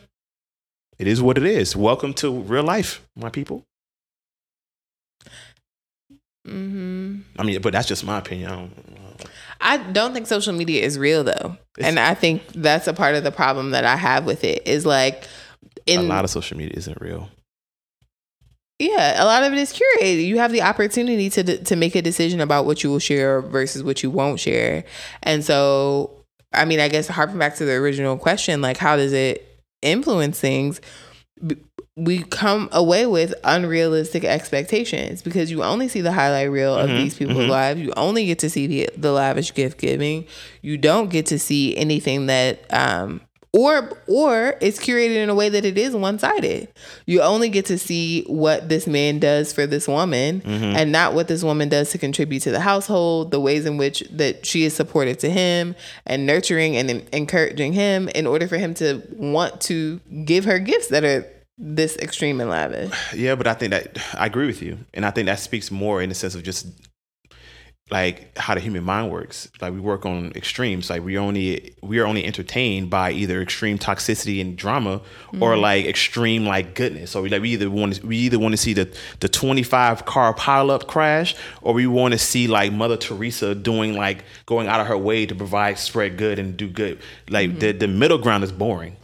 it 0.98 1.08
is 1.08 1.20
what 1.22 1.36
it 1.38 1.44
is. 1.44 1.74
Welcome 1.74 2.14
to 2.14 2.30
real 2.42 2.62
life, 2.62 3.02
my 3.16 3.28
people. 3.30 3.64
hmm 6.46 7.20
I 7.38 7.42
mean, 7.44 7.60
but 7.60 7.72
that's 7.72 7.88
just 7.88 8.04
my 8.04 8.18
opinion. 8.18 8.50
I 8.50 8.54
don't, 8.56 9.30
I 9.60 9.76
don't 9.92 10.12
think 10.12 10.26
social 10.26 10.52
media 10.52 10.82
is 10.82 10.98
real 10.98 11.24
though. 11.24 11.56
It's- 11.78 11.88
and 11.88 11.98
I 11.98 12.14
think 12.14 12.42
that's 12.48 12.86
a 12.88 12.92
part 12.92 13.14
of 13.14 13.24
the 13.24 13.30
problem 13.32 13.70
that 13.70 13.84
I 13.84 13.96
have 13.96 14.26
with 14.26 14.44
it 14.44 14.66
is 14.66 14.84
like 14.84 15.26
in 15.86 16.00
a 16.00 16.02
lot 16.02 16.24
of 16.24 16.30
social 16.30 16.56
media 16.56 16.74
isn't 16.76 17.00
real. 17.00 17.28
yeah, 18.78 19.22
a 19.22 19.24
lot 19.24 19.42
of 19.44 19.52
it 19.52 19.58
is 19.58 19.72
curated. 19.72 20.24
You 20.26 20.38
have 20.38 20.52
the 20.52 20.62
opportunity 20.62 21.30
to 21.30 21.58
to 21.64 21.76
make 21.76 21.94
a 21.94 22.02
decision 22.02 22.40
about 22.40 22.66
what 22.66 22.82
you 22.84 22.90
will 22.90 22.98
share 22.98 23.40
versus 23.40 23.82
what 23.82 24.02
you 24.02 24.10
won't 24.10 24.40
share. 24.40 24.84
And 25.22 25.44
so, 25.44 26.21
I 26.54 26.64
mean, 26.64 26.80
I 26.80 26.88
guess 26.88 27.08
harping 27.08 27.38
back 27.38 27.56
to 27.56 27.64
the 27.64 27.72
original 27.72 28.16
question, 28.16 28.60
like 28.60 28.76
how 28.76 28.96
does 28.96 29.12
it 29.12 29.46
influence 29.82 30.38
things? 30.40 30.80
We 31.96 32.22
come 32.22 32.68
away 32.72 33.04
with 33.06 33.34
unrealistic 33.44 34.24
expectations 34.24 35.20
because 35.22 35.50
you 35.50 35.62
only 35.62 35.88
see 35.88 36.00
the 36.00 36.12
highlight 36.12 36.50
reel 36.50 36.74
of 36.74 36.88
Mhm, 36.88 36.96
these 36.96 37.14
people's 37.16 37.44
mhm. 37.44 37.48
lives. 37.48 37.80
You 37.80 37.92
only 37.96 38.24
get 38.26 38.38
to 38.40 38.50
see 38.50 38.66
the 38.66 38.88
the 38.96 39.12
lavish 39.12 39.52
gift 39.52 39.78
giving. 39.78 40.24
You 40.62 40.78
don't 40.78 41.10
get 41.10 41.26
to 41.26 41.38
see 41.38 41.76
anything 41.76 42.26
that 42.26 42.60
um 42.72 43.20
or 43.52 43.98
or 44.06 44.54
it's 44.60 44.78
curated 44.78 45.16
in 45.16 45.28
a 45.28 45.34
way 45.34 45.48
that 45.50 45.64
it 45.64 45.76
is 45.76 45.94
one 45.94 46.18
sided. 46.18 46.68
You 47.06 47.20
only 47.22 47.48
get 47.50 47.66
to 47.66 47.78
see 47.78 48.22
what 48.24 48.68
this 48.68 48.86
man 48.86 49.18
does 49.18 49.52
for 49.52 49.66
this 49.66 49.86
woman 49.86 50.40
Mm-hmm. 50.40 50.76
and 50.76 50.90
not 50.92 51.14
what 51.14 51.28
this 51.28 51.42
woman 51.42 51.68
does 51.68 51.90
to 51.90 51.98
contribute 51.98 52.40
to 52.40 52.50
the 52.50 52.60
household, 52.60 53.30
the 53.30 53.40
ways 53.40 53.66
in 53.66 53.76
which 53.76 54.00
that 54.10 54.46
she 54.46 54.64
is 54.64 54.74
supportive 54.74 55.18
to 55.18 55.30
him 55.30 55.74
and 56.06 56.26
nurturing 56.26 56.76
and 56.76 56.90
encouraging 57.12 57.72
him 57.72 58.08
in 58.10 58.26
order 58.26 58.48
for 58.48 58.56
him 58.58 58.74
to 58.74 59.02
want 59.12 59.60
to 59.62 60.00
give 60.24 60.44
her 60.44 60.58
gifts 60.58 60.88
that 60.88 61.04
are 61.04 61.26
this 61.58 61.96
extreme 61.98 62.40
and 62.40 62.48
lavish. 62.50 62.92
Yeah, 63.14 63.34
but 63.34 63.46
I 63.46 63.54
think 63.54 63.70
that 63.70 63.98
I 64.14 64.26
agree 64.26 64.46
with 64.46 64.62
you, 64.62 64.78
and 64.94 65.04
I 65.04 65.10
think 65.10 65.26
that 65.26 65.38
speaks 65.38 65.70
more 65.70 66.00
in 66.02 66.08
the 66.08 66.14
sense 66.14 66.34
of 66.34 66.42
just 66.42 66.66
like 67.92 68.36
how 68.38 68.54
the 68.54 68.60
human 68.60 68.82
mind 68.82 69.12
works. 69.12 69.50
Like 69.60 69.74
we 69.74 69.78
work 69.78 70.06
on 70.06 70.32
extremes. 70.34 70.88
Like 70.88 71.04
we 71.04 71.18
only 71.18 71.74
we 71.82 71.98
are 71.98 72.06
only 72.06 72.24
entertained 72.24 72.88
by 72.88 73.12
either 73.12 73.42
extreme 73.42 73.78
toxicity 73.78 74.40
and 74.40 74.56
drama 74.56 75.02
or 75.34 75.52
mm-hmm. 75.52 75.60
like 75.60 75.84
extreme 75.84 76.46
like 76.46 76.74
goodness. 76.74 77.10
So 77.10 77.20
we 77.20 77.28
like 77.28 77.42
we 77.42 77.50
either 77.50 77.70
want 77.70 77.96
to, 77.96 78.06
we 78.06 78.16
either 78.16 78.38
want 78.38 78.52
to 78.54 78.56
see 78.56 78.72
the 78.72 78.90
the 79.20 79.28
twenty 79.28 79.62
five 79.62 80.06
car 80.06 80.34
pileup 80.34 80.86
crash 80.86 81.36
or 81.60 81.74
we 81.74 81.86
want 81.86 82.12
to 82.12 82.18
see 82.18 82.48
like 82.48 82.72
Mother 82.72 82.96
Teresa 82.96 83.54
doing 83.54 83.94
like 83.94 84.24
going 84.46 84.68
out 84.68 84.80
of 84.80 84.86
her 84.86 84.96
way 84.96 85.26
to 85.26 85.34
provide 85.34 85.78
spread 85.78 86.16
good 86.16 86.38
and 86.38 86.56
do 86.56 86.68
good. 86.68 86.98
Like 87.28 87.50
mm-hmm. 87.50 87.58
the 87.58 87.72
the 87.72 87.88
middle 87.88 88.18
ground 88.18 88.42
is 88.42 88.52
boring. 88.52 88.96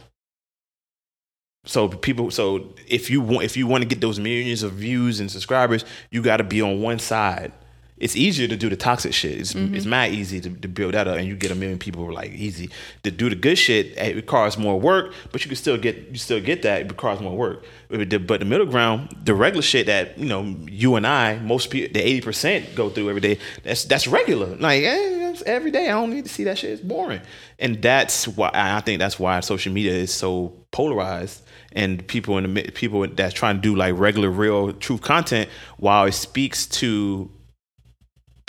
So 1.65 1.89
people, 1.89 2.31
so 2.31 2.73
if 2.87 3.11
you 3.11 3.21
want, 3.21 3.43
if 3.43 3.55
you 3.55 3.67
want 3.67 3.83
to 3.83 3.87
get 3.87 4.01
those 4.01 4.17
millions 4.17 4.63
of 4.63 4.71
views 4.71 5.19
and 5.19 5.29
subscribers, 5.29 5.85
you 6.09 6.23
got 6.23 6.37
to 6.37 6.43
be 6.43 6.63
on 6.63 6.81
one 6.81 6.97
side. 6.97 7.51
It's 7.99 8.15
easier 8.15 8.47
to 8.47 8.55
do 8.55 8.69
the 8.69 8.77
toxic 8.77 9.13
shit. 9.13 9.39
It's 9.39 9.53
it's 9.55 9.85
mad 9.85 10.13
easy 10.13 10.39
to, 10.41 10.49
to 10.49 10.67
build 10.67 10.93
that 10.93 11.07
up, 11.07 11.17
and 11.17 11.27
you 11.27 11.35
get 11.35 11.51
a 11.51 11.55
million 11.55 11.77
people 11.77 12.11
like 12.11 12.31
easy 12.31 12.69
to 13.03 13.11
do 13.11 13.29
the 13.29 13.35
good 13.35 13.57
shit. 13.57 13.97
It 13.97 14.15
requires 14.15 14.57
more 14.57 14.79
work, 14.79 15.13
but 15.31 15.43
you 15.43 15.49
can 15.49 15.57
still 15.57 15.77
get 15.77 15.95
you 16.09 16.17
still 16.17 16.41
get 16.41 16.61
that. 16.61 16.81
It 16.81 16.89
requires 16.89 17.19
more 17.19 17.35
work. 17.35 17.63
But 17.89 18.09
the, 18.09 18.19
but 18.19 18.39
the 18.39 18.45
middle 18.45 18.67
ground, 18.67 19.15
the 19.25 19.33
regular 19.33 19.61
shit 19.61 19.87
that 19.87 20.17
you 20.17 20.27
know 20.27 20.43
you 20.67 20.95
and 20.95 21.05
I, 21.05 21.39
most 21.39 21.69
people, 21.69 21.93
the 21.93 21.99
eighty 21.99 22.21
percent 22.21 22.75
go 22.75 22.89
through 22.89 23.09
every 23.09 23.21
day. 23.21 23.37
That's 23.63 23.83
that's 23.83 24.07
regular. 24.07 24.55
Like 24.55 24.83
eh, 24.83 25.35
every 25.45 25.71
day. 25.71 25.89
I 25.89 25.91
don't 25.91 26.11
need 26.11 26.25
to 26.25 26.29
see 26.31 26.45
that 26.45 26.57
shit. 26.57 26.71
It's 26.71 26.81
boring, 26.81 27.21
and 27.59 27.81
that's 27.81 28.27
why 28.27 28.51
I 28.53 28.79
think 28.81 28.99
that's 28.99 29.19
why 29.19 29.39
social 29.41 29.73
media 29.73 29.93
is 29.93 30.13
so 30.13 30.53
polarized 30.71 31.43
and 31.73 32.05
people 32.07 32.37
in 32.37 32.53
the 32.53 32.71
people 32.71 33.05
that's 33.07 33.33
trying 33.33 33.55
to 33.55 33.61
do 33.61 33.75
like 33.75 33.93
regular 33.97 34.29
real 34.29 34.73
truth 34.73 35.01
content 35.01 35.49
while 35.77 36.05
it 36.05 36.13
speaks 36.13 36.65
to 36.65 37.29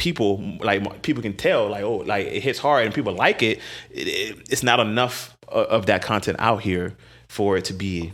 people 0.01 0.43
like 0.61 1.03
people 1.03 1.23
can 1.23 1.37
tell 1.37 1.69
like 1.69 1.83
oh 1.83 1.97
like 1.97 2.27
it 2.27 2.43
hits 2.43 2.59
hard 2.59 2.87
and 2.87 2.95
people 2.95 3.13
like 3.13 3.43
it, 3.43 3.59
it, 3.91 4.09
it 4.09 4.39
it's 4.49 4.63
not 4.63 4.81
enough 4.81 5.37
of, 5.47 5.67
of 5.67 5.87
that 5.87 6.01
content 6.03 6.39
out 6.41 6.63
here 6.63 6.97
for 7.29 7.59
it 7.59 7.67
to 7.67 7.75
be 7.75 8.11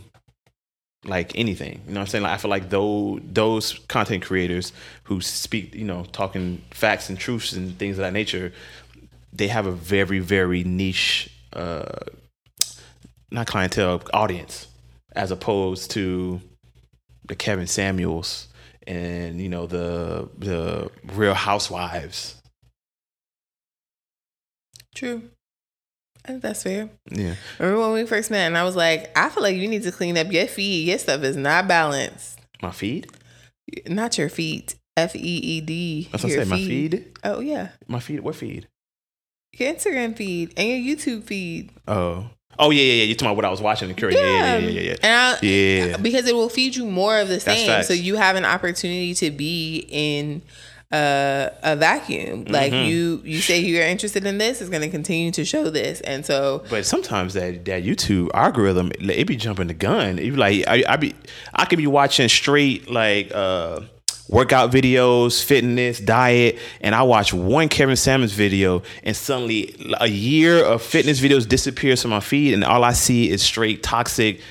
like 1.05 1.31
anything. 1.37 1.81
You 1.87 1.93
know 1.93 2.01
what 2.01 2.01
i'm 2.01 2.07
saying? 2.07 2.23
Like 2.25 2.33
i 2.33 2.37
feel 2.37 2.51
like 2.51 2.69
those 2.69 3.21
those 3.23 3.79
content 3.87 4.21
creators 4.21 4.73
who 5.03 5.21
speak 5.21 5.73
you 5.73 5.85
know 5.85 6.03
talking 6.11 6.61
facts 6.71 7.07
and 7.07 7.17
truths 7.17 7.53
and 7.53 7.79
things 7.79 7.97
of 7.97 8.03
that 8.03 8.11
nature 8.11 8.51
they 9.31 9.47
have 9.47 9.65
a 9.65 9.71
very 9.71 10.19
very 10.19 10.65
niche 10.65 11.29
uh 11.53 11.85
not 13.31 13.47
clientele 13.47 14.01
audience 14.13 14.67
as 15.13 15.31
opposed 15.31 15.89
to 15.91 16.41
the 17.27 17.35
Kevin 17.35 17.67
Samuels 17.67 18.49
and 18.87 19.39
you 19.39 19.49
know 19.49 19.67
the 19.67 20.29
the 20.39 20.89
Real 21.13 21.33
Housewives. 21.35 22.41
True. 24.95 25.29
I 26.25 26.29
think 26.29 26.41
that's 26.41 26.63
fair. 26.63 26.89
Yeah, 27.09 27.35
Remember 27.59 27.81
when 27.81 27.93
we 27.93 28.05
first 28.05 28.31
met 28.31 28.47
and 28.47 28.57
I 28.57 28.63
was 28.63 28.75
like, 28.75 29.17
I 29.17 29.29
feel 29.29 29.43
like 29.43 29.55
you 29.55 29.67
need 29.67 29.83
to 29.83 29.91
clean 29.91 30.17
up 30.17 30.29
your 30.31 30.47
feed. 30.47 30.87
Your 30.87 30.97
stuff 30.97 31.23
is 31.23 31.37
not 31.37 31.67
balanced. 31.67 32.39
my 32.61 32.71
feed. 32.71 33.07
Not 33.87 34.17
your 34.17 34.27
feet. 34.29 34.75
F 34.97 35.15
E 35.15 35.19
E 35.19 35.61
D. 35.61 36.09
That's 36.11 36.23
what 36.23 36.33
I 36.33 36.35
say. 36.43 36.49
My 36.49 36.57
feed. 36.57 37.17
Oh 37.23 37.39
yeah. 37.39 37.69
My 37.87 37.99
feed. 37.99 38.21
What 38.21 38.35
feed? 38.35 38.67
Your 39.53 39.73
Instagram 39.73 40.15
feed 40.17 40.53
and 40.57 40.67
your 40.85 40.95
YouTube 40.95 41.23
feed. 41.23 41.71
Oh, 41.87 42.29
oh 42.59 42.69
yeah, 42.71 42.81
yeah, 42.83 42.93
yeah. 42.93 43.03
You're 43.03 43.15
talking 43.15 43.27
about 43.27 43.35
what 43.37 43.45
I 43.45 43.49
was 43.49 43.61
watching 43.61 43.89
and 43.89 43.97
curious. 43.97 44.19
Yeah, 44.19 44.57
yeah, 44.57 44.67
yeah, 44.67 44.81
yeah, 44.81 44.95
And 45.03 45.13
I, 45.13 45.45
yeah. 45.45 45.85
Yeah. 45.85 45.97
because 45.97 46.27
it 46.27 46.35
will 46.35 46.49
feed 46.49 46.75
you 46.75 46.85
more 46.85 47.19
of 47.19 47.27
the 47.27 47.39
same. 47.39 47.83
So 47.83 47.93
you 47.93 48.15
have 48.15 48.35
an 48.35 48.45
opportunity 48.45 49.13
to 49.15 49.31
be 49.31 49.85
in 49.89 50.41
uh, 50.91 51.49
a 51.63 51.75
vacuum. 51.75 52.45
Like 52.45 52.71
Mm-hmm. 52.71 52.89
you, 52.89 53.21
you 53.25 53.41
say 53.41 53.59
you're 53.59 53.83
interested 53.85 54.25
in 54.25 54.37
this, 54.37 54.61
it's 54.61 54.69
going 54.69 54.83
to 54.83 54.89
continue 54.89 55.31
to 55.31 55.43
show 55.43 55.69
this, 55.69 55.99
and 56.01 56.25
so 56.25 56.63
But 56.69 56.85
sometimes 56.85 57.33
that 57.33 57.65
that 57.65 57.83
YouTube 57.83 58.29
algorithm 58.33 58.91
it 58.99 59.27
be 59.27 59.35
jumping 59.35 59.67
the 59.67 59.73
gun. 59.73 60.17
It 60.17 60.31
be 60.31 60.31
like 60.31 60.63
I, 60.67 60.83
I 60.87 60.95
be 60.95 61.13
I 61.53 61.65
could 61.65 61.77
be 61.77 61.87
watching 61.87 62.29
straight 62.29 62.89
like 62.89 63.31
uh 63.33 63.81
workout 64.29 64.71
videos, 64.71 65.43
fitness, 65.43 65.99
diet, 65.99 66.59
and 66.81 66.93
I 66.93 67.03
watch 67.03 67.33
one 67.33 67.69
Kevin 67.69 67.95
Samuels 67.95 68.33
video 68.33 68.83
and 69.03 69.15
suddenly 69.15 69.75
a 69.99 70.07
year 70.07 70.63
of 70.63 70.81
fitness 70.81 71.19
videos 71.21 71.47
disappears 71.47 72.01
from 72.01 72.11
my 72.11 72.19
feed 72.19 72.53
and 72.53 72.63
all 72.63 72.83
I 72.83 72.93
see 72.93 73.29
is 73.29 73.41
straight 73.41 73.83
toxic 73.83 74.41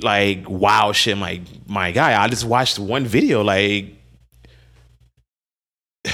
like 0.00 0.48
wow 0.48 0.92
shit. 0.92 1.18
Like, 1.18 1.42
my 1.66 1.90
guy, 1.92 2.20
I 2.20 2.28
just 2.28 2.44
watched 2.44 2.78
one 2.78 3.04
video 3.06 3.42
like 3.42 3.94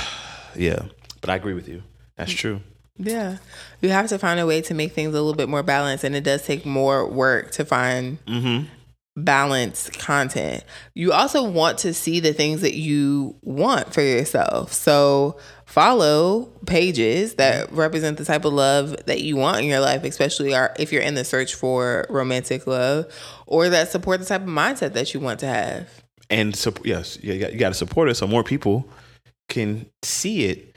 yeah. 0.56 0.82
But 1.20 1.30
I 1.30 1.36
agree 1.36 1.54
with 1.54 1.68
you. 1.68 1.82
That's 2.16 2.32
true. 2.32 2.60
yeah, 2.98 3.38
you 3.80 3.90
have 3.90 4.08
to 4.08 4.18
find 4.18 4.40
a 4.40 4.46
way 4.46 4.60
to 4.62 4.74
make 4.74 4.92
things 4.92 5.08
a 5.08 5.12
little 5.12 5.34
bit 5.34 5.48
more 5.48 5.62
balanced, 5.62 6.04
and 6.04 6.14
it 6.14 6.24
does 6.24 6.42
take 6.44 6.66
more 6.66 7.06
work 7.06 7.50
to 7.52 7.64
find 7.64 8.24
Mm-hmm. 8.26 8.66
Balanced 9.16 9.98
content. 9.98 10.64
You 10.94 11.12
also 11.12 11.48
want 11.48 11.78
to 11.78 11.92
see 11.92 12.20
the 12.20 12.32
things 12.32 12.60
that 12.62 12.74
you 12.74 13.36
want 13.42 13.92
for 13.92 14.02
yourself. 14.02 14.72
So 14.72 15.38
follow 15.66 16.46
pages 16.66 17.34
that 17.34 17.66
mm-hmm. 17.66 17.76
represent 17.76 18.18
the 18.18 18.24
type 18.24 18.44
of 18.44 18.52
love 18.52 18.96
that 19.06 19.20
you 19.20 19.36
want 19.36 19.60
in 19.60 19.66
your 19.66 19.80
life, 19.80 20.04
especially 20.04 20.52
if 20.52 20.92
you're 20.92 21.02
in 21.02 21.14
the 21.14 21.24
search 21.24 21.54
for 21.54 22.06
romantic 22.08 22.66
love 22.66 23.06
or 23.46 23.68
that 23.68 23.90
support 23.90 24.20
the 24.20 24.26
type 24.26 24.42
of 24.42 24.48
mindset 24.48 24.92
that 24.94 25.12
you 25.12 25.20
want 25.20 25.40
to 25.40 25.46
have. 25.46 25.88
and 26.30 26.54
so 26.54 26.72
yes, 26.84 27.18
you 27.22 27.38
got 27.58 27.70
to 27.70 27.74
support 27.74 28.08
it 28.08 28.14
so 28.14 28.26
more 28.26 28.44
people 28.44 28.88
can 29.48 29.86
see 30.02 30.44
it. 30.44 30.69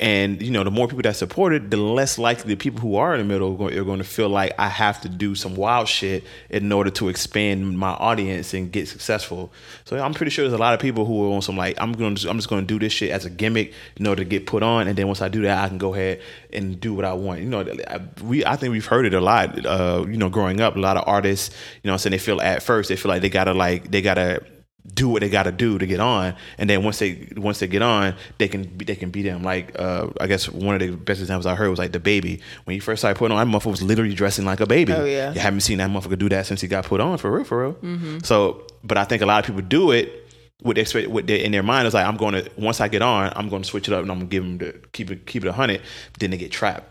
And 0.00 0.42
you 0.42 0.50
know, 0.50 0.64
the 0.64 0.70
more 0.70 0.88
people 0.88 1.02
that 1.02 1.16
support 1.16 1.52
it, 1.52 1.70
the 1.70 1.76
less 1.76 2.18
likely 2.18 2.48
the 2.54 2.56
people 2.56 2.80
who 2.80 2.96
are 2.96 3.14
in 3.14 3.18
the 3.20 3.24
middle 3.32 3.52
are 3.52 3.84
going, 3.84 3.98
to 3.98 4.04
feel 4.04 4.28
like 4.28 4.52
I 4.58 4.68
have 4.68 5.00
to 5.02 5.08
do 5.08 5.34
some 5.34 5.54
wild 5.54 5.88
shit 5.88 6.24
in 6.50 6.70
order 6.72 6.90
to 6.90 7.08
expand 7.08 7.78
my 7.78 7.90
audience 7.90 8.54
and 8.54 8.72
get 8.72 8.88
successful. 8.88 9.52
So 9.84 9.98
I'm 9.98 10.14
pretty 10.14 10.30
sure 10.30 10.44
there's 10.44 10.52
a 10.52 10.58
lot 10.58 10.74
of 10.74 10.80
people 10.80 11.04
who 11.04 11.30
are 11.30 11.34
on 11.34 11.42
some 11.42 11.56
like 11.56 11.76
I'm 11.80 11.92
going 11.92 12.16
to 12.16 12.28
I'm 12.28 12.38
just 12.38 12.48
going 12.48 12.62
to 12.62 12.66
do 12.66 12.78
this 12.78 12.92
shit 12.92 13.10
as 13.10 13.24
a 13.24 13.30
gimmick 13.30 13.72
in 13.96 14.06
order 14.06 14.24
to 14.24 14.28
get 14.28 14.46
put 14.46 14.62
on, 14.62 14.88
and 14.88 14.96
then 14.96 15.06
once 15.06 15.22
I 15.22 15.28
do 15.28 15.42
that, 15.42 15.64
I 15.64 15.68
can 15.68 15.78
go 15.78 15.94
ahead 15.94 16.20
and 16.52 16.80
do 16.80 16.94
what 16.94 17.04
I 17.04 17.12
want. 17.12 17.40
You 17.40 17.46
know, 17.46 17.60
I- 17.60 18.00
we 18.22 18.44
I 18.44 18.56
think 18.56 18.72
we've 18.72 18.86
heard 18.86 19.06
it 19.06 19.14
a 19.14 19.20
lot. 19.20 19.64
Uh, 19.64 20.04
you 20.08 20.16
know, 20.16 20.28
growing 20.28 20.60
up, 20.60 20.76
a 20.76 20.80
lot 20.80 20.96
of 20.96 21.04
artists, 21.06 21.54
you 21.82 21.88
know, 21.88 21.92
I'm 21.92 21.98
saying 21.98 22.12
they 22.12 22.18
feel 22.18 22.40
at 22.40 22.62
first 22.62 22.88
they 22.88 22.96
feel 22.96 23.10
like 23.10 23.22
they 23.22 23.30
gotta 23.30 23.54
like 23.54 23.90
they 23.90 24.02
gotta 24.02 24.44
do 24.92 25.08
what 25.08 25.20
they 25.20 25.30
got 25.30 25.44
to 25.44 25.52
do 25.52 25.78
to 25.78 25.86
get 25.86 26.00
on, 26.00 26.34
and 26.58 26.68
then 26.68 26.84
once 26.84 26.98
they 26.98 27.28
once 27.36 27.58
they 27.58 27.66
get 27.66 27.82
on, 27.82 28.14
they 28.38 28.48
can 28.48 28.64
be, 28.64 28.84
they 28.84 28.96
can 28.96 29.10
be 29.10 29.22
them. 29.22 29.42
Like 29.42 29.78
uh, 29.78 30.08
I 30.20 30.26
guess 30.26 30.48
one 30.48 30.74
of 30.74 30.80
the 30.80 30.90
best 30.90 31.20
examples 31.20 31.46
I 31.46 31.54
heard 31.54 31.70
was 31.70 31.78
like 31.78 31.92
DaBaby 31.92 32.40
when 32.64 32.74
he 32.74 32.80
first 32.80 33.00
started 33.00 33.18
putting 33.18 33.36
on. 33.36 33.50
That 33.50 33.56
motherfucker 33.56 33.70
was 33.70 33.82
literally 33.82 34.14
dressing 34.14 34.44
like 34.44 34.60
a 34.60 34.66
baby. 34.66 34.92
Oh, 34.92 35.04
yeah. 35.04 35.32
you 35.32 35.40
haven't 35.40 35.60
seen 35.60 35.78
that 35.78 35.90
motherfucker 35.90 36.18
do 36.18 36.28
that 36.28 36.46
since 36.46 36.60
he 36.60 36.68
got 36.68 36.84
put 36.84 37.00
on 37.00 37.18
for 37.18 37.30
real, 37.30 37.44
for 37.44 37.62
real. 37.62 38.20
So, 38.22 38.66
but 38.82 38.98
I 38.98 39.04
think 39.04 39.22
a 39.22 39.26
lot 39.26 39.40
of 39.40 39.46
people 39.46 39.62
do 39.62 39.90
it 39.90 40.24
with 40.62 40.78
expect 40.78 41.08
with 41.08 41.26
their, 41.26 41.38
in 41.38 41.52
their 41.52 41.62
mind 41.62 41.86
is 41.88 41.94
like 41.94 42.06
I'm 42.06 42.16
going 42.16 42.34
to 42.34 42.50
once 42.58 42.80
I 42.80 42.88
get 42.88 43.02
on, 43.02 43.32
I'm 43.36 43.48
going 43.48 43.62
to 43.62 43.68
switch 43.68 43.88
it 43.88 43.94
up 43.94 44.02
and 44.02 44.10
I'm 44.10 44.18
going 44.18 44.28
to 44.28 44.30
give 44.30 44.44
them 44.44 44.58
the 44.58 44.88
keep 44.92 45.10
it 45.10 45.26
keep 45.26 45.44
it 45.44 45.48
a 45.48 45.52
hundred. 45.52 45.80
Then 46.18 46.30
they 46.30 46.36
get 46.36 46.52
trapped 46.52 46.90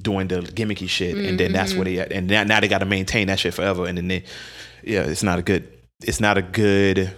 doing 0.00 0.28
the 0.28 0.40
gimmicky 0.40 0.88
shit, 0.88 1.16
and 1.16 1.38
then 1.38 1.52
that's 1.52 1.74
what 1.74 1.84
they. 1.84 1.98
And 1.98 2.28
now, 2.28 2.44
now 2.44 2.60
they 2.60 2.68
got 2.68 2.78
to 2.78 2.84
maintain 2.84 3.26
that 3.28 3.38
shit 3.38 3.54
forever. 3.54 3.86
And 3.86 3.98
then 3.98 4.08
they, 4.08 4.24
yeah, 4.82 5.02
it's 5.02 5.22
not 5.22 5.38
a 5.38 5.42
good. 5.42 5.70
It's 6.02 6.20
not 6.20 6.36
a 6.36 6.42
good 6.42 7.16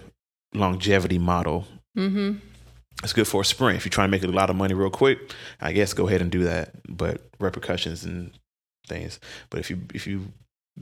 longevity 0.59 1.19
model. 1.19 1.67
Mm-hmm. 1.97 2.39
It's 3.03 3.13
good 3.13 3.29
for 3.29 3.43
a 3.43 3.45
sprint. 3.45 3.77
If 3.77 3.85
you're 3.85 3.91
trying 3.91 4.09
to 4.09 4.11
make 4.11 4.23
a 4.23 4.29
lot 4.29 4.49
of 4.51 4.57
money 4.57 4.75
real 4.75 4.91
quick, 4.91 5.33
I 5.61 5.73
guess 5.73 5.93
go 5.93 6.09
ahead 6.09 6.23
and 6.23 6.31
do 6.31 6.45
that. 6.45 6.71
But 6.89 7.21
repercussions 7.39 8.05
and 8.05 8.33
things. 8.87 9.21
But 9.51 9.61
if 9.61 9.71
you 9.71 9.81
if 9.93 10.07
you 10.07 10.33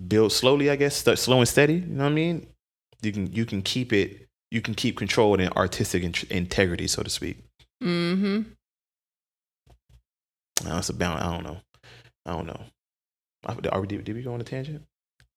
build 0.08 0.32
slowly, 0.32 0.70
I 0.70 0.76
guess, 0.76 0.94
start 0.96 1.18
slow 1.18 1.38
and 1.38 1.48
steady. 1.48 1.74
You 1.74 1.86
know 1.86 2.04
what 2.04 2.10
I 2.10 2.14
mean? 2.14 2.46
You 3.02 3.12
can 3.12 3.32
you 3.32 3.44
can 3.44 3.62
keep 3.62 3.92
it. 3.92 4.28
You 4.50 4.60
can 4.60 4.74
keep 4.74 4.96
control 4.96 5.38
and 5.38 5.52
artistic 5.54 6.04
in- 6.04 6.14
integrity, 6.30 6.86
so 6.86 7.02
to 7.02 7.10
speak. 7.10 7.38
Mm-hmm. 7.82 8.42
Now 10.64 10.78
it's 10.78 10.90
about. 10.90 11.20
I 11.20 11.32
don't 11.32 11.42
know. 11.42 11.58
I 12.24 12.32
don't 12.32 12.46
know. 12.46 12.60
Are 13.70 13.80
we, 13.80 13.86
did, 13.86 14.04
did 14.04 14.14
we 14.14 14.22
go 14.22 14.32
on 14.32 14.40
a 14.40 14.44
tangent? 14.44 14.84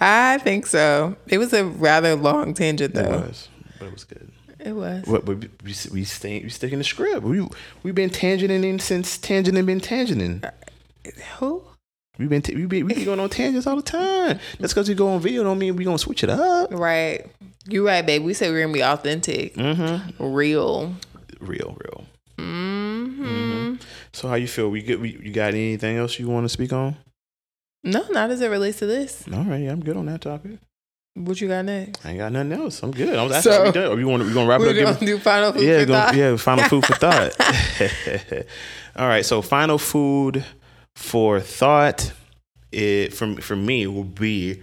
I 0.00 0.38
think 0.38 0.66
so. 0.66 1.16
It 1.28 1.38
was 1.38 1.52
a 1.52 1.64
rather 1.64 2.14
long 2.16 2.54
tangent, 2.54 2.94
though. 2.94 3.02
It 3.02 3.26
was, 3.28 3.48
but 3.78 3.86
it 3.86 3.92
was 3.92 4.04
good. 4.04 4.30
It 4.58 4.72
was. 4.72 5.04
What, 5.06 5.26
we 5.26 5.34
we 5.34 5.48
we 5.92 6.04
stay 6.04 6.40
we 6.42 6.48
stick 6.48 6.72
in 6.72 6.78
the 6.78 6.84
script. 6.84 7.22
We 7.22 7.46
we've 7.82 7.94
been 7.94 8.10
tangenting 8.10 8.80
since 8.80 9.18
tangenting 9.18 9.66
been 9.66 9.80
tangenting. 9.80 10.48
Who? 11.38 11.62
We've 12.18 12.28
been 12.28 12.42
t- 12.42 12.54
we 12.54 12.66
be 12.66 12.82
we 12.82 12.94
be 12.94 13.04
going 13.04 13.18
on 13.20 13.28
tangents 13.28 13.66
all 13.66 13.76
the 13.76 13.82
time. 13.82 14.38
That's 14.60 14.72
because 14.72 14.88
we 14.88 14.94
go 14.94 15.08
on 15.08 15.20
video 15.20 15.42
don't 15.42 15.58
mean 15.58 15.74
we 15.76 15.84
gonna 15.84 15.98
switch 15.98 16.22
it 16.22 16.30
up. 16.30 16.70
Right. 16.72 17.26
You're 17.66 17.84
right, 17.84 18.04
babe. 18.06 18.22
We 18.22 18.34
said 18.34 18.50
we 18.52 18.58
are 18.58 18.62
gonna 18.62 18.72
be 18.72 18.84
authentic, 18.84 19.54
Mm-hmm. 19.56 20.32
real. 20.32 20.94
Real, 21.40 21.76
real. 21.84 22.04
Mm-hmm. 22.38 23.74
So 24.12 24.28
how 24.28 24.34
you 24.34 24.46
feel? 24.46 24.68
We 24.70 24.82
get 24.82 25.00
we 25.00 25.18
you 25.22 25.32
got 25.32 25.48
anything 25.54 25.96
else 25.96 26.18
you 26.18 26.28
want 26.28 26.44
to 26.44 26.48
speak 26.48 26.72
on? 26.72 26.96
No, 27.84 28.04
not 28.10 28.30
as 28.30 28.40
it 28.40 28.48
relates 28.48 28.78
to 28.78 28.86
this. 28.86 29.24
All 29.32 29.42
right, 29.44 29.60
yeah, 29.62 29.72
I'm 29.72 29.82
good 29.82 29.96
on 29.96 30.06
that 30.06 30.20
topic. 30.20 30.52
What 31.14 31.40
you 31.40 31.48
got 31.48 31.64
next? 31.66 32.04
I 32.06 32.10
ain't 32.10 32.18
got 32.18 32.32
nothing 32.32 32.52
else. 32.52 32.82
I'm 32.82 32.90
good. 32.90 33.14
I'm, 33.14 33.28
that's 33.28 33.44
So- 33.44 33.52
how 33.52 33.64
we 33.64 33.72
done. 33.72 33.92
Or 33.92 33.98
you 34.00 34.08
want 34.08 34.24
we 34.24 34.32
gonna 34.32 34.48
wrap 34.48 34.60
it 34.60 34.64
We're 34.64 34.68
up? 34.70 34.74
Give 34.76 34.84
gonna 34.84 35.06
do 35.06 35.18
final 35.18 35.52
food 35.52 35.62
yeah, 35.62 35.80
for 35.80 35.86
gonna- 35.86 36.04
thought. 36.06 36.14
yeah. 36.16 36.36
Final 36.36 36.68
food 36.68 36.86
for 36.86 36.94
thought. 36.94 37.36
All 38.96 39.08
right. 39.08 39.24
So 39.24 39.42
final 39.42 39.76
food 39.78 40.44
for 40.96 41.38
thought, 41.40 42.12
it 42.70 43.12
for 43.12 43.34
for 43.42 43.56
me 43.56 43.86
will 43.86 44.04
be 44.04 44.62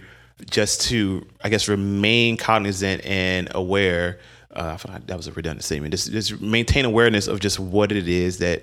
just 0.50 0.80
to 0.88 1.24
I 1.44 1.50
guess 1.50 1.68
remain 1.68 2.36
cognizant 2.36 3.04
and 3.04 3.48
aware. 3.54 4.18
Uh, 4.52 4.72
I 4.74 4.76
forgot 4.78 5.06
that 5.06 5.16
was 5.16 5.28
a 5.28 5.32
redundant 5.32 5.62
statement. 5.62 5.92
Just 5.92 6.10
just 6.10 6.40
maintain 6.40 6.84
awareness 6.84 7.28
of 7.28 7.38
just 7.38 7.60
what 7.60 7.92
it 7.92 8.08
is 8.08 8.38
that 8.38 8.62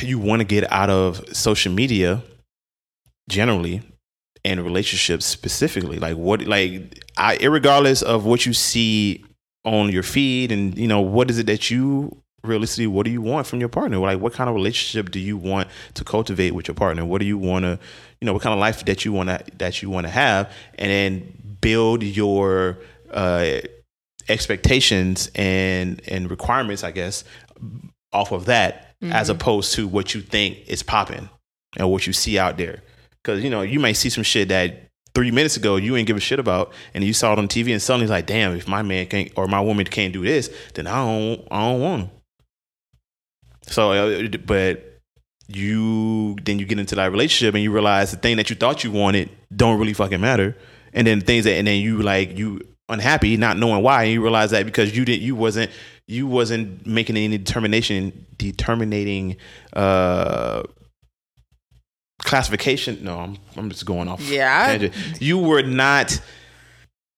you 0.00 0.20
want 0.20 0.38
to 0.40 0.44
get 0.44 0.70
out 0.70 0.90
of 0.90 1.20
social 1.36 1.72
media 1.72 2.22
generally 3.28 3.82
and 4.44 4.62
relationships 4.62 5.24
specifically 5.24 5.98
like 5.98 6.16
what 6.16 6.42
like 6.46 7.02
I 7.16 7.36
regardless 7.36 8.02
of 8.02 8.24
what 8.24 8.44
you 8.44 8.52
see 8.52 9.24
on 9.64 9.90
your 9.90 10.02
feed 10.02 10.50
and 10.50 10.76
you 10.76 10.88
know 10.88 11.00
what 11.00 11.30
is 11.30 11.38
it 11.38 11.46
that 11.46 11.70
you 11.70 12.22
realistically 12.42 12.88
what 12.88 13.04
do 13.04 13.12
you 13.12 13.22
want 13.22 13.46
from 13.46 13.60
your 13.60 13.68
partner? 13.68 13.98
Like 13.98 14.18
what 14.18 14.32
kind 14.32 14.50
of 14.50 14.56
relationship 14.56 15.12
do 15.12 15.20
you 15.20 15.36
want 15.36 15.68
to 15.94 16.02
cultivate 16.02 16.52
with 16.52 16.66
your 16.66 16.74
partner? 16.74 17.04
What 17.04 17.20
do 17.20 17.24
you 17.24 17.38
want 17.38 17.64
to 17.64 17.78
you 18.20 18.26
know 18.26 18.32
what 18.32 18.42
kind 18.42 18.52
of 18.52 18.58
life 18.58 18.84
that 18.84 19.04
you 19.04 19.12
want 19.12 19.28
to 19.28 19.44
that 19.58 19.80
you 19.82 19.90
want 19.90 20.06
to 20.06 20.12
have? 20.12 20.52
And 20.76 20.90
then 20.90 21.56
build 21.60 22.02
your 22.02 22.78
uh 23.12 23.60
expectations 24.28 25.30
and 25.34 26.00
and 26.06 26.30
requirements 26.30 26.84
i 26.84 26.90
guess 26.90 27.24
off 28.12 28.32
of 28.32 28.46
that 28.46 28.94
as 29.02 29.28
opposed 29.28 29.74
to 29.74 29.88
what 29.88 30.14
you 30.14 30.20
think 30.20 30.58
is 30.68 30.82
popping 30.82 31.28
and 31.76 31.90
what 31.90 32.06
you 32.06 32.12
see 32.12 32.38
out 32.38 32.56
there 32.56 32.82
because 33.22 33.42
you 33.42 33.50
know 33.50 33.62
you 33.62 33.80
might 33.80 33.92
see 33.92 34.08
some 34.08 34.24
shit 34.24 34.48
that 34.48 34.88
three 35.14 35.30
minutes 35.30 35.56
ago 35.56 35.76
you 35.76 35.96
ain't 35.96 36.06
give 36.06 36.16
a 36.16 36.20
shit 36.20 36.38
about, 36.38 36.72
and 36.94 37.04
you 37.04 37.12
saw 37.12 37.32
it 37.32 37.38
on 37.38 37.48
TV, 37.48 37.72
and 37.72 37.82
suddenly 37.82 38.04
it's 38.04 38.10
like, 38.10 38.26
damn, 38.26 38.56
if 38.56 38.66
my 38.66 38.82
man 38.82 39.06
can't 39.06 39.30
or 39.36 39.46
my 39.46 39.60
woman 39.60 39.84
can't 39.86 40.12
do 40.12 40.22
this, 40.22 40.50
then 40.74 40.86
I 40.86 41.04
don't, 41.04 41.48
I 41.50 41.70
don't 41.70 41.80
want. 41.80 42.10
So, 43.66 43.92
uh, 43.92 44.28
but 44.44 45.00
you 45.48 46.36
then 46.42 46.58
you 46.58 46.64
get 46.64 46.78
into 46.78 46.94
that 46.94 47.10
relationship 47.10 47.54
and 47.54 47.62
you 47.62 47.70
realize 47.70 48.10
the 48.10 48.16
thing 48.16 48.36
that 48.38 48.48
you 48.48 48.56
thought 48.56 48.84
you 48.84 48.90
wanted 48.90 49.28
don't 49.54 49.78
really 49.78 49.92
fucking 49.92 50.20
matter, 50.20 50.56
and 50.92 51.06
then 51.06 51.20
things 51.20 51.44
that 51.44 51.54
and 51.54 51.66
then 51.66 51.80
you 51.80 52.02
like 52.02 52.36
you 52.36 52.60
unhappy 52.88 53.36
not 53.36 53.56
knowing 53.58 53.82
why, 53.82 54.04
and 54.04 54.12
you 54.12 54.22
realize 54.22 54.50
that 54.50 54.66
because 54.66 54.96
you 54.96 55.04
didn't 55.04 55.22
you 55.22 55.36
wasn't 55.36 55.70
you 56.06 56.26
wasn't 56.26 56.84
making 56.86 57.16
any 57.16 57.38
determination 57.38 58.26
determining 58.36 59.36
uh 59.74 60.62
classification. 62.24 63.02
No 63.02 63.18
i'm, 63.18 63.36
I'm 63.56 63.70
just 63.70 63.86
going 63.86 64.08
off 64.08 64.20
Yeah, 64.20 64.88
you 65.20 65.38
were 65.38 65.62
not 65.62 66.20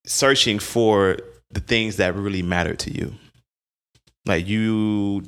searching 0.07 0.59
for 0.59 1.19
the 1.51 1.61
things 1.61 1.97
that 1.97 2.15
really 2.15 2.43
matter 2.43 2.75
to 2.75 2.91
you. 2.93 3.15
Like 4.27 4.47
you 4.47 5.23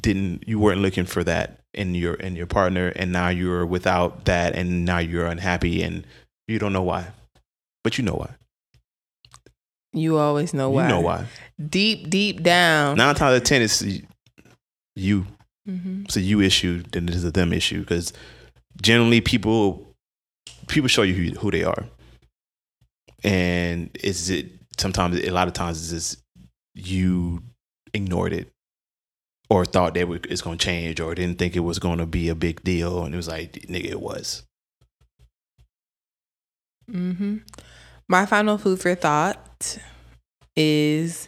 didn't 0.00 0.46
you 0.46 0.58
weren't 0.58 0.80
looking 0.80 1.04
for 1.04 1.24
that 1.24 1.60
in 1.74 1.94
your 1.94 2.14
in 2.14 2.36
your 2.36 2.46
partner 2.46 2.88
and 2.96 3.12
now 3.12 3.28
you're 3.28 3.66
without 3.66 4.24
that 4.26 4.54
and 4.54 4.84
now 4.84 4.98
you're 4.98 5.26
unhappy 5.26 5.82
and 5.82 6.06
you 6.46 6.58
don't 6.58 6.72
know 6.72 6.82
why. 6.82 7.08
But 7.84 7.98
you 7.98 8.04
know 8.04 8.14
why. 8.14 8.34
You 9.92 10.18
always 10.18 10.52
know 10.52 10.70
why. 10.70 10.84
you 10.84 10.88
know 10.90 11.00
why. 11.00 11.26
Deep, 11.68 12.10
deep 12.10 12.42
down. 12.42 12.96
nine 12.96 13.14
times 13.14 13.32
out 13.32 13.36
of 13.36 13.44
ten 13.44 13.62
it's 13.62 13.82
you. 14.94 15.26
Hmm 15.66 16.02
it's 16.04 16.16
a 16.16 16.20
you 16.20 16.40
issue 16.40 16.82
than 16.92 17.08
it 17.08 17.14
is 17.14 17.24
a 17.24 17.30
them 17.30 17.52
issue 17.52 17.80
because 17.80 18.12
generally 18.82 19.20
people 19.20 19.94
people 20.68 20.88
show 20.88 21.02
you 21.02 21.14
who, 21.14 21.38
who 21.38 21.50
they 21.50 21.64
are. 21.64 21.84
And 23.24 23.90
is 24.02 24.30
it 24.30 24.46
sometimes 24.78 25.18
a 25.18 25.30
lot 25.30 25.48
of 25.48 25.54
times 25.54 25.80
it's 25.80 25.90
just 26.12 26.24
you 26.74 27.42
ignored 27.92 28.32
it 28.32 28.52
or 29.50 29.64
thought 29.64 29.94
that 29.94 30.00
it 30.00 30.30
was 30.30 30.42
going 30.42 30.58
to 30.58 30.64
change 30.64 31.00
or 31.00 31.14
didn't 31.14 31.38
think 31.38 31.56
it 31.56 31.60
was 31.60 31.78
going 31.78 31.98
to 31.98 32.06
be 32.06 32.28
a 32.28 32.34
big 32.34 32.62
deal. 32.62 33.04
And 33.04 33.14
it 33.14 33.16
was 33.16 33.28
like 33.28 33.52
nigga 33.52 33.90
it 33.90 34.00
was. 34.00 34.44
Mm-hmm. 36.90 37.38
My 38.08 38.24
final 38.24 38.56
food 38.56 38.80
for 38.80 38.94
thought 38.94 39.78
is 40.56 41.27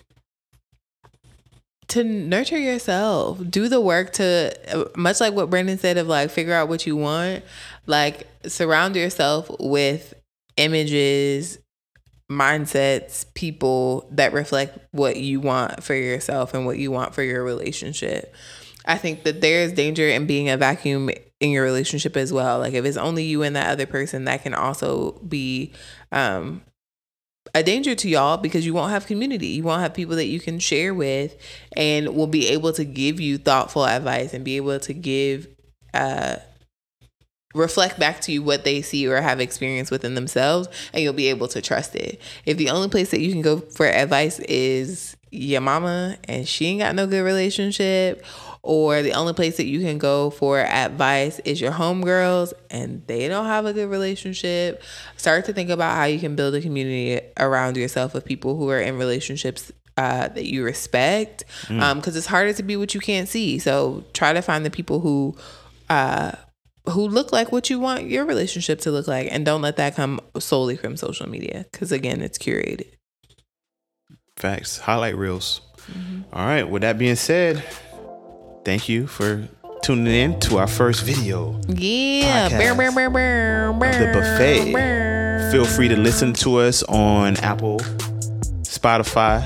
to 1.90 2.04
nurture 2.04 2.58
yourself. 2.58 3.40
Do 3.48 3.68
the 3.68 3.80
work 3.80 4.12
to, 4.14 4.90
much 4.96 5.20
like 5.20 5.34
what 5.34 5.50
Brandan 5.50 5.78
said, 5.78 5.98
of 5.98 6.06
like 6.06 6.30
figure 6.30 6.54
out 6.54 6.68
what 6.68 6.86
you 6.86 6.96
want. 6.96 7.44
Like 7.86 8.26
surround 8.46 8.96
yourself 8.96 9.50
with 9.58 10.14
images, 10.56 11.58
mindsets, 12.30 13.26
people 13.34 14.08
that 14.12 14.32
reflect 14.32 14.78
what 14.92 15.16
you 15.16 15.40
want 15.40 15.82
for 15.82 15.94
yourself 15.94 16.54
and 16.54 16.64
what 16.64 16.78
you 16.78 16.90
want 16.90 17.14
for 17.14 17.22
your 17.22 17.42
relationship. 17.42 18.34
I 18.86 18.96
think 18.96 19.24
that 19.24 19.40
there 19.40 19.62
is 19.62 19.72
danger 19.72 20.08
in 20.08 20.26
being 20.26 20.48
a 20.48 20.56
vacuum 20.56 21.10
in 21.40 21.50
your 21.50 21.64
relationship 21.64 22.16
as 22.16 22.32
well. 22.32 22.60
Like 22.60 22.74
if 22.74 22.84
it's 22.84 22.96
only 22.96 23.24
you 23.24 23.42
and 23.42 23.56
that 23.56 23.68
other 23.68 23.86
person, 23.86 24.24
that 24.24 24.42
can 24.42 24.54
also 24.54 25.12
be 25.26 25.72
um, 26.12 26.62
a 27.54 27.62
danger 27.62 27.94
to 27.94 28.08
y'all 28.08 28.36
because 28.36 28.64
you 28.66 28.74
won't 28.74 28.90
have 28.90 29.06
community. 29.06 29.48
You 29.48 29.62
won't 29.62 29.82
have 29.82 29.94
people 29.94 30.16
that 30.16 30.26
you 30.26 30.40
can 30.40 30.58
share 30.58 30.94
with 30.94 31.36
and 31.76 32.14
will 32.14 32.26
be 32.26 32.48
able 32.48 32.72
to 32.74 32.84
give 32.84 33.20
you 33.20 33.38
thoughtful 33.38 33.86
advice 33.86 34.34
and 34.34 34.44
be 34.44 34.56
able 34.56 34.78
to 34.80 34.94
give 34.94 35.48
uh 35.94 36.36
reflect 37.52 37.98
back 37.98 38.20
to 38.20 38.30
you 38.30 38.42
what 38.42 38.62
they 38.62 38.80
see 38.80 39.08
or 39.08 39.20
have 39.20 39.40
experienced 39.40 39.90
within 39.90 40.14
themselves 40.14 40.68
and 40.92 41.02
you'll 41.02 41.12
be 41.12 41.26
able 41.26 41.48
to 41.48 41.60
trust 41.60 41.96
it. 41.96 42.20
If 42.46 42.56
the 42.56 42.70
only 42.70 42.88
place 42.88 43.10
that 43.10 43.20
you 43.20 43.32
can 43.32 43.42
go 43.42 43.58
for 43.58 43.86
advice 43.86 44.38
is 44.40 45.16
your 45.32 45.60
mama 45.60 46.16
and 46.28 46.46
she 46.46 46.66
ain't 46.66 46.80
got 46.80 46.94
no 46.94 47.06
good 47.06 47.22
relationship 47.22 48.24
or 48.62 49.02
the 49.02 49.12
only 49.12 49.32
place 49.32 49.56
that 49.56 49.66
you 49.66 49.80
can 49.80 49.98
go 49.98 50.30
for 50.30 50.60
advice 50.60 51.38
is 51.40 51.60
your 51.60 51.72
homegirls 51.72 52.52
and 52.70 53.02
they 53.06 53.26
don't 53.26 53.46
have 53.46 53.64
a 53.64 53.72
good 53.72 53.88
relationship, 53.88 54.82
start 55.16 55.46
to 55.46 55.52
think 55.52 55.70
about 55.70 55.96
how 55.96 56.04
you 56.04 56.18
can 56.18 56.36
build 56.36 56.54
a 56.54 56.60
community 56.60 57.24
around 57.38 57.76
yourself 57.76 58.14
of 58.14 58.24
people 58.24 58.56
who 58.56 58.68
are 58.68 58.80
in 58.80 58.98
relationships 58.98 59.72
uh, 59.96 60.28
that 60.28 60.44
you 60.44 60.62
respect 60.62 61.44
because 61.68 62.16
it's 62.16 62.26
harder 62.26 62.52
to 62.52 62.62
be 62.62 62.76
what 62.76 62.94
you 62.94 63.00
can't 63.00 63.28
see. 63.28 63.58
So 63.58 64.04
try 64.12 64.32
to 64.32 64.42
find 64.42 64.64
the 64.64 64.70
people 64.70 65.00
who 65.00 65.36
uh, 65.88 66.32
who 66.88 67.08
look 67.08 67.32
like 67.32 67.52
what 67.52 67.68
you 67.70 67.78
want 67.80 68.04
your 68.04 68.24
relationship 68.24 68.80
to 68.80 68.90
look 68.90 69.06
like 69.06 69.28
and 69.30 69.44
don't 69.44 69.62
let 69.62 69.76
that 69.76 69.94
come 69.94 70.20
solely 70.38 70.76
from 70.76 70.96
social 70.96 71.28
media 71.28 71.66
because 71.72 71.92
again 71.92 72.20
it's 72.20 72.38
curated. 72.38 72.88
Facts. 74.36 74.78
Highlight 74.78 75.16
reels. 75.16 75.60
All 76.32 76.46
right. 76.46 76.62
With 76.62 76.82
that 76.82 76.98
being 76.98 77.16
said 77.16 77.64
thank 78.64 78.88
you 78.88 79.06
for 79.06 79.46
tuning 79.82 80.14
in 80.14 80.38
to 80.40 80.58
our 80.58 80.66
first 80.66 81.04
video 81.04 81.58
yeah 81.68 82.48
the 83.98 84.12
buffet. 84.12 84.72
brr. 84.72 85.50
Feel 85.50 85.64
free 85.64 85.88
to 85.88 85.96
listen 85.96 86.32
to 86.34 86.58
us 86.58 86.82
on 86.84 87.36
Apple, 87.38 87.78
Spotify, 88.62 89.42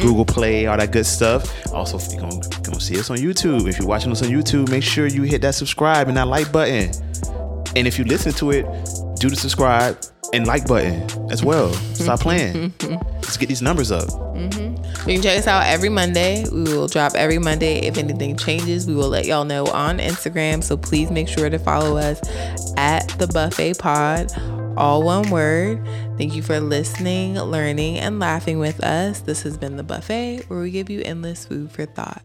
Google 0.00 0.24
Play, 0.24 0.66
all 0.66 0.78
that 0.78 0.92
good 0.92 1.04
stuff. 1.04 1.44
Also, 1.74 1.98
if 1.98 2.10
you're 2.10 2.22
gonna, 2.22 2.40
gonna 2.62 2.80
see 2.80 2.98
us 2.98 3.10
on 3.10 3.18
YouTube. 3.18 3.68
If 3.68 3.78
you're 3.78 3.86
watching 3.86 4.10
us 4.12 4.22
on 4.22 4.28
YouTube, 4.30 4.70
make 4.70 4.82
sure 4.82 5.06
you 5.06 5.24
hit 5.24 5.42
that 5.42 5.54
subscribe 5.54 6.08
and 6.08 6.16
that 6.16 6.28
like 6.28 6.50
button. 6.52 6.90
And 7.76 7.86
if 7.86 7.98
you 7.98 8.04
listen 8.04 8.32
to 8.34 8.50
it, 8.52 8.64
do 9.18 9.28
the 9.28 9.36
subscribe, 9.36 9.98
and 10.32 10.46
like 10.46 10.66
button 10.66 11.02
as 11.30 11.44
well. 11.44 11.72
Stop 11.94 12.20
mm-hmm. 12.20 12.22
playing. 12.22 12.70
Mm-hmm. 12.70 13.08
Let's 13.14 13.36
get 13.36 13.48
these 13.48 13.62
numbers 13.62 13.92
up. 13.92 14.08
Mm-hmm. 14.08 15.08
You 15.08 15.16
can 15.16 15.22
check 15.22 15.38
us 15.38 15.46
out 15.46 15.66
every 15.66 15.88
Monday. 15.88 16.44
We 16.50 16.62
will 16.62 16.88
drop 16.88 17.14
every 17.14 17.38
Monday. 17.38 17.80
If 17.80 17.98
anything 17.98 18.36
changes, 18.36 18.86
we 18.86 18.94
will 18.94 19.08
let 19.08 19.26
y'all 19.26 19.44
know 19.44 19.66
on 19.66 19.98
Instagram. 19.98 20.62
So 20.62 20.76
please 20.76 21.10
make 21.10 21.28
sure 21.28 21.50
to 21.50 21.58
follow 21.58 21.96
us 21.96 22.20
at 22.76 23.08
the 23.18 23.26
Buffet 23.26 23.78
Pod, 23.78 24.32
all 24.76 25.02
one 25.02 25.30
word. 25.30 25.86
Thank 26.18 26.34
you 26.34 26.42
for 26.42 26.60
listening, 26.60 27.34
learning, 27.34 27.98
and 27.98 28.18
laughing 28.18 28.58
with 28.58 28.82
us. 28.82 29.20
This 29.20 29.42
has 29.42 29.56
been 29.56 29.76
the 29.76 29.82
Buffet, 29.82 30.44
where 30.48 30.60
we 30.60 30.70
give 30.70 30.90
you 30.90 31.02
endless 31.02 31.44
food 31.44 31.70
for 31.70 31.86
thought. 31.86 32.22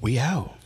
We 0.00 0.18
out. 0.18 0.57